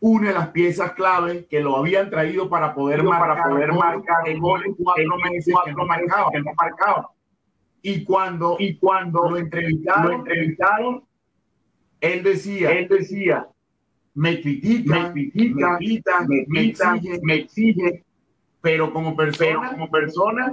una 0.00 0.28
de 0.28 0.34
las 0.34 0.48
piezas 0.48 0.92
clave 0.92 1.46
que 1.46 1.60
lo 1.60 1.76
habían 1.76 2.10
traído 2.10 2.48
para 2.48 2.74
poder 2.74 3.02
marcar, 3.02 3.36
para 3.36 3.50
poder 3.50 3.72
marcar 3.72 4.28
el 4.28 4.40
gol 4.40 4.64
en 4.64 4.74
cuatro 4.74 5.16
meses 5.18 5.54
que 5.64 5.72
no 5.72 5.84
marcaba, 5.84 6.30
que 6.30 6.40
no 6.40 6.52
marcaba. 6.54 7.10
Y 7.82 8.04
cuando, 8.04 8.56
y 8.58 8.76
cuando 8.76 9.30
lo 9.30 9.36
entrevistaron, 9.36 10.10
lo 10.10 10.18
entrevistaron 10.18 11.04
Él 12.00 12.22
decía, 12.22 12.72
él 12.72 12.88
decía, 12.88 13.48
me 14.20 14.38
critica, 14.38 15.12
me 15.14 15.30
critica, 15.30 16.26
me, 16.28 16.44
me, 16.48 16.60
exige, 16.66 17.20
me 17.22 17.34
exige, 17.36 18.04
pero 18.60 18.92
como 18.92 19.16
persona, 19.16 19.70
como 19.70 19.90
persona 19.90 20.52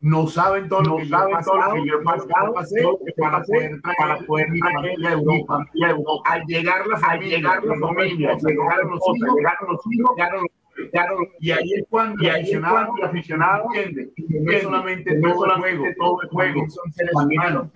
no 0.00 0.26
saben 0.26 0.68
todo 0.68 0.82
lo 0.82 0.96
que 0.96 1.06
saben 1.06 1.30
yo 1.30 1.30
he 1.30 1.32
pasado, 1.32 1.60
todo 1.60 1.76
lo 1.76 1.84
que 1.84 1.88
yo 1.88 2.00
he 2.00 2.02
pasado, 2.02 2.52
pasé, 2.52 2.82
para, 3.16 3.42
poder 3.44 3.80
traer, 3.80 3.96
para 3.96 4.18
poder 4.26 4.50
mi 4.50 4.58
familia 4.58 5.10
de 5.10 5.14
Europa. 5.14 5.64
Europa. 5.72 6.30
Al 6.30 6.42
llegar 6.46 6.84
la 6.88 6.96
familia, 6.96 7.36
al 7.36 7.42
llegar 7.42 7.64
la 7.64 7.86
familia, 7.86 8.16
llegaron 8.16 8.90
los 8.90 9.00
hijos, 9.06 9.36
llegaron 9.36 9.68
los 9.68 9.80
hijos, 9.92 10.10
llegaron 10.16 10.46
Claro, 10.92 11.18
y 11.40 11.50
ahí 11.50 11.72
es 11.74 11.84
cuando 11.88 12.22
y 12.22 12.28
ahí 12.28 12.50
el 12.50 12.64
aficionado 13.02 13.68
entiende 13.74 14.12
no 14.40 14.52
es 14.52 14.62
solamente 14.62 15.14
no 15.18 15.32
todo 15.32 15.46
el 15.46 15.52
juego, 15.52 15.84
todo 15.98 16.22
el 16.22 16.28
juego, 16.28 16.68
son 16.68 16.92
seres 16.92 17.12
humanos. 17.14 17.68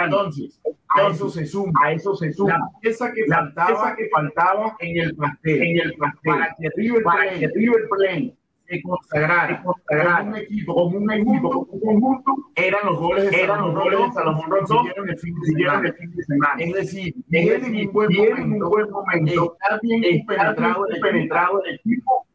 Entonces, 0.00 0.60
a 0.88 1.08
eso 1.08 1.28
se 1.28 1.46
suma, 1.46 1.72
a 1.82 1.92
eso 1.92 2.14
se 2.16 2.32
suma. 2.32 2.58
la 2.58 2.80
pieza 2.80 3.12
que 3.12 3.24
la 3.26 3.36
faltaba, 3.36 3.66
pieza 3.66 3.96
que 3.96 4.08
faltaba 4.08 4.76
en 4.80 4.98
el 4.98 5.16
pastel, 5.16 5.62
en 5.62 5.80
el 5.80 5.94
pastel 5.94 6.32
para 6.32 6.56
que 6.58 6.68
River 6.76 7.02
para 7.02 7.22
Plate 7.22 7.40
que 7.40 7.48
River 7.48 7.88
Plate 7.88 8.36
se 8.68 8.82
consagrara, 8.82 9.62
como 9.62 10.30
un 10.30 10.36
equipo, 10.36 10.74
como 10.74 10.98
un 10.98 11.10
equipo, 11.12 11.66
como 11.66 11.66
un 11.72 12.00
conjunto, 12.00 12.34
eran 12.56 12.80
los 12.86 12.98
goles 12.98 13.30
de 13.30 13.42
eran 13.42 13.60
los 13.60 13.74
goles 13.74 14.00
de 14.00 14.12
Salomón 14.12 14.50
Rondón 14.50 14.86
el 15.08 15.18
fin 15.18 15.34
de 15.40 16.24
semana. 16.24 16.62
Es 16.62 16.72
decir, 16.72 17.14
Es 17.30 17.62
un 17.62 18.58
buen 18.58 18.90
momento, 18.90 19.56
está 19.60 19.78
bien 19.82 20.26
penetrado 20.26 21.62
el 21.64 21.74
equipo 21.76 22.25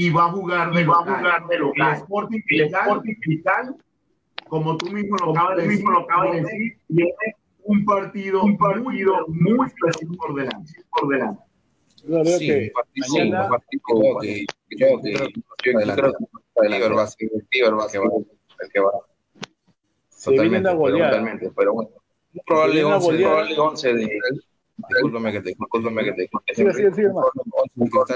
y 0.00 0.08
va 0.08 0.24
a 0.24 0.32
jugar 0.32 0.72
de 0.72 0.80
y 0.80 0.84
va 0.84 0.94
a 0.94 0.98
local. 1.00 1.18
jugar 1.18 1.46
de 1.46 1.58
local. 1.58 1.88
El 1.88 1.96
Sporting 1.96 2.38
El 2.38 2.44
Cristal, 2.44 2.80
Sporting 2.80 3.14
Cristal, 3.20 3.76
como 4.48 4.76
tú 4.78 4.90
mismo 4.92 5.16
lo 5.18 5.32
acabas 5.32 5.56
de 5.56 5.62
decir, 5.62 5.76
mismo 5.76 5.90
lo 5.90 6.00
acabas 6.00 6.24
de 6.24 6.30
tiene 6.30 6.48
decir, 6.48 6.78
tiene 6.88 7.14
un 7.64 7.84
partido, 7.84 8.42
un 8.42 8.56
partido 8.56 9.26
muy, 9.28 9.68
por 10.16 10.34
delante. 10.34 10.72
por 10.90 11.08
delante. 11.08 11.42
Yo 12.02 12.22
creo 12.22 12.38
que 12.38 12.72
mañana 13.12 13.48
creo 13.68 14.18
que 14.22 14.46
creo 14.70 15.02
que 15.02 15.12
yo 15.12 15.18
creo 15.58 16.12
que 16.54 16.68
River 16.70 16.96
va 16.96 17.02
a 17.02 17.06
ser 17.08 17.28
el 17.34 17.46
River 17.50 17.74
va 17.78 17.84
a 17.84 17.88
ser 17.90 18.00
el 18.00 18.70
que 18.72 18.80
va 18.80 18.90
totalmente, 20.24 20.70
totalmente, 20.70 21.52
pero 21.54 21.74
bueno, 21.74 21.90
un 22.32 22.40
probable 22.46 22.84
11, 22.84 23.18
probable 23.18 23.58
11 23.58 23.94
de 23.94 24.20
discúlpame 24.88 25.32
que 25.32 25.40
te 25.40 25.48
discúlpame 25.50 26.04
que 26.04 26.12
te 26.12 26.30
Sí, 26.54 26.64
sí, 26.74 26.82
que 26.82 26.94
se 26.94 27.02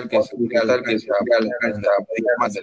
que 0.08 0.22
se 0.22 1.08
más 2.38 2.54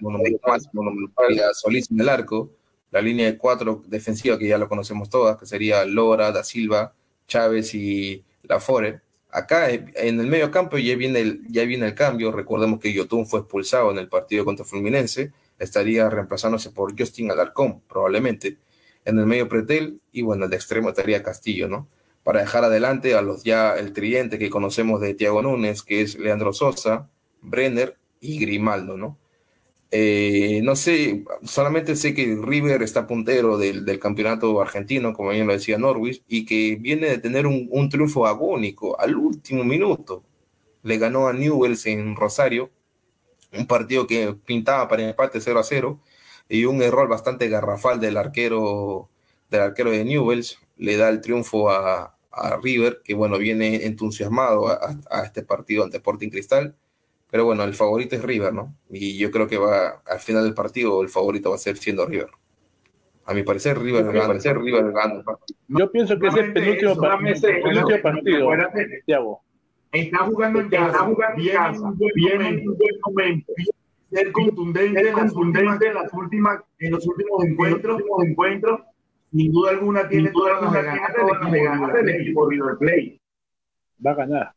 más 0.45 0.70
monumental 0.74 1.39
Solís 1.54 1.89
en 1.91 2.02
el 2.02 2.10
arco 2.10 2.52
la 2.91 3.02
línea 3.02 3.26
de 3.28 3.38
cuatro 3.38 3.84
defensiva 3.88 4.38
que 4.38 4.47
ya 4.47 4.58
lo 4.58 4.68
conocemos 4.68 5.10
todas 5.10 5.38
que 5.38 5.45
sería 5.45 5.86
Lora 5.86 6.32
Da 6.32 6.43
Silva 6.43 6.93
Chávez 7.28 7.74
y 7.74 8.24
Lafore 8.43 9.02
acá 9.30 9.70
en 9.70 10.20
el 10.20 10.28
medio 10.28 10.52
campo 10.52 10.78
ya 10.78 10.95
viene 10.95 11.22
el, 11.22 11.41
ya 11.47 11.64
viene 11.64 11.86
el 11.86 11.95
cambio 11.95 12.32
recordemos 12.32 12.80
que 12.80 12.93
Yotun 12.93 13.26
fue 13.26 13.41
expulsado 13.41 13.91
en 13.91 13.97
el 13.97 14.10
partido 14.10 14.45
contra 14.45 14.66
Fluminense 14.66 15.32
estaría 15.58 16.10
reemplazándose 16.10 16.72
por 16.72 16.97
Justin 16.97 17.32
Alarcón 17.32 17.82
probablemente 17.88 18.58
en 19.06 19.20
el 19.20 19.26
medio 19.26 19.47
Pretel 19.47 20.02
y 20.12 20.22
bueno 20.22 20.45
el 20.45 20.49
de 20.49 20.58
extremo 20.58 20.89
estaría 20.89 21.24
Castillo 21.24 21.68
no 21.68 21.88
para 22.24 22.41
dejar 22.41 22.63
adelante 22.63 23.15
a 23.15 23.22
los 23.22 23.43
ya 23.43 23.76
el 23.76 23.93
tridente 23.93 24.38
que 24.39 24.49
conocemos 24.49 25.01
de 25.01 25.13
Tiago 25.13 25.41
Núñez, 25.41 25.84
que 25.84 26.01
es 26.01 26.17
Leandro 26.19 26.53
Sosa, 26.53 27.09
Brenner 27.41 27.97
y 28.19 28.39
Grimaldo, 28.39 28.97
¿no? 28.97 29.17
Eh, 29.93 30.61
no 30.63 30.78
sé, 30.78 31.26
solamente 31.43 31.97
sé 31.97 32.13
que 32.13 32.39
River 32.41 32.82
está 32.82 33.07
puntero 33.07 33.57
del, 33.57 33.84
del, 33.86 33.99
campeonato 33.99 34.61
argentino, 34.61 35.13
como 35.13 35.32
bien 35.32 35.47
lo 35.47 35.53
decía 35.53 35.78
Norwich, 35.78 36.24
y 36.30 36.45
que 36.45 36.78
viene 36.80 37.07
de 37.07 37.17
tener 37.17 37.45
un, 37.45 37.67
un, 37.69 37.89
triunfo 37.89 38.26
agónico 38.26 38.97
al 38.99 39.17
último 39.17 39.65
minuto. 39.65 40.24
Le 40.84 40.97
ganó 40.97 41.28
a 41.28 41.34
Newells 41.34 41.86
en 41.88 42.15
Rosario, 42.15 42.72
un 43.53 43.67
partido 43.67 44.07
que 44.07 44.34
pintaba 44.45 44.88
para 44.88 45.09
empate 45.09 45.41
0 45.41 45.59
a 45.59 45.63
0, 45.63 45.99
y 46.47 46.65
un 46.65 46.82
error 46.82 47.09
bastante 47.09 47.49
garrafal 47.49 47.99
del 47.99 48.17
arquero, 48.17 49.09
del 49.49 49.61
arquero 49.61 49.91
de 49.91 50.05
Newells, 50.05 50.59
le 50.82 50.97
da 50.97 51.09
el 51.09 51.21
triunfo 51.21 51.69
a, 51.69 52.17
a 52.32 52.57
River, 52.61 53.01
que 53.03 53.13
bueno, 53.13 53.38
viene 53.38 53.86
entusiasmado 53.86 54.67
a, 54.67 54.97
a, 55.09 55.23
este 55.23 55.43
partido 55.43 55.84
ante 55.84 55.97
Sporting 55.97 56.29
Cristal, 56.29 56.75
pero 57.29 57.45
bueno, 57.45 57.63
el 57.63 57.75
favorito 57.75 58.15
es 58.15 58.23
River, 58.23 58.51
¿no? 58.51 58.75
Y 58.89 59.17
yo 59.17 59.29
creo 59.29 59.47
que 59.47 59.57
va, 59.57 60.01
al 60.05 60.19
final 60.19 60.43
del 60.43 60.55
partido, 60.55 61.03
el 61.03 61.09
favorito 61.09 61.51
va 61.51 61.55
a 61.55 61.59
ser 61.59 61.77
siendo 61.77 62.05
River. 62.07 62.32
A 63.25 63.34
mi 63.36 63.43
parecer, 63.43 63.79
River 63.79 64.05
gana. 64.05 64.27
parecer, 64.27 64.57
River 64.57 64.91
gana. 64.91 65.23
Yo 65.67 65.91
pienso 65.91 66.17
que 66.17 66.27
es 66.27 66.36
el 66.36 66.51
penúltimo, 66.51 66.95
partido, 66.95 67.47
el 67.47 67.61
penúltimo 67.61 68.01
partido, 68.01 68.49
Thiago. 69.05 69.41
Está 69.91 70.17
jugando 70.19 70.61
en 70.61 70.69
casa, 70.69 70.86
está 70.88 70.99
jugando 70.99 71.41
en 71.41 71.47
casa, 71.47 71.93
viene 72.15 72.47
en 72.47 72.69
un 72.69 72.77
buen 72.77 72.95
momento, 73.05 73.53
ser 74.09 74.32
contundente, 74.32 75.03
ser 75.03 75.11
contundente 75.13 75.88
en 75.88 75.93
las 75.93 76.13
últimas, 76.13 76.59
en 76.79 76.91
los 76.91 77.05
últimos 77.07 77.45
encuentros, 77.45 77.84
en 77.84 77.88
los 77.88 77.97
últimos 78.01 78.23
encuentros 78.25 78.82
sin 79.32 79.51
duda 79.51 79.71
alguna 79.71 80.07
tiene 80.07 80.32
todas 80.32 80.61
las 80.61 80.71
de 81.51 81.63
ganar 81.63 81.93
del 81.93 82.09
equipo 82.09 82.49
River 82.49 82.77
Plate. 82.77 83.21
Va 84.05 84.11
a 84.11 84.15
ganar, 84.15 84.53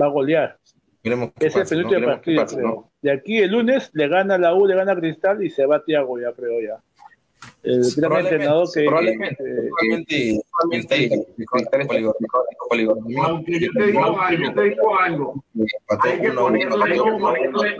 va 0.00 0.06
a 0.06 0.08
golear. 0.08 0.58
Miremos 1.04 1.32
es 1.40 1.56
el 1.56 1.66
penúltimo 1.66 2.00
¿no? 2.00 2.06
partido. 2.06 2.42
Pasa, 2.42 2.60
¿no? 2.60 2.92
De 3.02 3.10
aquí 3.10 3.38
el 3.38 3.50
lunes 3.50 3.90
le 3.92 4.08
gana 4.08 4.38
la 4.38 4.54
U, 4.54 4.66
le 4.66 4.76
gana 4.76 4.94
Cristal 4.94 5.44
y 5.44 5.50
se 5.50 5.66
va 5.66 5.84
Tiago, 5.84 6.20
ya 6.20 6.32
creo 6.32 6.60
ya. 6.60 6.80
El 7.64 7.82
gran 7.96 8.20
entrenador 8.20 8.68
que. 8.72 8.84
Probablemente, 8.84 9.44
eh, 10.30 10.40
probablemente 10.58 11.12
Aunque 13.24 13.60
yo 13.60 13.72
te 13.72 13.86
digo 13.86 14.20
algo, 14.20 14.44
yo 14.44 14.54
te 14.54 14.62
digo 14.62 14.98
algo. 14.98 15.44
Hay 15.88 16.20
que 16.20 16.30
ponerle, 16.30 16.96
ponerle 16.96 17.76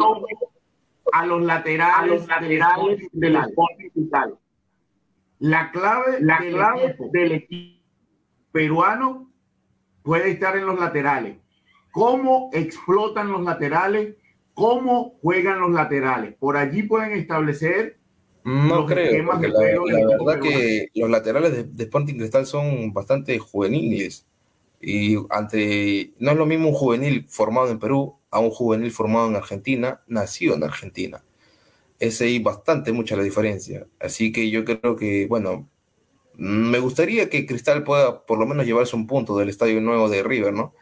a 1.13 1.27
los 1.27 1.43
laterales, 1.43 1.97
a 1.97 2.07
los 2.07 2.27
laterales 2.27 3.09
del 3.13 3.37
Sporting 3.37 3.91
Cristal. 3.91 4.39
La 5.43 5.73
clave, 5.73 6.21
la 6.21 6.39
del, 6.39 6.55
clave 6.55 6.87
equipo 6.87 7.11
del 7.13 7.33
equipo 7.33 7.83
peruano 8.53 9.29
puede 10.05 10.31
estar 10.31 10.57
en 10.57 10.67
los 10.67 10.79
laterales. 10.79 11.39
Cómo 11.91 12.49
explotan 12.53 13.33
los 13.33 13.43
laterales, 13.43 14.15
cómo 14.55 15.19
juegan 15.21 15.59
los 15.59 15.73
laterales. 15.73 16.37
Por 16.39 16.57
allí 16.57 16.85
pueden 16.85 17.19
establecer. 17.19 17.99
No 18.45 18.87
creo, 18.87 19.27
porque 19.27 19.49
la, 19.49 19.59
la 19.59 20.17
verdad 20.17 20.41
que 20.41 20.91
los 20.95 21.11
laterales 21.11 21.53
de, 21.53 21.65
de 21.65 21.83
Sporting 21.83 22.19
Cristal 22.19 22.47
son 22.47 22.93
bastante 22.93 23.37
juveniles. 23.41 24.25
Y 24.81 25.17
ante 25.29 26.13
no 26.21 26.31
es 26.31 26.37
lo 26.37 26.47
mismo 26.47 26.69
un 26.69 26.75
juvenil 26.75 27.27
formado 27.29 27.69
en 27.73 27.81
Perú 27.81 28.15
a 28.31 28.39
un 28.39 28.51
juvenil 28.51 28.93
formado 28.93 29.27
en 29.27 29.35
Argentina, 29.35 30.03
nacido 30.07 30.55
en 30.55 30.63
Argentina 30.63 31.21
es 32.03 32.21
ahí 32.21 32.41
bastante 32.41 32.93
mucha 32.93 33.15
la 33.15 33.23
diferencia. 33.23 33.87
Así 34.01 34.33
que 34.33 34.51
yo 34.51 34.65
creo 34.65 34.97
que, 34.97 35.29
bueno, 35.29 35.69
me 36.35 36.81
gustaría 36.81 37.31
que 37.31 37.47
Cristal 37.47 37.85
pueda 37.85 38.27
por 38.27 38.41
lo 38.41 38.47
menos 38.47 38.67
llevarse 38.67 38.97
un 38.97 39.07
punto 39.07 39.39
del 39.39 39.49
estadio 39.49 39.81
nuevo 39.81 40.09
de 40.09 40.25
River, 40.25 40.53
¿no? 40.53 40.75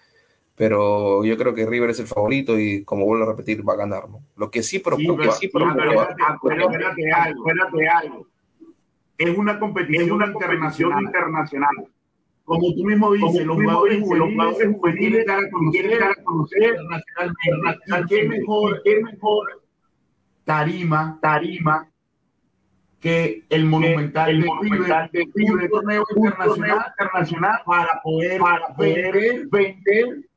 Pero 0.57 1.23
yo 1.23 1.37
creo 1.37 1.53
que 1.53 1.67
River 1.67 1.91
es 1.91 2.01
el 2.01 2.07
favorito 2.07 2.59
y, 2.59 2.85
como 2.85 3.05
vuelvo 3.05 3.25
a 3.25 3.33
repetir, 3.33 3.69
va 3.69 3.75
a 3.75 3.77
ganar, 3.77 4.09
¿no? 4.09 4.25
Lo 4.35 4.51
que 4.51 4.63
sí 4.63 4.79
preocupa... 4.79 5.13
Sí, 5.13 5.19
pero, 5.19 5.33
sí, 5.33 5.51
pero 5.53 5.67
acuérdate, 5.69 7.13
algo, 7.13 7.41
acuérdate 7.41 7.89
algo. 7.89 8.27
Es 9.19 9.37
una 9.37 9.61
competición, 9.61 10.07
es 10.07 10.11
una 10.11 10.27
internacional. 10.27 11.03
internacional. 11.03 11.77
Como 12.47 12.75
tú 12.75 12.85
mismo 12.85 13.13
dices, 13.13 13.45
los 13.45 13.57
jugadores 13.57 14.01
juveniles, 14.01 14.75
juveniles 14.75 15.27
quieren 15.71 15.99
dar 15.99 16.13
a 16.13 16.25
conocer 16.25 16.77
internacionalmente. 16.81 18.09
¿Qué 18.09 18.27
mejor, 18.27 18.81
qué 18.83 19.03
mejor 19.03 19.60
tarima, 20.45 21.19
tarima 21.21 21.89
que 23.01 23.45
el 23.49 23.65
monumental, 23.65 24.31
el 24.31 24.43
de, 24.43 24.47
monumental 24.47 25.11
River, 25.13 25.27
de 25.27 25.33
River, 25.35 25.65
un 25.65 25.71
torneo 25.71 26.05
internacional, 26.15 26.87
internacional 26.99 27.61
para 27.65 28.01
poder, 28.03 28.41
para 28.41 28.69
poder 28.75 29.13
vender, 29.13 29.49
vender 29.49 30.31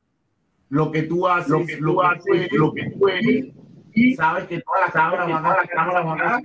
lo 0.69 0.91
que 0.91 1.03
tú 1.03 1.27
haces, 1.27 1.49
lo 1.49 1.65
que 1.65 1.77
tú 1.77 2.01
haces, 2.01 2.51
lo 2.53 2.73
que 2.73 2.89
tú 2.91 3.07
eres, 3.09 3.53
y 3.93 4.15
sabes 4.15 4.45
que 4.45 4.61
todas 4.61 4.81
las 4.81 4.91
cámaras 4.91 5.29
van 5.29 5.45
a, 5.45 5.55
las 5.57 5.67
cámaras 5.67 6.05
van 6.05 6.21
a 6.21 6.41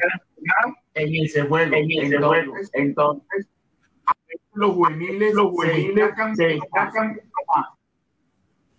en 0.94 1.24
ese 1.24 1.42
juego. 1.42 1.74
En 1.74 1.90
ese 1.90 2.14
entonces, 2.14 2.44
juego. 2.44 2.68
Entonces, 2.74 3.48
los 4.54 4.70
juveniles, 4.72 5.34
los 5.34 5.50
juveniles 5.50 5.94
se 5.94 5.94
destacan, 5.94 6.36
se 6.36 6.46
destacan 6.46 7.20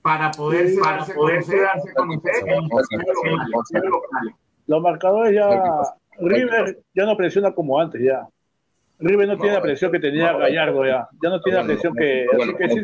para 0.02 0.32
poder 0.32 0.80
para 0.80 1.06
poder 1.06 1.44
darse 1.46 1.94
conocer 1.94 2.36
en 2.48 2.68
los 2.70 3.72
locales. 3.72 4.36
Los 4.70 4.84
marcadores 4.84 5.34
ya, 5.34 5.49
River 6.20 6.80
ya 6.93 7.05
no 7.05 7.17
presiona 7.17 7.51
como 7.53 7.80
antes 7.82 7.99
ya. 8.03 8.28
River 8.99 9.28
no, 9.30 9.38
tiene 9.39 9.55
la 9.55 9.61
presión 9.63 9.91
que 9.91 9.99
tenía 9.99 10.32
Gallardo 10.34 10.86
ya. 10.86 11.09
Ya 11.24 11.30
no 11.30 11.41
tiene 11.41 11.57
la 11.59 11.65
presión 11.65 11.95
que. 11.95 12.26
Así 12.32 12.53
que 12.55 12.70
sí, 12.70 12.82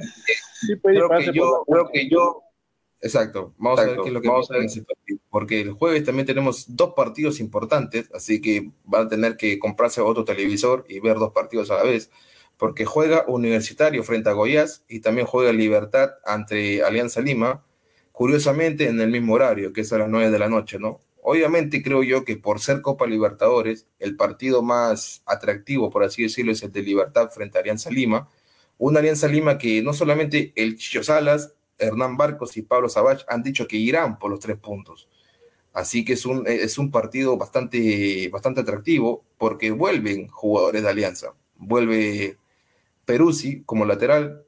sí 0.68 0.76
puede 0.78 0.96
creo 0.96 1.10
que 1.10 1.26
por 1.26 1.34
yo, 1.34 1.44
la- 1.68 1.74
creo 1.74 1.90
que 1.94 2.10
yo. 2.10 2.42
Exacto, 3.02 3.54
vamos 3.58 3.80
a 3.82 3.86
ver 3.86 3.98
qué 4.02 4.08
es 4.08 4.14
lo 4.14 4.22
que 4.22 4.28
vamos 4.30 4.48
pasa 4.48 4.54
a 4.56 4.58
ver. 4.58 4.64
en 4.64 4.70
ese 4.72 4.82
partido. 4.84 5.20
Porque 5.30 5.62
el 5.62 5.74
jueves 5.74 6.04
también 6.04 6.26
tenemos 6.26 6.76
dos 6.76 6.94
partidos 6.96 7.40
importantes, 7.40 8.10
así 8.16 8.42
que 8.42 8.72
van 8.84 9.06
a 9.06 9.10
tener 9.10 9.38
que 9.38 9.60
comprarse 9.60 10.02
otro 10.02 10.26
televisor 10.26 10.86
y 10.90 11.00
ver 11.02 11.18
dos 11.20 11.34
partidos 11.34 11.70
a 11.70 11.76
la 11.76 11.84
vez. 11.84 12.10
porque 12.58 12.86
juega 12.86 13.26
Universitario 13.28 14.02
frente 14.02 14.30
a 14.30 14.34
Goiás 14.34 14.86
y 14.88 15.02
también 15.02 15.28
juega 15.28 15.52
Libertad 15.52 16.12
ante 16.26 16.82
Alianza 16.84 17.22
Lima, 17.22 17.64
curiosamente 18.14 18.88
en 18.88 19.00
el 19.02 19.12
mismo 19.12 19.34
horario, 19.34 19.72
que 19.74 19.82
es 19.82 19.92
a 19.94 19.98
las 20.00 20.10
9 20.10 20.32
de 20.32 20.40
la 20.40 20.48
noche, 20.50 20.80
¿no? 20.80 21.02
Obviamente 21.28 21.82
creo 21.82 22.04
yo 22.04 22.24
que 22.24 22.38
por 22.38 22.60
ser 22.60 22.84
Copa 22.84 23.08
Libertadores, 23.08 23.88
el 23.98 24.16
partido 24.16 24.62
más 24.62 25.24
atractivo, 25.26 25.90
por 25.90 26.04
así 26.04 26.22
decirlo, 26.22 26.52
es 26.52 26.62
el 26.62 26.72
de 26.72 26.84
Libertad 26.84 27.32
frente 27.32 27.58
a 27.58 27.62
Alianza 27.62 27.90
Lima, 27.90 28.30
una 28.78 29.00
Alianza 29.00 29.28
Lima 29.28 29.58
que 29.58 29.82
no 29.82 29.92
solamente 29.94 30.54
el 30.56 30.78
Chicho 30.78 31.02
Salas, 31.04 31.56
Hernán 31.80 32.16
Barcos 32.16 32.56
y 32.58 32.62
Pablo 32.62 32.90
Sabach 32.90 33.26
han 33.28 33.42
dicho 33.42 33.68
que 33.68 33.76
irán 33.76 34.20
por 34.20 34.30
los 34.30 34.40
tres 34.40 34.58
puntos. 34.58 35.10
Así 35.74 36.06
que 36.06 36.14
es 36.14 36.28
un, 36.28 36.46
es 36.46 36.78
un 36.78 36.92
partido 36.92 37.38
bastante, 37.38 38.30
bastante 38.30 38.62
atractivo 38.62 39.26
porque 39.40 39.72
vuelven 39.72 40.28
jugadores 40.28 40.84
de 40.84 40.90
Alianza. 40.90 41.34
Vuelve 41.56 42.38
Peruzzi 43.06 43.64
como 43.64 43.86
lateral. 43.86 44.46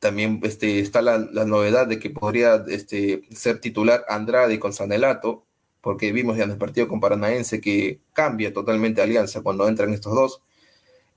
También 0.00 0.40
este, 0.42 0.80
está 0.80 1.02
la, 1.02 1.18
novedad 1.18 1.86
de 1.86 2.00
que 2.00 2.10
podría 2.10 2.64
este, 2.66 3.22
ser 3.30 3.60
titular 3.60 4.04
Andrade 4.08 4.58
con 4.58 4.72
Sanelato, 4.72 5.43
porque 5.84 6.12
vimos 6.12 6.38
ya 6.38 6.44
en 6.44 6.52
el 6.52 6.56
partido 6.56 6.88
con 6.88 6.98
Paranaense 6.98 7.60
que 7.60 8.00
cambia 8.14 8.54
totalmente 8.54 9.02
Alianza 9.02 9.42
cuando 9.42 9.68
entran 9.68 9.92
estos 9.92 10.14
dos. 10.14 10.42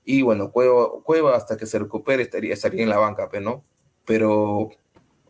Y 0.04 0.20
bueno, 0.20 0.50
Cueva, 0.52 1.34
hasta 1.34 1.56
que 1.56 1.64
se 1.64 1.78
recupere 1.78 2.22
estaría, 2.22 2.52
estaría 2.52 2.82
en 2.82 2.90
la 2.90 2.98
banca, 2.98 3.30
¿no? 3.40 3.64
Pero 4.04 4.68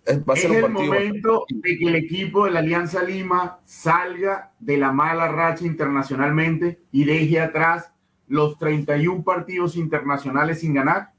es, 0.05 0.45
el 0.45 0.69
momento 0.71 1.45
de 1.49 1.79
que 1.79 1.87
el 1.87 1.95
equipo 1.95 2.47
de 2.47 2.51
la 2.51 2.59
Alianza 2.59 3.01
Lima 3.05 3.61
salga 3.65 4.53
de 4.59 4.77
la 4.77 4.91
mala 4.91 5.29
racha 5.29 5.65
internacionalmente 5.65 6.81
y 6.91 7.05
deje 7.05 7.39
atrás 7.39 7.93
los 8.27 8.59
31 8.59 9.23
partidos 9.23 9.77
internacionales 9.77 10.61
sin 10.61 10.75
ganar. 10.75 11.13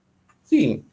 Sí, 0.43 0.83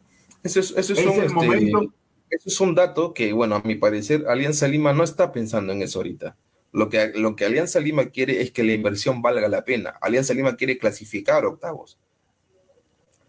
eso 0.44 0.60
es, 0.60 0.70
eso 0.76 0.92
es, 0.92 1.04
un, 1.04 1.12
este, 1.12 1.28
momento. 1.34 1.92
Eso 2.30 2.48
es 2.48 2.60
un 2.60 2.76
dato 2.76 3.12
que, 3.12 3.32
bueno, 3.32 3.56
a 3.56 3.62
mi 3.62 3.74
parecer, 3.74 4.26
Alianza 4.28 4.68
Lima 4.68 4.92
no 4.92 5.02
está 5.02 5.32
pensando 5.32 5.72
en 5.72 5.82
eso 5.82 5.98
ahorita. 5.98 6.36
Lo 6.76 6.88
que, 6.88 7.12
lo 7.14 7.34
que 7.34 7.46
Alianza 7.46 7.80
Lima 7.80 8.06
quiere 8.10 8.42
es 8.42 8.50
que 8.50 8.62
la 8.62 8.72
inversión 8.72 9.22
valga 9.22 9.48
la 9.48 9.64
pena. 9.64 9.98
Alianza 10.00 10.34
Lima 10.34 10.56
quiere 10.56 10.78
clasificar 10.78 11.44
octavos 11.44 11.98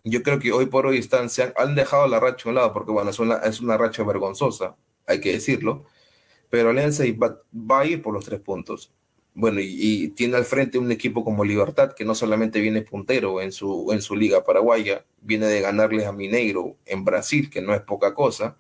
yo 0.10 0.24
creo 0.24 0.40
que 0.40 0.52
hoy 0.52 0.68
por 0.68 0.86
hoy 0.86 0.98
están, 0.98 1.30
se 1.30 1.54
han, 1.56 1.76
dejado 1.76 2.08
la 2.08 2.20
racha 2.20 2.48
a 2.48 2.50
un 2.50 2.56
lado, 2.56 2.74
porque 2.74 2.92
bueno, 2.92 3.10
es 3.10 3.20
una, 3.20 3.38
es 3.38 3.60
una 3.60 3.78
racha 3.78 4.04
vergonzosa, 4.04 4.76
hay 5.06 5.20
que 5.20 5.34
decirlo, 5.34 5.86
pero 6.50 6.70
Alianza 6.70 7.04
va, 7.22 7.42
va 7.54 7.82
a 7.82 7.86
ir 7.86 8.02
por 8.02 8.14
los 8.14 8.26
tres 8.26 8.40
puntos. 8.40 8.94
Bueno, 9.34 9.60
y, 9.62 10.10
tiene 10.10 10.38
al 10.38 10.46
frente 10.46 10.80
un 10.80 10.92
equipo 10.92 11.24
como 11.24 11.46
Libertad, 11.46 11.94
que 11.94 12.06
no 12.06 12.16
solamente 12.16 12.60
viene 12.60 12.82
puntero 12.82 13.42
en 13.42 13.52
su, 13.52 13.92
en 13.92 14.02
su 14.02 14.16
liga 14.16 14.44
paraguaya, 14.44 15.06
viene 15.22 15.46
de 15.46 15.62
ganarles 15.62 16.08
a 16.08 16.12
Mineiro 16.12 16.78
en 16.86 17.06
Brasil, 17.06 17.50
que 17.50 17.62
no 17.62 17.74
es 17.76 17.82
poca 17.82 18.14
cosa, 18.14 18.58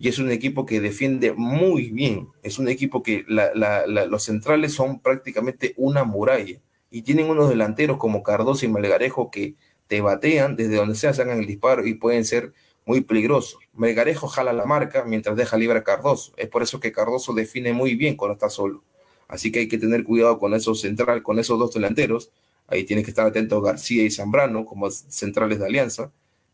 y 0.00 0.08
es 0.08 0.18
un 0.18 0.30
equipo 0.30 0.64
que 0.64 0.80
defiende 0.80 1.34
muy 1.34 1.90
bien, 1.90 2.30
es 2.42 2.58
un 2.58 2.68
equipo 2.68 3.02
que 3.02 3.22
los 3.28 4.22
centrales 4.22 4.72
son 4.72 5.00
prácticamente 5.00 5.74
una 5.76 6.04
muralla, 6.04 6.58
y 6.90 7.02
tienen 7.02 7.28
unos 7.28 7.50
delanteros 7.50 7.98
como 7.98 8.22
Cardoso 8.22 8.64
y 8.64 8.68
Melgarejo 8.68 9.30
que 9.30 9.56
te 9.88 10.00
batean 10.00 10.56
desde 10.56 10.76
donde 10.76 10.94
sea, 10.94 11.10
hagan 11.10 11.38
el 11.38 11.46
disparo 11.46 11.86
y 11.86 11.94
pueden 11.94 12.24
ser 12.24 12.54
muy 12.86 13.02
peligrosos. 13.02 13.60
Melgarejo 13.74 14.26
jala 14.26 14.54
la 14.54 14.64
marca 14.64 15.04
mientras 15.04 15.36
deja 15.36 15.58
libre 15.58 15.80
a 15.80 15.84
Cardoso. 15.84 16.32
Es 16.38 16.48
por 16.48 16.62
eso 16.62 16.80
que 16.80 16.92
Cardoso 16.92 17.34
define 17.34 17.74
muy 17.74 17.94
bien 17.94 18.16
cuando 18.16 18.32
está 18.32 18.48
solo. 18.48 18.82
Así 19.28 19.52
que 19.52 19.60
hay 19.60 19.68
que 19.68 19.78
tener 19.78 20.04
cuidado 20.04 20.38
con 20.38 20.54
esos 20.54 20.80
central, 20.80 21.22
con 21.22 21.38
esos 21.38 21.58
dos 21.58 21.74
delanteros. 21.74 22.32
Ahí 22.66 22.84
tiene 22.84 23.02
que 23.02 23.10
estar 23.10 23.26
atento 23.26 23.60
García 23.60 24.02
y 24.02 24.10
Zambrano 24.10 24.64
como 24.64 24.90
centrales 24.90 25.58
de 25.58 25.66
alianza. 25.66 26.10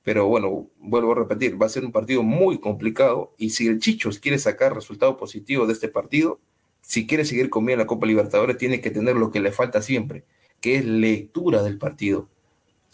Pero 0.07 0.27
bueno, 0.27 0.71
vuelvo 0.79 1.13
a 1.13 1.17
repetir, 1.17 1.61
va 1.61 1.67
a 1.67 1.69
ser 1.69 1.85
un 1.85 1.93
partido 1.93 2.23
muy 2.23 2.61
complicado. 2.61 3.35
Y 3.37 3.51
si 3.51 3.67
el 3.67 3.79
Chichos 3.79 4.19
quiere 4.19 4.39
sacar 4.39 4.75
resultado 4.75 5.19
positivo 5.19 5.67
de 5.67 5.75
este 5.75 5.89
partido, 5.89 6.41
si 6.81 7.07
quiere 7.07 7.27
seguir 7.27 7.51
comiendo 7.51 7.85
la 7.85 7.87
Copa 7.87 8.07
Libertadores, 8.07 8.57
tiene 8.57 8.81
que 8.81 8.91
tener 8.91 9.17
lo 9.17 9.31
que 9.31 9.41
le 9.41 9.53
falta 9.53 9.83
siempre, 9.83 10.25
que 10.61 10.77
es 10.77 10.85
lectura 10.85 11.63
del 11.63 11.77
partido 11.77 12.29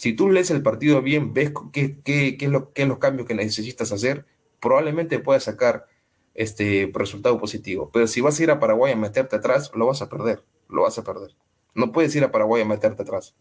si 0.02 0.14
tú 0.14 0.30
lees 0.30 0.50
el 0.50 0.64
partido 0.64 1.00
bien, 1.00 1.32
ves 1.32 1.52
qué, 1.72 1.96
qué, 2.02 2.36
qué 2.36 2.46
es 2.46 2.50
lo, 2.50 2.72
qué 2.72 2.82
es 2.82 2.88
los 2.88 2.98
cambios 2.98 3.28
que 3.28 3.36
necesitas 3.36 3.92
hacer, 3.92 4.26
probablemente 4.58 5.20
puedas 5.20 5.44
sacar 5.44 5.86
este 6.34 6.90
resultado 6.92 7.38
positivo. 7.38 7.88
Pero 7.92 8.08
si 8.08 8.20
vas 8.20 8.36
a 8.36 8.42
ir 8.42 8.50
a 8.50 8.58
Paraguay 8.58 8.92
a 8.92 8.96
meterte 8.96 9.36
atrás, 9.36 9.70
lo 9.76 9.86
vas 9.86 10.02
a 10.02 10.08
perder, 10.08 10.42
lo 10.68 10.82
vas 10.82 10.98
a 10.98 11.04
perder. 11.04 11.36
No 11.76 11.92
puedes 11.92 12.16
ir 12.16 12.24
a 12.24 12.32
Paraguay 12.32 12.62
a 12.62 12.64
meterte 12.64 13.02
atrás, 13.02 13.36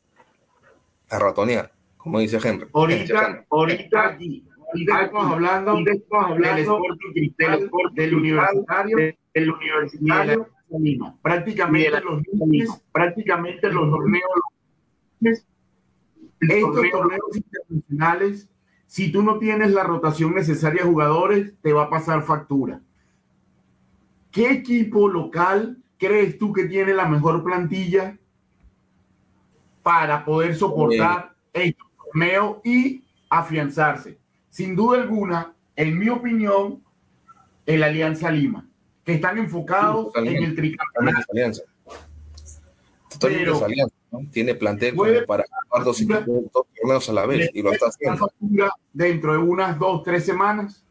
a 1.10 1.18
ratonear, 1.18 1.74
como 2.02 2.20
dice 2.20 2.40
Henry. 2.44 2.68
Ahorita, 2.74 3.46
ahorita, 3.50 4.18
estamos 4.74 5.32
hablando, 5.32 5.78
estamos 5.86 6.32
hablando 6.32 6.82
del, 7.14 7.36
del, 7.94 8.16
universitario, 8.16 9.16
del 9.34 9.52
universitario, 9.52 10.48
prácticamente 11.22 12.02
los 12.02 12.24
prácticamente 12.92 13.70
los 13.70 13.90
torneos 13.92 14.24
estos 16.40 16.90
torneos 16.92 17.36
internacionales, 17.36 18.50
si 18.88 19.12
tú 19.12 19.22
no 19.22 19.38
tienes 19.38 19.72
la 19.72 19.84
rotación 19.84 20.34
necesaria 20.34 20.84
de 20.84 20.90
jugadores, 20.90 21.54
te 21.62 21.72
va 21.72 21.84
a 21.84 21.90
pasar 21.90 22.24
factura. 22.24 22.82
¿Qué 24.32 24.50
equipo 24.50 25.08
local 25.08 25.78
crees 26.00 26.40
tú 26.40 26.52
que 26.52 26.66
tiene 26.66 26.96
la 26.96 27.08
mejor 27.08 27.44
plantilla 27.44 28.18
para 29.84 30.26
poder 30.26 30.56
soportar 30.56 31.36
el 31.54 31.76
torneo 32.12 32.62
y 32.64 33.04
afianzarse? 33.30 34.18
Sin 34.50 34.76
duda 34.76 35.02
alguna, 35.02 35.54
en 35.76 35.98
mi 35.98 36.10
opinión, 36.10 36.84
el 37.66 37.84
Alianza 37.84 38.32
Lima, 38.32 38.68
que 39.04 39.14
están 39.14 39.38
enfocados 39.38 40.12
en 40.16 40.44
el 40.44 40.56
tricampeonato. 40.56 41.26
Pero, 43.20 43.62
tiene 44.32 44.56
plantel 44.56 44.96
para 45.26 45.46
jugar 45.68 45.86
dos 45.86 46.04
torneos 46.52 47.10
a 47.10 47.14
la 47.14 47.26
vez 47.26 47.50
y 47.54 47.62
lo 47.62 47.72
está 47.72 47.88
haciendo. 47.88 48.32
Dentro 48.92 49.34
de 49.34 49.40
unas 49.40 49.78
dos, 49.80 50.04
tres 50.04 50.26
semanas. 50.26 50.84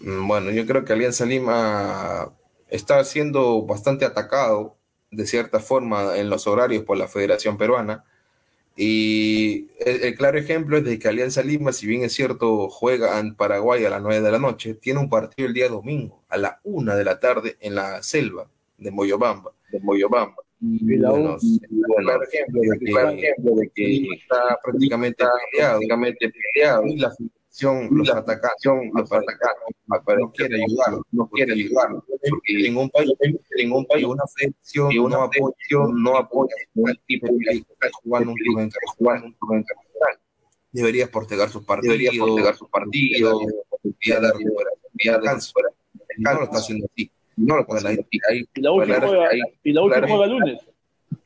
Mm, 0.00 0.26
bueno, 0.26 0.50
yo 0.50 0.66
creo 0.66 0.84
que 0.84 0.92
Alianza 0.92 1.26
Lima 1.26 2.32
está 2.68 3.02
siendo 3.04 3.62
bastante 3.62 4.04
atacado 4.04 4.78
de 5.10 5.26
cierta 5.26 5.60
forma 5.60 6.16
en 6.16 6.30
los 6.30 6.46
horarios 6.46 6.84
por 6.84 6.96
la 6.96 7.08
Federación 7.08 7.56
Peruana. 7.56 8.04
Y 8.76 9.68
el, 9.78 10.14
claro 10.16 10.38
ejemplo 10.38 10.76
es 10.76 10.84
de 10.84 10.98
que 10.98 11.08
Alianza 11.08 11.42
Lima, 11.42 11.72
si 11.72 11.86
bien 11.86 12.04
es 12.04 12.12
cierto, 12.12 12.68
juega 12.68 13.18
en 13.18 13.34
Paraguay 13.34 13.84
a 13.84 13.90
las 13.90 14.02
9 14.02 14.20
de 14.20 14.30
la 14.30 14.38
noche, 14.38 14.74
tiene 14.74 15.00
un 15.00 15.08
partido 15.08 15.48
el 15.48 15.54
día 15.54 15.68
domingo 15.68 16.22
a 16.28 16.36
la 16.36 16.60
1 16.62 16.94
de 16.94 17.04
la 17.04 17.18
tarde 17.18 17.56
en 17.60 17.74
la 17.74 18.02
selva 18.02 18.50
de 18.76 18.90
Moyobamba. 18.90 19.52
De 19.72 19.80
Moyobamba. 19.80 20.36
Y 20.60 20.96
la 20.96 21.10
bueno, 21.10 21.36
bueno, 21.70 22.22
ejemplo 22.22 22.60
de 22.62 22.78
que, 22.78 22.90
ejemplo 22.90 23.54
de 23.56 23.70
que 23.74 24.08
está 24.14 24.58
prácticamente 24.62 25.24
peleado, 25.52 25.78
prácticamente 25.78 26.32
peleado 26.32 26.86
y 26.86 26.96
la 26.96 27.14
federación 27.56 27.88
los 27.90 28.10
ataca, 28.10 28.50
los 28.94 29.12
ataca, 29.12 29.50
no 30.18 30.32
quiere 30.32 30.62
ayudar, 30.62 31.00
no 31.12 31.28
quiere 31.28 31.52
ayudar, 31.52 31.88
porque 32.28 32.66
en 32.66 32.76
un 32.76 32.90
país, 32.90 33.12
en 33.58 33.72
un 33.72 33.86
país 33.86 34.04
una 34.04 34.24
federación 34.36 34.92
y 34.92 34.98
una 34.98 35.24
apoyo, 35.24 35.88
no 35.92 36.16
apoya 36.16 36.54
al 36.86 37.00
tipo 37.06 37.26
que 37.38 37.56
está 37.56 37.88
jugando 38.02 38.30
un 38.30 38.36
club 38.36 38.60
internacional. 38.60 40.18
Deberías 40.72 41.08
postergar 41.08 41.48
sus 41.48 41.64
partidos, 41.64 41.98
deberías 41.98 42.26
postergar 42.26 42.56
sus 42.56 42.68
partidos, 42.68 43.42
debería 43.82 44.20
dar 44.20 44.34
descanso. 44.92 45.52
No 46.18 46.34
lo 46.34 46.44
está 46.44 46.58
haciendo 46.58 46.86
así. 46.92 47.10
No, 47.36 47.56
y 47.60 48.60
la 48.60 48.72
U 48.72 48.78
juega, 48.78 49.28
y 49.62 49.72
la 49.72 49.82
juega 49.82 50.26
lunes. 50.26 50.60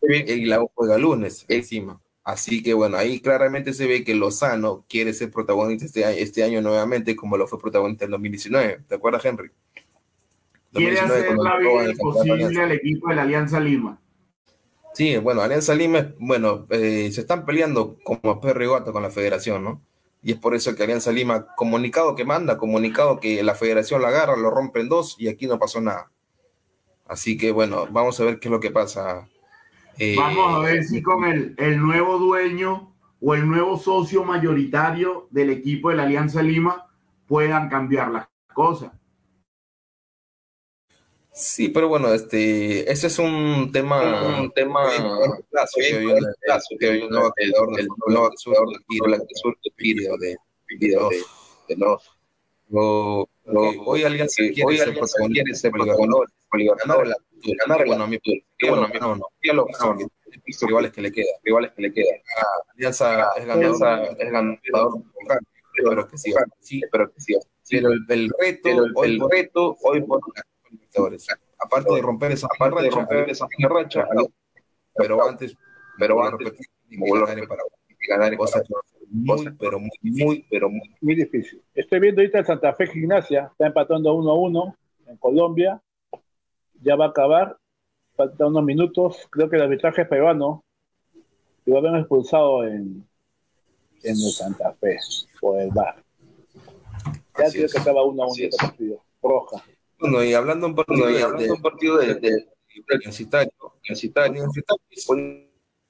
Y 0.03 0.45
la 0.47 0.63
U 0.63 0.71
juega 0.75 0.99
lunes 0.99 1.45
encima. 1.49 2.01
Así 2.23 2.63
que 2.63 2.75
bueno, 2.75 2.97
ahí 2.97 3.21
claramente 3.21 3.73
se 3.73 3.87
ve 3.87 4.05
que 4.05 4.15
Lozano 4.15 4.85
quiere 4.89 5.13
ser 5.15 5.31
protagonista 5.31 5.87
este 5.87 6.05
año, 6.05 6.17
este 6.19 6.45
año 6.45 6.61
nuevamente, 6.61 7.17
como 7.17 7.37
lo 7.37 7.47
fue 7.47 7.59
protagonista 7.59 8.05
en 8.05 8.11
2019. 8.13 8.81
¿Te 8.87 8.95
acuerdas, 8.95 9.25
Henry? 9.25 9.51
Quiere 10.73 11.01
hacer 11.01 11.37
la 11.37 11.59
vida 11.59 11.91
imposible 11.91 12.63
al 12.63 12.73
equipo 12.73 13.09
de 13.09 13.15
la 13.17 13.23
Alianza 13.23 13.59
Lima. 13.59 14.01
Sí, 14.93 15.17
bueno, 15.17 15.41
Alianza 15.41 15.75
Lima, 15.75 16.13
bueno, 16.19 16.67
eh, 16.71 17.11
se 17.13 17.23
están 17.23 17.45
peleando 17.47 17.97
como 18.05 18.41
perro 18.41 18.65
y 18.65 18.69
gato 18.69 18.93
con 18.93 19.03
la 19.03 19.11
federación, 19.11 19.65
¿no? 19.65 19.81
y 20.23 20.33
es 20.33 20.39
por 20.39 20.55
eso 20.55 20.75
que 20.75 20.83
Alianza 20.83 21.13
Lima, 21.13 21.47
comunicado 21.57 22.15
que 22.15 22.25
manda, 22.25 22.59
comunicado 22.59 23.21
que 23.21 23.43
la 23.43 23.55
federación 23.55 24.03
la 24.03 24.09
agarra, 24.09 24.37
lo 24.37 24.51
rompe 24.51 24.81
en 24.81 24.89
dos 24.89 25.17
y 25.19 25.29
aquí 25.29 25.47
no 25.47 25.59
pasó 25.59 25.81
nada. 25.81 26.11
Así 27.07 27.39
que 27.39 27.53
bueno, 27.53 27.87
vamos 27.91 28.21
a 28.21 28.25
ver 28.25 28.39
qué 28.39 28.49
es 28.49 28.53
lo 28.53 28.61
que 28.61 28.71
pasa. 28.71 29.29
Eh, 30.03 30.15
vamos 30.17 30.55
a 30.55 30.59
ver 30.61 30.83
si 30.83 31.03
con 31.03 31.25
el, 31.25 31.55
el 31.59 31.79
nuevo 31.79 32.19
dueño 32.19 32.97
o 33.21 33.35
el 33.35 33.47
nuevo 33.47 33.77
socio 33.77 34.25
mayoritario 34.25 35.29
del 35.31 35.51
equipo 35.51 35.91
de 35.91 35.97
la 35.97 36.05
Alianza 36.05 36.43
Lima 36.43 36.91
puedan 37.27 37.69
cambiar 37.69 38.11
las 38.11 38.27
cosas. 38.55 38.93
Sí, 41.33 41.69
pero 41.69 41.89
bueno, 41.89 42.15
este, 42.15 42.91
ese 42.91 43.09
es 43.09 43.19
un 43.19 43.71
tema, 43.73 44.41
un 44.41 44.51
tema 44.53 44.89
que 45.79 45.97
hoy 45.97 46.19
sur 49.37 49.57
de, 50.19 50.39
de 51.69 51.77
los 51.77 52.11
hoy 53.85 54.03
alguien 54.05 54.31
se 54.31 54.51
quiere 54.51 54.79
ser 54.79 54.95
protagonista, 54.95 55.71
ganar 55.71 57.07
la 57.07 57.17
ganar 57.67 57.87
bueno 57.87 58.05
a 58.05 58.07
mí 58.07 58.19
bueno 58.69 58.89
no 59.01 59.17
no 59.17 59.27
no 59.55 59.67
rivales 60.67 60.93
que 60.93 61.01
le 61.01 61.13
queda 61.13 61.33
rivales 61.43 61.73
que 61.73 61.83
le 61.83 61.93
queda 61.93 62.17
Alianza 62.77 63.33
es 63.37 63.47
ganador. 63.47 64.17
es 64.19 64.31
ganador. 64.31 65.03
Pero 65.77 66.09
que 66.09 66.19
siga. 66.19 66.45
Sí. 66.61 66.81
Pero 66.91 67.13
que 67.13 67.21
siga. 67.21 67.41
Pero 67.69 67.93
el, 67.93 68.31
reto 68.39 69.05
el 69.05 69.21
reto 69.31 69.77
hoy 69.83 70.03
por 70.03 70.21
Aparte 71.59 71.95
de 71.95 72.03
romper 72.03 72.33
esa 72.33 72.47
aparte 72.47 72.83
de 72.83 72.91
romper 72.91 73.31
esa 73.31 73.47
racha, 73.69 74.09
pero 74.95 75.29
antes, 75.29 75.55
pero 75.99 76.25
antes, 76.25 76.59
ganar 76.89 77.39
en 77.39 77.47
Paraguay. 77.47 77.71
Ganar 78.09 78.33
en 78.33 78.39
muy, 79.11 79.51
pero 79.59 79.79
muy, 79.79 79.91
muy, 80.03 80.47
pero 80.51 80.71
muy, 80.71 80.97
muy 81.01 81.15
difícil. 81.15 81.63
Estoy 81.75 82.01
viendo 82.01 82.23
ahorita 82.23 82.39
el 82.39 82.47
Santa 82.47 82.73
Fe 82.75 82.87
Gimnasia, 82.87 83.51
está 83.53 83.67
empatando 83.67 84.15
1 84.15 84.31
a 84.31 84.35
1 84.35 84.77
en 85.09 85.17
Colombia, 85.19 85.83
ya 86.81 86.97
va 86.97 87.07
a 87.07 87.09
acabar, 87.09 87.59
faltan 88.21 88.49
unos 88.49 88.65
minutos, 88.65 89.17
creo 89.31 89.49
que 89.49 89.57
el 89.57 89.63
arbitraje 89.63 90.03
es 90.03 90.09
peruano, 90.09 90.63
y 91.65 91.71
va 91.71 91.79
a 91.79 91.81
haber 91.81 92.01
expulsado 92.01 92.65
en, 92.65 93.07
en 94.03 94.17
el 94.17 94.31
Santa 94.31 94.75
Fe 94.75 94.99
por 95.41 95.59
el 95.59 95.71
bar. 95.71 96.03
Ya 97.39 97.51
creo 97.51 97.69
que 97.69 97.79
estaba 97.79 98.05
1 98.05 98.23
a 98.23 98.27
1 98.27 98.35
este 98.37 98.57
partido, 98.59 99.03
roja. 99.23 99.65
Bueno, 99.99 100.23
y 100.23 100.35
hablando 100.35 100.67
un 100.67 100.75
partido, 100.75 101.07
de, 101.07 101.23
hablando 101.23 101.55
un 101.55 101.63
partido 101.63 101.99
de, 101.99 102.15
de, 102.15 102.49
universitario, 102.95 103.53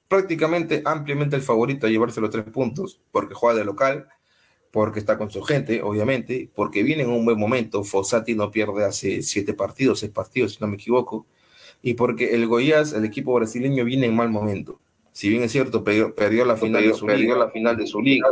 prácticamente 0.06 0.82
ampliamente 0.84 1.36
el 1.36 1.42
favorito 1.42 1.86
a 1.86 1.90
llevarse 1.90 2.20
los 2.20 2.30
tres 2.30 2.44
puntos, 2.44 3.00
porque 3.10 3.34
juega 3.34 3.58
de 3.58 3.64
local, 3.64 4.08
porque 4.70 5.00
está 5.00 5.18
con 5.18 5.32
su 5.32 5.42
gente, 5.42 5.82
obviamente, 5.82 6.48
porque 6.54 6.84
viene 6.84 7.02
en 7.02 7.10
un 7.10 7.24
buen 7.24 7.38
momento. 7.38 7.82
Fossati 7.82 8.36
no 8.36 8.52
pierde 8.52 8.84
hace 8.84 9.22
siete 9.22 9.52
partidos, 9.54 10.00
seis 10.00 10.12
partidos, 10.12 10.54
si 10.54 10.58
no 10.60 10.68
me 10.68 10.76
equivoco, 10.76 11.26
y 11.82 11.94
porque 11.94 12.34
el 12.34 12.46
Goiás, 12.46 12.92
el 12.92 13.04
equipo 13.04 13.34
brasileño, 13.34 13.84
viene 13.84 14.06
en 14.06 14.16
mal 14.16 14.30
momento. 14.30 14.80
Si 15.12 15.28
bien 15.28 15.42
es 15.42 15.52
cierto, 15.52 15.82
perdió, 15.82 16.14
la, 16.44 16.56
final 16.56 16.82
de 16.82 16.94
su 16.94 17.06
liga, 17.08 17.36
la 17.36 17.50
final 17.50 17.76
de 17.76 17.86
su 17.86 18.00
liga, 18.00 18.28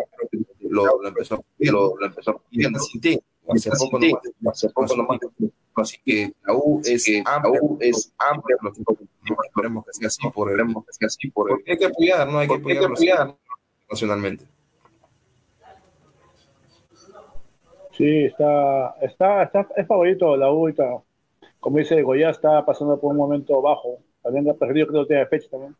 lo, 0.61 1.07
empezó, 1.07 1.44
lo, 1.59 1.96
lo 1.96 2.07
empezó 2.07 2.42
sin 2.51 3.20
hace 3.49 3.70
poco 3.78 3.99
no 4.40 4.51
hace 4.51 4.68
poco 4.70 4.96
nomás. 4.96 5.20
Así 5.74 5.96
que 6.05 6.32
la 6.44 6.55
U 6.55 6.80
es 6.84 7.07
amplia, 7.24 7.61
es 7.80 8.12
amplia, 8.18 8.57
esperemos 9.46 9.84
que 9.86 9.92
sea 9.92 10.09
así 10.09 10.28
por 10.30 10.51
el, 10.51 10.66
que 10.66 10.92
sea 10.92 11.07
así 11.07 11.30
por 11.30 11.51
el, 11.51 11.59
hay 11.66 11.78
que 11.78 11.84
apoyar, 11.84 12.28
no 12.28 12.38
hay 12.38 12.49
que 12.49 12.55
apoyar. 12.55 13.36
nacionalmente. 13.88 14.44
Sí, 17.96 18.24
está, 18.24 18.94
está, 19.03 19.42
está, 19.44 19.68
es 19.76 19.86
favorito 19.86 20.36
la 20.36 20.53
U, 20.53 20.68
está, 20.68 21.03
como 21.61 21.79
dice 21.79 22.03
Goya, 22.03 22.31
está 22.31 22.65
pasando 22.65 23.01
por 23.01 23.13
un 23.13 23.19
momento 23.19 23.61
bajo, 23.61 23.99
también 24.23 24.49
ha 24.49 24.55
perdido 24.55 24.87
creo 24.87 25.03
que 25.03 25.09
tiene 25.09 25.27
fecha 25.27 25.49
también. 25.51 25.77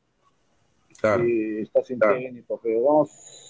Claro. 1.01 1.25
Y 1.27 1.63
está 1.63 1.85
sin 1.85 1.99
técnico, 1.99 2.61
pero 2.63 2.83
vamos 2.83 3.49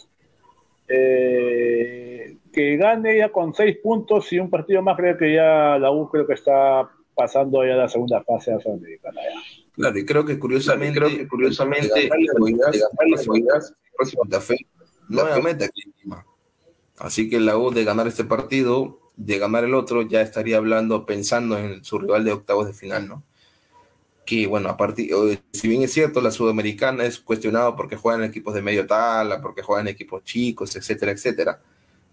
eh, 0.88 2.38
que 2.50 2.76
gane 2.78 3.18
ya 3.18 3.30
con 3.30 3.54
seis 3.54 3.76
puntos 3.82 4.32
y 4.32 4.38
un 4.38 4.48
partido 4.48 4.82
más, 4.82 4.96
creo 4.96 5.18
que 5.18 5.34
ya 5.34 5.78
la 5.78 5.90
U 5.90 6.08
creo 6.08 6.26
que 6.26 6.32
está 6.32 6.88
pasando 7.14 7.64
ya 7.64 7.74
la 7.74 7.88
segunda 7.88 8.22
fase 8.22 8.52
de 8.52 8.60
Sudamericana. 8.60 9.20
Claro, 9.72 9.98
y 9.98 10.06
creo 10.06 10.24
que 10.24 10.38
curiosamente, 10.38 10.98
creo 10.98 11.10
que 11.10 11.28
curiosamente, 11.28 12.08
nuevamente 15.08 15.64
aquí 15.64 15.82
encima. 15.84 16.24
Así 16.98 17.28
que 17.28 17.38
la 17.38 17.58
U 17.58 17.70
de 17.70 17.84
ganar 17.84 18.06
este 18.06 18.24
partido, 18.24 18.98
de 19.18 19.38
ganar 19.38 19.64
el 19.64 19.74
otro, 19.74 20.00
ya 20.02 20.22
estaría 20.22 20.56
hablando, 20.56 21.04
pensando 21.04 21.58
en 21.58 21.84
su 21.84 21.98
rival 21.98 22.24
de 22.24 22.32
octavos 22.32 22.66
de 22.66 22.72
final, 22.72 23.06
¿no? 23.06 23.24
que, 24.28 24.46
bueno, 24.46 24.68
a 24.68 24.76
partir, 24.76 25.10
si 25.54 25.68
bien 25.68 25.80
es 25.80 25.90
cierto, 25.94 26.20
la 26.20 26.30
sudamericana 26.30 27.04
es 27.04 27.18
cuestionado 27.18 27.74
porque 27.74 27.96
juegan 27.96 28.24
equipos 28.24 28.52
de 28.52 28.60
medio 28.60 28.86
tala, 28.86 29.40
porque 29.40 29.62
juegan 29.62 29.88
equipos 29.88 30.22
chicos, 30.22 30.76
etcétera, 30.76 31.12
etcétera, 31.12 31.62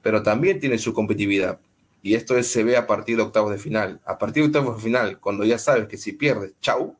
pero 0.01 0.23
también 0.23 0.61
tiene 0.61 0.77
su 0.77 0.93
competitividad. 0.93 1.59
Y 2.01 2.15
esto 2.15 2.37
es, 2.37 2.47
se 2.47 2.63
ve 2.63 2.77
a 2.77 2.87
partir 2.87 3.17
de 3.17 3.23
octavos 3.23 3.51
de 3.51 3.57
final. 3.57 3.99
A 4.05 4.17
partir 4.17 4.43
de 4.43 4.47
octavos 4.47 4.77
de 4.77 4.83
final, 4.83 5.19
cuando 5.19 5.43
ya 5.43 5.57
sabes 5.57 5.89
que 5.89 5.97
si 5.97 6.13
pierdes, 6.13 6.53
chau, 6.61 6.95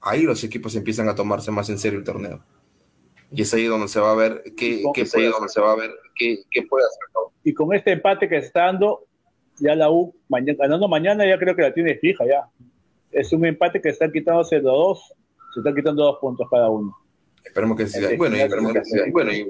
ahí 0.00 0.22
los 0.22 0.44
equipos 0.44 0.76
empiezan 0.76 1.08
a 1.08 1.16
tomarse 1.16 1.50
más 1.50 1.68
en 1.68 1.80
serio 1.80 1.98
el 1.98 2.04
torneo. 2.04 2.44
Y 3.32 3.42
es 3.42 3.52
ahí 3.52 3.64
donde 3.64 3.88
se 3.88 3.98
va 3.98 4.12
a 4.12 4.14
ver 4.14 4.44
qué, 4.56 4.84
qué 4.94 5.06
puede, 5.06 5.28
donde 5.28 5.48
se 5.48 5.60
va 5.60 5.72
a 5.72 5.76
ver 5.76 5.90
qué, 6.14 6.44
qué 6.52 6.62
puede 6.62 6.84
hacer. 6.86 7.32
Y 7.42 7.52
con 7.52 7.74
este 7.74 7.90
empate 7.90 8.28
que 8.28 8.36
está 8.36 8.66
dando, 8.66 9.08
ya 9.58 9.74
la 9.74 9.90
U, 9.90 10.14
mañana, 10.28 10.58
ganando 10.60 10.88
mañana, 10.88 11.26
ya 11.26 11.38
creo 11.38 11.56
que 11.56 11.62
la 11.62 11.74
tiene 11.74 11.96
fija 11.96 12.24
ya 12.26 12.48
es 13.16 13.32
un 13.32 13.44
empate 13.46 13.80
que 13.80 13.88
están 13.88 14.12
quitándose 14.12 14.56
los 14.56 14.64
dos, 14.64 15.14
se 15.54 15.60
están 15.60 15.74
quitando 15.74 16.04
dos 16.04 16.18
puntos 16.20 16.46
cada 16.50 16.68
uno. 16.68 16.94
Esperemos 17.42 17.78
que 17.78 17.86
sea. 17.86 18.16
Bueno, 18.18 18.36
y, 18.36 18.40
esperemos 18.40 18.72
que 18.74 18.84
sea. 18.84 19.04
Bueno, 19.10 19.32
y, 19.32 19.46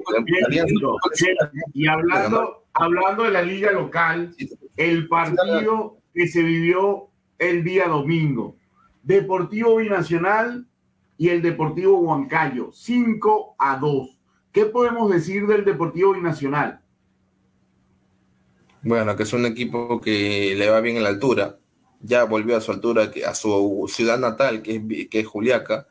y 1.73 1.87
hablando, 1.87 2.63
hablando 2.73 3.23
de 3.23 3.31
la 3.31 3.41
liga 3.41 3.71
local, 3.73 4.33
el 4.77 5.07
partido 5.09 5.97
que 6.13 6.27
se 6.27 6.43
vivió 6.43 7.09
el 7.39 7.63
día 7.63 7.87
domingo, 7.87 8.55
Deportivo 9.03 9.77
Binacional 9.77 10.65
y 11.17 11.29
el 11.29 11.41
Deportivo 11.41 11.99
Huancayo, 11.99 12.71
5 12.71 13.55
a 13.57 13.77
2. 13.77 14.17
¿Qué 14.53 14.65
podemos 14.65 15.11
decir 15.11 15.45
del 15.45 15.65
Deportivo 15.65 16.13
Binacional? 16.13 16.79
Bueno, 18.87 19.17
que 19.17 19.23
es 19.23 19.33
un 19.33 19.45
equipo 19.45 19.99
que 19.99 20.55
le 20.55 20.69
va 20.69 20.79
bien 20.79 20.95
en 20.95 21.03
la 21.03 21.09
altura, 21.09 21.57
ya 21.99 22.23
volvió 22.23 22.55
a 22.55 22.61
su 22.61 22.71
altura, 22.71 23.11
a 23.25 23.35
su 23.35 23.85
ciudad 23.93 24.17
natal, 24.17 24.61
que 24.61 24.75
es, 24.75 25.09
que 25.09 25.19
es 25.19 25.27
Juliaca, 25.27 25.87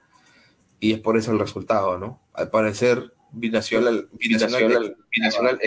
y 0.80 0.94
es 0.94 1.00
por 1.00 1.18
eso 1.18 1.30
el 1.32 1.38
resultado, 1.38 1.98
¿no? 1.98 2.22
Al 2.32 2.48
parecer, 2.48 3.12
Binacional, 3.32 4.08
binacional, 4.12 4.96
binacional, 5.14 5.60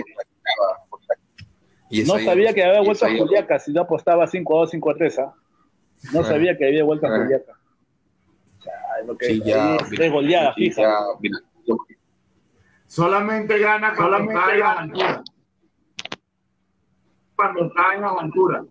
y 1.91 2.01
no 2.01 2.17
sabía 2.17 2.51
que 2.51 2.63
había 2.63 2.82
vuelto 2.82 3.05
a 3.05 3.15
Juliaca, 3.15 3.59
si 3.59 3.73
no 3.73 3.82
apostaba 3.82 4.25
5 4.25 4.55
a 4.55 4.59
2, 4.61 4.71
5 4.71 4.89
a 4.89 4.95
3, 4.95 5.19
¿ah? 5.19 5.34
No 6.11 6.23
sabía 6.23 6.57
que 6.57 6.65
había 6.65 6.84
vuelto 6.84 7.05
a 7.05 7.15
Juliaca. 7.15 7.53
O 8.57 8.63
sea, 8.63 8.73
lo 9.05 9.15
que 9.15 9.25
sí, 9.27 9.41
ya, 9.45 9.75
es 9.75 10.11
goleada 10.11 10.55
fija. 10.55 10.99
Solamente 12.88 13.59
gana 13.59 13.93
en 13.95 14.36
aventura. 14.36 15.23
Cuando 17.40 17.68
está 17.68 17.96
en 17.96 18.04
aventura. 18.04 18.66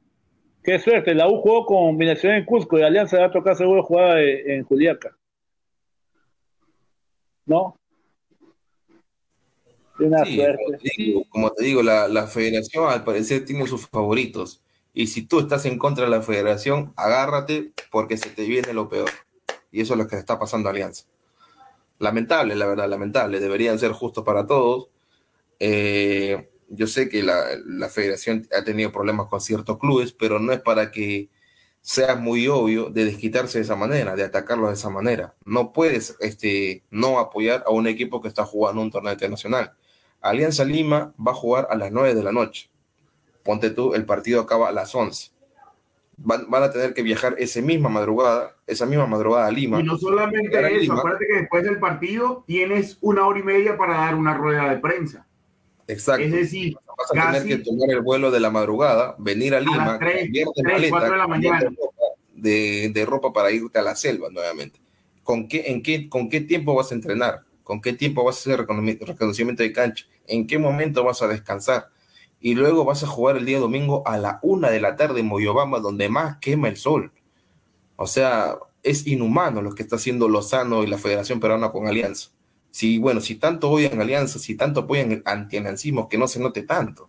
Qué 0.62 0.78
suerte, 0.78 1.14
la 1.14 1.26
U 1.26 1.40
jugó 1.40 1.64
con 1.64 1.86
combinación 1.86 2.34
en 2.34 2.44
Cusco 2.44 2.78
y 2.78 2.82
Alianza 2.82 3.18
va 3.18 3.24
a 3.24 3.30
tocar 3.30 3.56
seguro 3.56 3.82
jugar 3.82 4.18
en 4.18 4.62
Juliaca. 4.64 5.16
¿No? 7.46 7.78
Una 9.98 10.22
suerte. 10.22 10.82
Como 11.30 11.50
te 11.52 11.64
digo, 11.64 11.82
la, 11.82 12.08
la, 12.08 12.26
federación 12.26 12.90
al 12.90 13.04
parecer 13.04 13.46
tiene 13.46 13.66
sus 13.66 13.88
favoritos. 13.88 14.62
Y 14.92 15.06
si 15.06 15.22
tú 15.22 15.40
estás 15.40 15.64
en 15.64 15.78
contra 15.78 16.04
de 16.04 16.10
la 16.10 16.20
federación, 16.20 16.92
agárrate 16.94 17.72
porque 17.90 18.18
se 18.18 18.28
te 18.28 18.42
viene 18.42 18.74
lo 18.74 18.90
peor. 18.90 19.08
Y 19.72 19.80
eso 19.80 19.94
es 19.94 19.98
lo 19.98 20.06
que 20.06 20.16
está 20.16 20.38
pasando 20.38 20.68
a 20.68 20.72
Alianza. 20.72 21.06
Lamentable, 22.00 22.54
la 22.54 22.66
verdad, 22.66 22.86
lamentable. 22.86 23.40
Deberían 23.40 23.78
ser 23.78 23.92
justos 23.92 24.24
para 24.24 24.46
todos. 24.46 24.90
Eh, 25.58 26.50
yo 26.68 26.86
sé 26.86 27.08
que 27.08 27.22
la, 27.22 27.88
federación 27.88 28.46
ha 28.56 28.64
tenido 28.64 28.92
problemas 28.92 29.26
con 29.28 29.40
ciertos 29.40 29.78
clubes, 29.78 30.12
pero 30.12 30.38
no 30.38 30.52
es 30.52 30.60
para 30.60 30.90
que 30.90 31.30
sea 31.80 32.16
muy 32.16 32.48
obvio 32.48 32.90
de 32.90 33.04
desquitarse 33.04 33.58
de 33.58 33.64
esa 33.64 33.76
manera, 33.76 34.14
de 34.14 34.24
atacarlo 34.24 34.68
de 34.68 34.74
esa 34.74 34.90
manera. 34.90 35.34
No 35.44 35.72
puedes 35.72 36.16
este, 36.20 36.84
no 36.90 37.18
apoyar 37.18 37.64
a 37.66 37.70
un 37.70 37.86
equipo 37.86 38.20
que 38.20 38.28
está 38.28 38.44
jugando 38.44 38.82
un 38.82 38.90
torneo 38.90 39.12
internacional. 39.12 39.72
Alianza 40.20 40.64
Lima 40.64 41.14
va 41.24 41.32
a 41.32 41.36
jugar 41.36 41.68
a 41.70 41.76
las 41.76 41.92
9 41.92 42.14
de 42.14 42.22
la 42.22 42.32
noche. 42.32 42.70
Ponte 43.42 43.70
tú, 43.70 43.94
el 43.94 44.04
partido 44.04 44.40
acaba 44.40 44.68
a 44.68 44.72
las 44.72 44.94
11. 44.94 45.30
Van, 46.20 46.46
a 46.52 46.70
tener 46.72 46.94
que 46.94 47.02
viajar 47.02 47.36
esa 47.38 47.60
misma 47.60 47.88
madrugada, 47.88 48.56
esa 48.66 48.84
misma 48.84 49.06
madrugada 49.06 49.46
a 49.46 49.52
Lima. 49.52 49.78
Y 49.78 49.84
no 49.84 49.96
solamente 49.96 50.76
eso, 50.76 50.94
acuérdate 50.94 51.26
que 51.28 51.36
después 51.40 51.62
del 51.62 51.78
partido 51.78 52.42
tienes 52.44 52.98
una 53.00 53.24
hora 53.24 53.38
y 53.38 53.44
media 53.44 53.78
para 53.78 53.98
dar 53.98 54.16
una 54.16 54.34
rueda 54.34 54.68
de 54.68 54.78
prensa. 54.78 55.27
Exacto. 55.88 56.22
Es 56.22 56.32
decir, 56.32 56.76
vas 56.86 57.10
a 57.10 57.32
tener 57.32 57.46
que 57.46 57.64
tomar 57.64 57.90
el 57.90 58.02
vuelo 58.02 58.30
de 58.30 58.40
la 58.40 58.50
madrugada, 58.50 59.16
venir 59.18 59.54
a 59.54 59.60
Lima, 59.60 59.94
a 59.94 59.98
3, 59.98 60.30
3 60.54 60.90
4 60.90 61.10
de 61.10 61.16
la 61.16 61.26
mañana. 61.26 61.70
De, 62.34 62.90
de, 62.94 63.04
ropa 63.04 63.32
para 63.32 63.50
irte 63.50 63.78
a 63.78 63.82
la 63.82 63.96
selva 63.96 64.28
nuevamente. 64.30 64.78
¿Con 65.24 65.48
qué, 65.48 65.64
en 65.66 65.82
qué, 65.82 66.08
¿Con 66.08 66.28
qué 66.28 66.40
tiempo 66.40 66.74
vas 66.74 66.92
a 66.92 66.94
entrenar? 66.94 67.42
¿Con 67.64 67.80
qué 67.80 67.94
tiempo 67.94 68.22
vas 68.22 68.36
a 68.36 68.40
hacer 68.40 68.66
reconocimiento 68.66 69.62
de 69.62 69.72
cancha? 69.72 70.06
¿En 70.26 70.46
qué 70.46 70.58
momento 70.58 71.02
vas 71.02 71.20
a 71.22 71.26
descansar? 71.26 71.88
Y 72.40 72.54
luego 72.54 72.84
vas 72.84 73.02
a 73.02 73.08
jugar 73.08 73.36
el 73.36 73.44
día 73.44 73.58
domingo 73.58 74.06
a 74.06 74.18
la 74.18 74.38
una 74.42 74.70
de 74.70 74.80
la 74.80 74.94
tarde 74.94 75.20
en 75.20 75.26
Moyobamba, 75.26 75.80
donde 75.80 76.08
más 76.08 76.36
quema 76.38 76.68
el 76.68 76.76
sol. 76.76 77.12
O 77.96 78.06
sea, 78.06 78.58
es 78.82 79.06
inhumano 79.06 79.62
lo 79.62 79.74
que 79.74 79.82
está 79.82 79.96
haciendo 79.96 80.28
Lozano 80.28 80.84
y 80.84 80.86
la 80.86 80.98
Federación 80.98 81.40
Peruana 81.40 81.72
con 81.72 81.88
Alianza. 81.88 82.30
Si, 82.70 82.98
bueno, 82.98 83.20
si 83.20 83.36
tanto 83.36 83.70
odian 83.70 84.00
Alianza, 84.00 84.38
si 84.38 84.56
tanto 84.56 84.80
apoyan 84.80 85.12
el 85.12 85.22
antialiancismo, 85.24 86.08
que 86.08 86.18
no 86.18 86.28
se 86.28 86.40
note 86.40 86.62
tanto. 86.62 87.08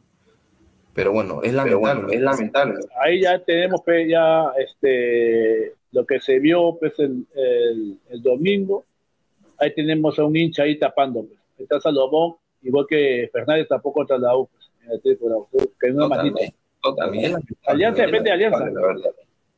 Pero 0.94 1.12
bueno, 1.12 1.42
es 1.44 1.54
lamentable, 1.54 2.16
es 2.16 2.22
lamentable. 2.22 2.80
Ahí 3.02 3.22
ya 3.22 3.40
tenemos 3.40 3.82
pues, 3.86 4.08
ya 4.10 4.52
este 4.58 5.74
lo 5.92 6.06
que 6.06 6.20
se 6.20 6.40
vio 6.40 6.78
pues 6.80 6.94
el, 7.00 7.26
el, 8.10 8.22
domingo. 8.22 8.86
Ahí 9.58 9.74
tenemos 9.74 10.18
a 10.20 10.26
un 10.26 10.36
hincha 10.36 10.64
ahí 10.64 10.78
tapando. 10.78 11.26
Pues. 11.26 11.40
Está 11.60 11.80
Salomón, 11.80 12.36
igual 12.62 12.86
que 12.88 13.30
Fernández 13.32 13.68
tampoco 13.68 14.00
contra 14.00 14.18
la 14.18 14.36
U. 14.36 14.48
Pues, 14.48 14.90
que 15.02 15.88
es 15.88 15.94
una 15.94 16.06
totalmente, 16.08 16.56
totalmente, 16.82 17.56
Alianza 17.66 18.02
depende 18.04 18.30
de 18.30 18.34
Alianza. 18.34 18.66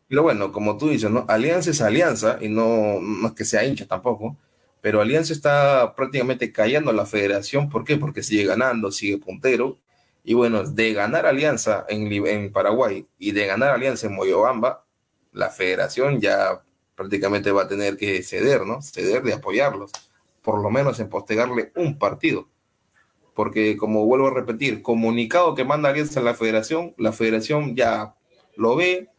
Pero 0.07 0.23
bueno, 0.23 0.51
como 0.51 0.77
tú 0.77 0.89
dices, 0.89 1.09
¿no? 1.09 1.25
Alianza 1.27 1.71
es 1.71 1.81
alianza 1.81 2.37
y 2.41 2.49
no, 2.49 2.99
no 2.99 3.29
es 3.29 3.33
que 3.33 3.45
sea 3.45 3.63
hincha 3.63 3.87
tampoco, 3.87 4.35
pero 4.81 4.99
Alianza 4.99 5.31
está 5.31 5.93
prácticamente 5.95 6.51
callando 6.51 6.89
a 6.89 6.93
la 6.93 7.05
federación. 7.05 7.69
¿Por 7.69 7.83
qué? 7.85 7.97
Porque 7.97 8.23
sigue 8.23 8.45
ganando, 8.45 8.91
sigue 8.91 9.19
puntero. 9.19 9.77
Y 10.23 10.33
bueno, 10.33 10.63
de 10.63 10.93
ganar 10.93 11.25
Alianza 11.25 11.85
en, 11.87 12.11
en 12.11 12.51
Paraguay 12.51 13.07
y 13.17 13.31
de 13.31 13.45
ganar 13.45 13.69
Alianza 13.71 14.07
en 14.07 14.15
Moyobamba, 14.15 14.85
la 15.31 15.49
federación 15.49 16.19
ya 16.19 16.63
prácticamente 16.95 17.51
va 17.51 17.63
a 17.63 17.67
tener 17.67 17.95
que 17.95 18.21
ceder, 18.23 18.65
¿no? 18.65 18.81
Ceder 18.81 19.23
de 19.23 19.33
apoyarlos, 19.33 19.91
por 20.41 20.61
lo 20.61 20.69
menos 20.69 20.99
en 20.99 21.09
postergarle 21.09 21.71
un 21.75 21.97
partido. 21.97 22.49
Porque 23.33 23.77
como 23.77 24.05
vuelvo 24.05 24.27
a 24.27 24.33
repetir, 24.33 24.81
comunicado 24.81 25.55
que 25.55 25.63
manda 25.63 25.89
Alianza 25.89 26.19
a 26.19 26.23
la 26.23 26.33
federación, 26.33 26.93
la 26.97 27.11
federación 27.11 27.75
ya 27.75 28.15
lo 28.55 28.75
ve, 28.75 29.09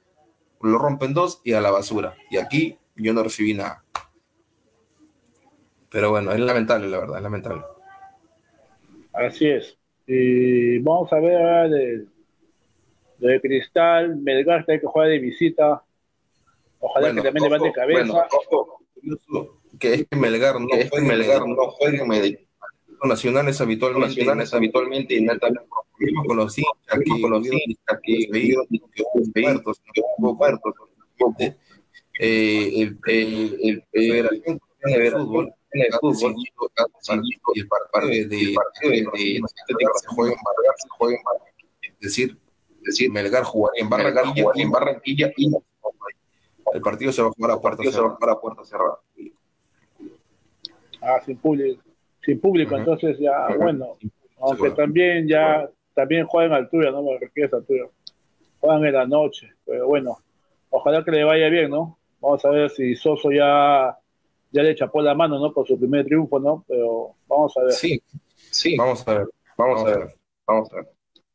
lo 0.60 0.78
rompen 0.78 1.14
dos 1.14 1.40
y 1.44 1.52
a 1.52 1.60
la 1.60 1.70
basura. 1.70 2.14
Y 2.30 2.36
aquí 2.36 2.78
yo 2.94 3.12
no 3.14 3.22
recibí 3.22 3.54
nada. 3.54 3.84
Pero 5.93 6.11
bueno, 6.11 6.32
es 6.32 6.40
lamentable, 6.40 6.88
la 6.88 6.99
verdad, 6.99 7.18
es 7.18 7.22
lamentable. 7.22 7.62
Así 9.12 9.47
es. 9.47 9.76
Y 10.07 10.78
vamos 10.78 11.12
a 11.12 11.20
ver 11.20 11.70
de, 11.70 12.07
de 13.18 13.40
Cristal, 13.40 14.16
Melgar 14.16 14.64
hay 14.66 14.80
que 14.80 14.86
jugar 14.86 15.09
de 15.09 15.18
visita. 15.18 15.82
Ojalá 16.80 17.14
que 17.14 17.20
también 17.20 17.45
levante 17.45 17.72
cabeza. 17.72 18.26
que 19.78 19.95
es 19.95 20.07
que 20.09 20.16
Melgar 20.16 20.61
no 20.61 20.66
es 20.72 20.90
que 20.90 21.01
Melgar 21.03 21.47
no 21.47 21.70
juegue 21.70 22.38
nacionales 23.05 23.61
habitualmente, 23.61 24.09
nacionales 24.09 24.55
habitualmente 24.55 25.14
y 25.14 25.22
netamente 25.22 25.62
con 26.26 26.36
los 26.36 26.57
hinchas, 26.57 27.20
con 27.20 27.30
los 27.30 27.47
hinchas 27.47 28.01
que 28.03 28.28
muertos, 29.34 29.82
muertos, 30.18 30.74
el 32.18 32.99
el 33.07 33.84
el 33.93 34.32
el 34.84 35.12
fútbol 35.12 35.55
en 35.72 35.80
el 35.82 35.92
fútbol 36.00 36.34
y 36.36 37.60
el 37.60 37.68
partido 37.68 38.10
de, 38.10 38.26
de, 38.26 38.54
se 38.74 40.08
juega 40.08 40.32
en 40.32 40.38
Barranquilla, 40.44 40.74
se 40.76 40.88
juega 40.90 41.16
en 41.16 41.24
Barranquilla. 41.24 41.70
Es 41.82 42.00
decir, 42.00 42.38
es 42.78 42.84
decir, 42.84 43.10
Melgar 43.10 43.44
jugaría 43.44 43.82
en 43.82 43.88
Barranquilla, 43.88 44.50
en 44.56 44.70
Barranquilla 44.70 45.32
y 45.36 45.52
el 46.74 46.80
partido 46.80 47.12
se 47.12 47.22
va 47.22 47.28
a 47.28 47.32
jugar 47.32 47.50
a 47.52 47.60
puerta 47.60 47.82
cerrada. 47.84 48.16
a 48.20 48.40
puerta 48.40 48.64
cerrada. 48.64 48.98
Ah, 51.00 51.20
sin 51.24 51.36
público, 51.36 51.82
sin 52.24 52.40
público, 52.40 52.76
entonces 52.76 53.18
ya, 53.18 53.48
bueno, 53.56 53.96
aunque 54.40 54.70
también 54.70 55.26
ya, 55.28 55.68
también 55.94 56.26
juegan 56.26 56.52
altura, 56.52 56.90
¿no? 56.90 57.02
Me 57.02 57.18
refiero 57.18 57.56
a 57.56 57.58
altura. 57.58 57.88
Juegan 58.60 58.84
en 58.86 58.92
la 58.92 59.06
noche, 59.06 59.52
pero 59.66 59.88
bueno, 59.88 60.18
ojalá 60.70 61.04
que 61.04 61.10
le 61.10 61.24
vaya 61.24 61.48
bien, 61.48 61.70
¿no? 61.70 61.98
Vamos 62.20 62.44
a 62.44 62.50
ver 62.50 62.70
si 62.70 62.94
Soso 62.94 63.32
ya 63.32 63.98
ya 64.53 64.62
le 64.62 64.74
chapó 64.74 65.03
la 65.03 65.14
mano, 65.14 65.38
¿no? 65.38 65.53
Por 65.53 65.66
su 65.66 65.78
primer 65.78 66.05
triunfo, 66.05 66.38
¿no? 66.38 66.64
Pero 66.68 67.14
vamos 67.28 67.57
a 67.57 67.64
ver. 67.64 67.72
Sí, 67.72 68.03
sí, 68.50 68.76
vamos 68.76 69.07
a 69.09 69.18
ver, 69.18 69.28
vamos, 69.57 69.82
a 69.82 69.84
ver, 69.84 70.14
vamos 70.46 70.72
a 70.72 70.76
ver. 70.76 70.88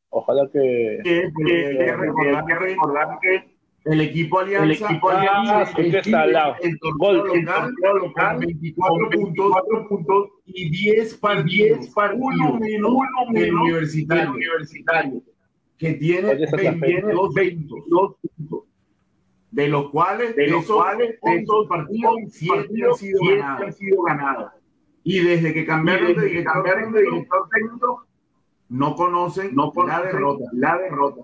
Ojalá 0.09 0.49
que... 0.51 1.01
recordar, 1.03 2.45
que 2.45 2.55
recordar 2.55 3.20
que 3.22 3.57
el 3.86 4.01
equipo 4.01 4.39
Alianza, 4.39 4.65
el 4.65 4.72
equipo 4.72 5.09
Alianza 5.09 5.72
el, 5.78 5.95
está 5.95 6.22
al 6.22 6.34
lado. 6.34 6.55
El 6.61 6.78
torneo 6.80 7.24
local, 7.26 7.74
local 8.01 8.38
24 8.39 9.09
puntos, 9.11 9.51
4 9.51 9.88
puntos 9.88 10.30
y 10.45 10.70
10 10.70 11.18
partidos, 11.18 11.80
10 11.80 11.93
partidos 11.93 12.28
uno 12.34 12.59
menos, 12.59 12.91
uno 12.91 13.32
menos 13.32 13.47
el 13.47 13.53
universitario, 13.53 14.32
universitario 14.32 15.22
que 15.78 15.93
tiene 15.93 16.36
22 16.36 18.15
puntos 18.38 18.63
de 19.52 19.68
los 19.68 19.89
cuales, 19.89 20.36
de 20.36 20.48
los 20.48 20.66
cuales 20.66 21.18
esos 21.22 21.68
partidos, 21.68 22.16
siete, 22.32 22.84
han 22.84 22.95
sido, 22.95 23.20
ganados. 23.24 23.62
han 23.62 23.74
sido 23.74 24.02
ganados. 24.04 24.52
Y 25.04 25.20
desde 25.20 25.54
que 25.54 25.66
cambiaron, 25.66 26.08
desde 26.08 26.22
de, 26.22 26.32
que 26.32 26.43
cambiaron 26.43 26.91
de 26.91 27.02
director 27.02 27.50
técnico, 27.50 28.06
no 28.70 28.95
conocen, 28.95 29.56
no 29.56 29.72
conocen 29.72 30.00
la 30.00 30.06
derrota. 30.06 30.45
La 30.54 30.78
derrota. 30.78 31.22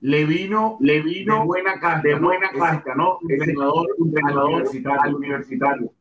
Le 0.00 0.26
vino, 0.26 0.76
le 0.80 1.00
vino 1.00 1.40
de 1.40 1.46
buena 1.46 1.80
carta, 1.80 2.06
de 2.06 2.14
buena 2.16 2.50
¿no? 2.52 2.94
¿no? 2.96 3.18
El 3.26 3.36
entrenador, 3.36 3.86
entrenador 3.98 4.50
universitario, 4.50 5.02
al 5.02 5.14
universitario. 5.14 5.92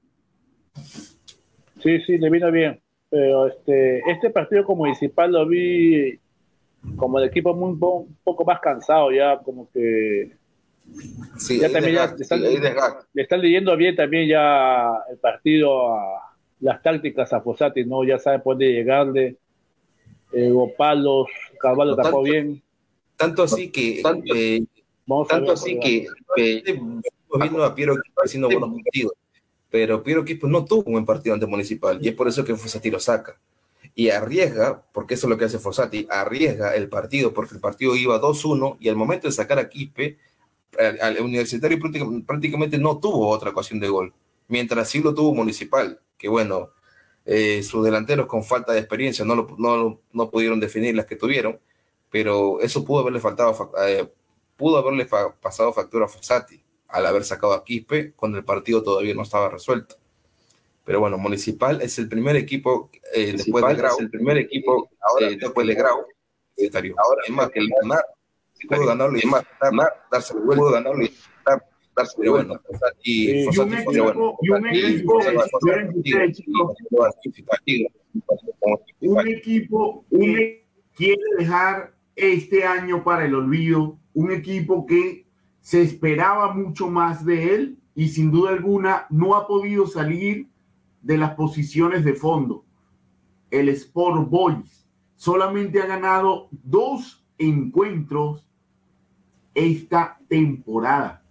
Sí, 1.81 1.99
sí, 2.05 2.17
le 2.17 2.29
vino 2.29 2.51
bien. 2.51 2.81
Pero 3.09 3.47
este, 3.47 3.99
este 4.11 4.29
partido 4.31 4.65
como 4.65 4.83
municipal 4.83 5.31
lo 5.31 5.47
vi 5.47 6.19
como 6.97 7.19
el 7.19 7.29
equipo 7.29 7.53
muy, 7.53 7.69
un 7.69 8.17
poco 8.23 8.43
más 8.43 8.59
cansado 8.59 9.11
ya, 9.11 9.39
como 9.39 9.69
que 9.71 10.35
Sí, 11.37 11.59
ya 11.59 11.71
también 11.71 11.95
ya 11.95 12.15
le, 12.15 12.21
están, 13.23 13.41
leyendo 13.41 13.75
bien 13.75 13.95
también 13.95 14.27
ya 14.27 15.03
el 15.09 15.17
partido, 15.17 15.93
a, 15.93 16.33
las 16.59 16.81
tácticas 16.81 17.33
a 17.33 17.41
Fosati, 17.41 17.83
¿no? 17.83 18.03
Ya 18.03 18.19
sabe 18.19 18.39
por 18.39 18.53
dónde 18.53 18.71
llegarle. 18.71 19.37
Eh, 20.31 20.51
Palos, 20.77 21.27
Carvalho 21.59 21.95
tapó 21.95 22.23
bien. 22.23 22.61
Tanto 23.17 23.43
así 23.43 23.69
que. 23.69 24.01
Tanto, 24.01 24.33
eh, 24.35 24.63
tanto 25.27 25.51
así 25.51 25.79
que. 25.79 26.07
viendo 26.35 27.63
a 27.63 27.75
Piero 27.75 27.95
haciendo 28.23 28.47
buenos 28.47 28.69
partidos. 28.81 29.13
Pero 29.69 30.03
Piero 30.03 30.23
Quispo 30.23 30.47
no 30.47 30.63
tuvo 30.65 30.83
un 30.85 30.93
buen 30.93 31.05
partido 31.05 31.33
ante 31.33 31.47
Municipal 31.47 31.97
y 31.99 32.07
es 32.07 32.13
por 32.13 32.27
eso 32.27 32.45
que 32.45 32.55
Fosati 32.55 32.91
lo 32.91 32.99
saca. 32.99 33.37
Y 33.95 34.09
arriesga, 34.09 34.83
porque 34.91 35.15
eso 35.15 35.27
es 35.27 35.31
lo 35.31 35.37
que 35.37 35.45
hace 35.45 35.59
Fosati, 35.59 36.07
arriesga 36.09 36.75
el 36.75 36.89
partido, 36.89 37.33
porque 37.33 37.55
el 37.55 37.59
partido 37.59 37.95
iba 37.95 38.21
2-1 38.21 38.77
y 38.79 38.89
al 38.89 38.95
momento 38.95 39.27
de 39.27 39.33
sacar 39.33 39.59
a 39.59 39.69
Quispe 39.69 40.17
al 40.79 41.19
universitario 41.19 41.79
prácticamente 42.25 42.77
no 42.77 42.99
tuvo 42.99 43.29
otra 43.29 43.51
ocasión 43.51 43.79
de 43.79 43.89
gol, 43.89 44.13
mientras 44.47 44.89
sí 44.89 45.01
lo 45.01 45.13
tuvo 45.13 45.33
Municipal, 45.33 45.99
que 46.17 46.27
bueno, 46.29 46.71
eh, 47.25 47.63
sus 47.63 47.85
delanteros 47.85 48.27
con 48.27 48.43
falta 48.43 48.73
de 48.73 48.79
experiencia 48.79 49.23
no, 49.23 49.35
no, 49.57 50.01
no, 50.11 50.29
pudieron 50.29 50.59
definir 50.59 50.95
las 50.95 51.05
que 51.05 51.15
tuvieron, 51.15 51.59
pero 52.09 52.59
eso 52.61 52.83
pudo 52.83 53.01
haberle 53.01 53.19
faltado, 53.19 53.71
eh, 53.85 54.09
pudo 54.57 54.77
haberle 54.77 55.05
pasado 55.41 55.71
factura 55.73 56.05
a 56.05 56.09
Fossati 56.09 56.61
al 56.89 57.05
haber 57.05 57.23
sacado 57.23 57.53
a 57.53 57.63
Quispe 57.63 58.13
cuando 58.13 58.37
el 58.37 58.45
partido 58.45 58.83
todavía 58.83 59.15
no 59.15 59.23
estaba 59.23 59.49
resuelto. 59.49 59.95
Pero 60.85 60.99
bueno, 60.99 61.17
Municipal 61.17 61.81
es 61.81 61.97
el 61.97 62.09
primer 62.09 62.35
equipo 62.35 62.91
eh, 63.13 63.33
después 63.37 63.65
de 63.65 63.75
Grau, 63.75 63.99
el 63.99 64.09
primer 64.09 64.37
equipo 64.37 64.89
ahora, 64.99 65.29
después 65.29 65.65
de 65.65 65.75
Grau, 65.75 66.05
ahora 66.97 67.21
es 67.25 67.33
más 67.33 67.49
que 67.49 67.59
el 67.59 67.69
ganar 67.81 68.05
puedo 68.67 68.85
ganarlo 68.85 69.17
y 69.21 69.27
más, 69.27 69.43
darse 70.11 70.33
vuelta, 70.33 70.55
puedo 70.55 70.71
ganarlo 70.71 71.03
y 71.03 71.13
darse 71.95 72.21
de 72.21 72.29
bueno. 72.29 72.59
Y, 73.03 73.43
y 73.43 73.57
un 73.57 73.73
equipo, 73.73 74.37
y 74.41 74.49
un 74.49 74.67
equipo, 74.67 75.19
un 79.01 79.27
equipo 79.27 80.05
que 80.09 80.65
quiere 80.95 81.21
dejar 81.37 81.93
este 82.15 82.63
año 82.65 83.03
para 83.03 83.25
el 83.25 83.35
olvido, 83.35 83.97
un 84.13 84.31
equipo 84.31 84.85
que 84.85 85.25
se 85.59 85.81
esperaba 85.81 86.53
mucho 86.53 86.89
más 86.89 87.25
de 87.25 87.55
él 87.55 87.77
y 87.95 88.09
sin 88.09 88.31
duda 88.31 88.51
alguna 88.51 89.07
no 89.09 89.35
ha 89.35 89.47
podido 89.47 89.87
salir 89.87 90.47
de 91.01 91.17
las 91.17 91.35
posiciones 91.35 92.03
de 92.03 92.13
fondo. 92.13 92.65
El 93.49 93.69
Sport 93.69 94.29
Boys 94.29 94.87
solamente 95.15 95.81
ha 95.81 95.85
ganado 95.85 96.49
dos 96.51 97.25
encuentros 97.37 98.47
esta 99.53 100.17
temporada. 100.27 101.21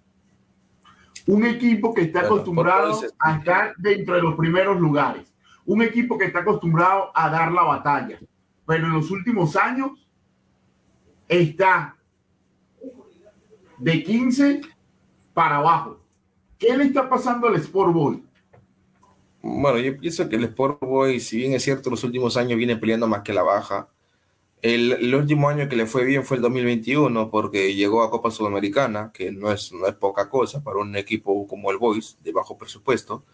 Un 1.27 1.45
equipo 1.47 1.95
que 1.95 2.03
está 2.03 2.21
acostumbrado 2.21 3.01
a 3.19 3.37
estar 3.37 3.75
dentro 3.77 4.15
de 4.15 4.23
los 4.23 4.35
primeros 4.35 4.81
lugares. 4.81 5.33
Un 5.65 5.83
equipo 5.83 6.19
que 6.19 6.27
está 6.27 6.41
acostumbrado 6.41 7.11
a 7.15 7.31
dar 7.31 7.53
la 7.53 7.63
batalla. 7.63 8.19
Pero 8.67 8.87
en 8.87 8.93
los 8.93 9.11
últimos 9.11 9.55
años 9.57 10.09
está 11.29 11.97
de 13.79 14.03
15 14.03 14.61
para 15.33 15.57
abajo. 15.57 16.01
¿Qué 16.59 16.77
le 16.77 16.85
está 16.85 17.09
pasando 17.09 17.49
al 17.49 17.57
Sport 17.57 17.93
Boy? 17.93 18.25
Bueno, 19.43 19.79
yo 19.79 19.99
pienso 19.99 20.29
que 20.29 20.37
el 20.37 20.45
Sport 20.45 20.81
Boy, 20.81 21.19
si 21.19 21.39
bien 21.39 21.53
es 21.53 21.65
cierto, 21.65 21.91
los 21.91 22.05
últimos 22.05 22.37
años 22.37 22.57
viene 22.57 22.77
peleando 22.77 23.09
más 23.09 23.23
que 23.23 23.33
la 23.33 23.43
baja, 23.43 23.89
El, 24.63 25.13
último 25.17 25.49
año 25.49 25.69
que 25.69 25.75
le 25.75 25.87
fue 25.87 26.05
bien 26.05 26.25
fue 26.25 26.37
el 26.37 26.43
2021 26.43 27.31
porque 27.33 27.75
llegó 27.75 28.05
a 28.05 28.11
Copa 28.11 28.31
Sudamericana, 28.31 29.11
que 29.13 29.33
no 29.33 29.51
es, 29.51 29.73
no 29.73 29.89
es 29.89 29.95
poca 29.95 30.29
cosa 30.31 30.63
para 30.63 30.79
un 30.79 30.95
equipo 30.97 31.49
como 31.49 31.73
el 31.73 31.79
Boys 31.79 32.17
de 32.23 32.31
bajo 32.31 32.57
presupuesto. 32.57 33.25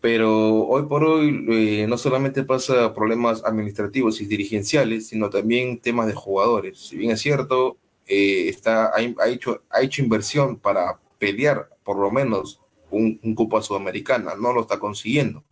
Pero 0.00 0.66
hoy 0.66 0.84
por 0.84 1.04
hoy 1.04 1.46
eh, 1.50 1.86
no 1.88 1.98
solamente 1.98 2.44
pasa 2.44 2.94
problemas 2.94 3.44
administrativos 3.44 4.20
y 4.20 4.26
dirigenciales, 4.26 5.08
sino 5.08 5.28
también 5.28 5.80
temas 5.80 6.06
de 6.06 6.14
jugadores. 6.14 6.78
Si 6.78 6.96
bien 6.96 7.10
es 7.10 7.20
cierto, 7.20 7.78
eh, 8.06 8.48
está, 8.48 8.92
ha, 8.94 9.28
hecho, 9.28 9.64
ha 9.70 9.82
hecho 9.82 10.02
inversión 10.02 10.58
para 10.60 11.00
pelear 11.18 11.68
por 11.82 11.98
lo 11.98 12.12
menos 12.12 12.60
un, 12.90 13.18
un 13.24 13.34
Copa 13.34 13.60
Sudamericana, 13.62 14.34
no 14.36 14.52
lo 14.52 14.62
está 14.62 14.78
consiguiendo 14.78 15.42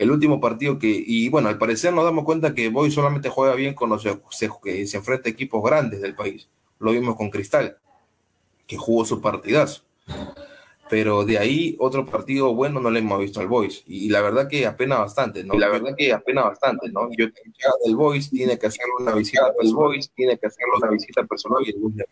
el 0.00 0.10
último 0.10 0.40
partido 0.40 0.78
que, 0.78 1.04
y 1.06 1.28
bueno, 1.28 1.50
al 1.50 1.58
parecer 1.58 1.92
nos 1.92 2.04
damos 2.04 2.24
cuenta 2.24 2.54
que 2.54 2.70
Boy 2.70 2.90
solamente 2.90 3.28
juega 3.28 3.54
bien 3.54 3.74
cuando 3.74 3.98
se, 3.98 4.18
que 4.64 4.86
se 4.86 4.96
enfrenta 4.96 5.28
a 5.28 5.32
equipos 5.32 5.62
grandes 5.62 6.00
del 6.00 6.14
país. 6.14 6.48
Lo 6.78 6.92
vimos 6.92 7.16
con 7.16 7.28
Cristal, 7.28 7.76
que 8.66 8.78
jugó 8.78 9.04
su 9.04 9.20
partidazo. 9.20 9.82
Pero 10.88 11.26
de 11.26 11.36
ahí 11.36 11.76
otro 11.78 12.06
partido 12.06 12.54
bueno 12.54 12.80
no 12.80 12.90
le 12.90 13.00
hemos 13.00 13.20
visto 13.20 13.40
al 13.40 13.48
Boys. 13.48 13.84
Y, 13.86 14.08
la 14.08 14.22
verdad 14.22 14.48
que 14.48 14.64
apena 14.64 14.96
bastante, 14.96 15.44
¿no? 15.44 15.52
Y 15.54 15.58
la 15.58 15.68
verdad 15.68 15.94
que 15.94 16.14
apena 16.14 16.44
bastante, 16.44 16.88
¿no? 16.88 17.10
Yo 17.14 17.26
el 17.84 17.94
Boys 17.94 18.30
tiene 18.30 18.58
que 18.58 18.68
hacerle 18.68 18.94
una 19.00 19.12
visita 19.12 19.52
el 19.60 19.74
Boys 19.74 20.10
tiene 20.12 20.38
que 20.38 20.46
hacerle 20.46 20.72
una 20.78 20.92
visita 20.92 21.24
personal 21.24 21.62
y 21.66 21.74
una 21.76 22.04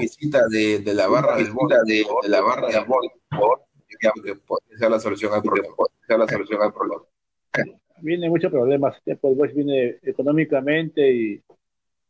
visita 0.00 0.48
de, 0.48 0.80
de 0.80 0.94
la 0.94 1.06
barra 1.06 1.36
del 1.36 1.52
de, 1.86 2.04
de, 2.22 2.28
la 2.28 2.40
barra 2.40 2.66
del 2.66 2.84
Boys, 2.86 3.12
por 3.30 3.38
favor, 3.38 3.67
que 3.98 4.76
sea 4.76 4.88
la 4.88 5.00
solución 5.00 5.32
al 5.32 5.42
problema 5.42 5.74
la 6.16 6.26
solución 6.26 6.62
al 6.62 6.72
problema. 6.72 7.02
Viene 8.00 8.30
muchos 8.30 8.50
problemas, 8.50 8.96
pues 9.20 9.54
viene 9.54 9.98
económicamente 10.02 11.10
y 11.10 11.42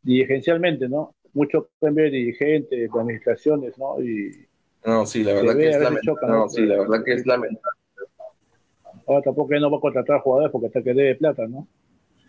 dirigencialmente, 0.02 0.88
¿no? 0.88 1.14
Mucho 1.32 1.70
cambio 1.80 2.04
de 2.04 2.10
dirigentes, 2.10 2.92
de 2.92 3.00
administraciones, 3.00 3.78
¿no? 3.78 4.00
Y 4.02 4.46
no, 4.84 5.06
sí, 5.06 5.24
la 5.24 5.34
verdad 5.34 5.56
que 5.56 5.70
es 5.70 5.80
lamentable. 5.80 6.28
No, 6.28 6.48
sí, 6.48 6.62
la 6.62 6.78
verdad 6.78 7.04
que 7.04 7.12
es 7.14 7.26
lamentable. 7.26 7.78
Ahora 9.06 9.22
tampoco 9.22 9.54
no 9.54 9.70
va 9.70 9.78
a 9.78 9.80
contratar 9.80 10.20
jugadores 10.20 10.52
porque 10.52 10.66
hasta 10.66 10.82
que 10.82 10.94
debe 10.94 11.14
plata, 11.14 11.46
¿no? 11.46 11.66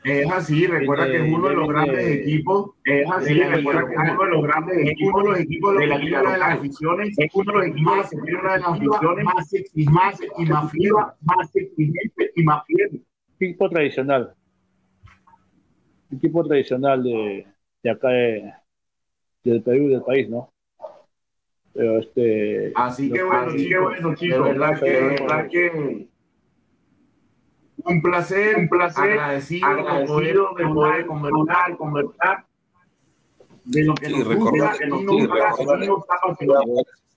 Es 0.04 0.32
así, 0.32 0.66
recuerda 0.66 1.08
que 1.08 1.18
es 1.18 1.34
uno 1.34 1.50
de 1.50 1.56
los 1.56 1.68
grandes 1.68 2.06
equipos. 2.06 2.72
Es 2.86 3.10
así, 3.12 3.43
recuerda 3.43 3.86
que 3.88 3.93
es 3.93 4.00
uno 4.12 4.24
de 4.24 4.32
los 4.32 4.43
grandes 4.43 4.89
equipos, 4.89 5.24
los 5.24 5.39
equipos 5.39 5.78
de 5.78 5.88
la 5.88 5.97
Liga 5.97 6.20
de 6.20 6.38
las 6.38 6.58
Aficiones. 6.58 7.16
Es 7.18 7.32
uno 7.34 7.52
de 7.52 7.58
los 7.58 7.68
equipos 7.68 8.10
de 8.10 8.32
la 8.32 8.54
de 8.54 8.60
las 8.60 8.70
Aficiones 8.70 9.26
más 9.26 9.54
exigente 9.54 10.28
y 10.38 10.45
más 10.45 11.56
exigente 11.56 12.32
y 12.36 12.43
más 12.43 12.66
fiel. 12.66 13.04
Equipo 13.39 13.70
tradicional. 13.70 14.34
Equipo 16.12 16.43
tradicional 16.45 17.04
de, 17.04 17.47
de 17.84 17.89
acá 17.89 18.10
de, 18.10 18.54
del 19.43 19.62
Perú 19.62 19.89
del 19.89 20.02
país, 20.02 20.30
¿no? 20.30 20.52
Pero 21.74 22.00
este. 22.00 22.72
Así 22.76 23.12
que 23.12 23.22
bueno, 23.22 23.41
así 23.41 23.68
que 23.68 23.78
bueno, 23.78 24.16
chicos. 24.16 24.45
De 24.45 24.54
verdad 24.54 25.50
que 25.50 26.08
un 27.86 28.01
placer, 28.01 28.57
un 28.57 28.69
placer, 28.69 29.11
agradecido, 29.11 29.67
agradecido 29.67 30.53
de 30.57 30.67
poder 30.67 31.05
conversar, 31.05 31.77
conversar. 31.77 32.45
de 33.65 33.84
lo 33.84 33.93
que 33.95 34.07
sí, 34.07 34.13
nos 34.13 34.27
gusta, 34.36 34.77
que 34.77 34.88
nos 34.88 35.01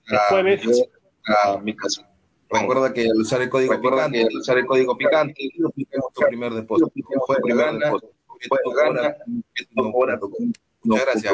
El 0.07 0.17
jueves, 0.29 0.89
a 1.25 1.57
mi 1.59 1.75
casa. 1.75 2.07
Recuerda 2.49 2.93
que 2.93 3.01
al 3.01 3.17
usar 3.17 3.41
el 3.41 3.49
código 3.49 3.73
Recuerda 3.73 4.07
picante, 4.07 4.21
al 4.21 4.37
usar 4.37 4.57
el 4.59 4.65
código 4.65 4.95
picante, 4.95 5.49
tu 5.57 6.21
primer 6.27 6.53
depósito. 6.53 6.91
Fue 7.25 7.37
primer 7.41 7.73
depósito. 7.73 8.13
Muchas 10.83 11.05
gracias. 11.05 11.33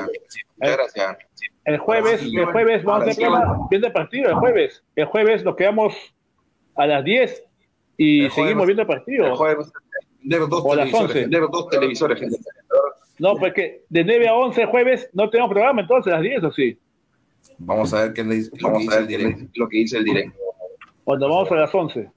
Muchas 0.57 0.77
gracias. 0.77 1.17
El 1.65 1.77
jueves, 1.77 2.21
el 2.21 2.45
jueves 2.45 2.84
vamos 2.84 3.07
a 3.07 3.11
hacer 3.11 3.30
viendo 3.69 3.91
partido, 3.91 4.30
el 4.30 4.36
jueves. 4.36 4.84
El 4.95 5.05
jueves 5.05 5.43
nos 5.43 5.55
quedamos 5.55 5.93
a 6.75 6.88
las 6.88 7.03
10 7.03 7.49
y 8.00 8.30
seguimos 8.30 8.66
viendo 8.66 8.84
el 8.84 8.88
partido. 8.88 9.26
El 9.26 9.36
jueves, 9.36 9.72
dos 10.24 10.64
o 10.64 10.74
las 10.74 10.93
11. 10.93 11.28
dos 11.28 11.68
televisores. 11.68 12.22
No, 13.20 13.36
pues 13.36 13.54
que 13.54 13.84
de 13.89 14.06
9 14.06 14.28
a 14.30 14.36
11 14.36 14.66
jueves 14.68 15.10
no 15.12 15.30
tenemos 15.30 15.52
programa, 15.52 15.82
entonces 15.82 16.14
a 16.14 16.16
las 16.16 16.24
10 16.24 16.43
o 16.45 16.52
sí. 16.54 16.80
Vamos 17.58 17.93
a 17.93 18.04
ver 18.04 18.14
qué 18.14 18.24
dice, 18.24 18.52
vamos 18.62 18.88
a 18.88 19.02
ver 19.02 19.36
lo 19.54 19.68
que 19.68 19.78
dice 19.80 19.97
el 19.97 20.06
directo. 20.06 20.39
Cuando 21.04 21.28
vamos 21.28 21.52
a 21.52 21.56
las 21.56 21.76
11. 21.76 22.10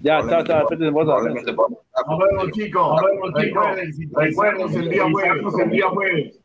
Ya, 0.00 0.20
chao, 0.28 0.44
chao. 0.44 0.68
Nos 0.70 0.78
vemos, 0.78 1.44
chicos. 1.44 1.72
Nos 2.06 2.18
vemos, 2.20 2.52
chicos. 2.54 3.76
Recuerden, 4.14 4.82
el 4.82 4.88
día 4.88 5.04
jueves. 5.10 5.54
El 5.58 5.70
día 5.70 5.88
jueves. 5.88 6.40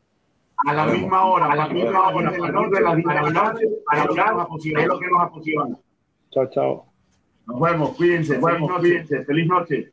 A 0.66 0.74
la 0.74 0.86
misma 0.86 1.26
hora, 1.26 1.52
a 1.52 1.54
la 1.54 1.68
misma 1.68 2.08
hora, 2.08 2.28
a 2.28 2.38
la 2.38 2.50
noche, 2.50 2.78
a 2.78 3.22
la 3.22 3.30
noche, 3.30 3.68
para 3.86 4.02
hablar 4.02 4.46
es 4.52 4.86
lo 4.86 4.98
que 4.98 5.06
nos 5.06 5.22
apasiona. 5.22 5.78
Chao, 6.32 6.50
chao. 6.50 6.89
Nos 7.50 7.60
vemos, 7.60 7.96
cuídense, 7.96 8.38
nos 8.38 8.52
vemos, 8.52 8.78
cuídense, 8.78 9.24
feliz 9.24 9.46
noche. 9.48 9.90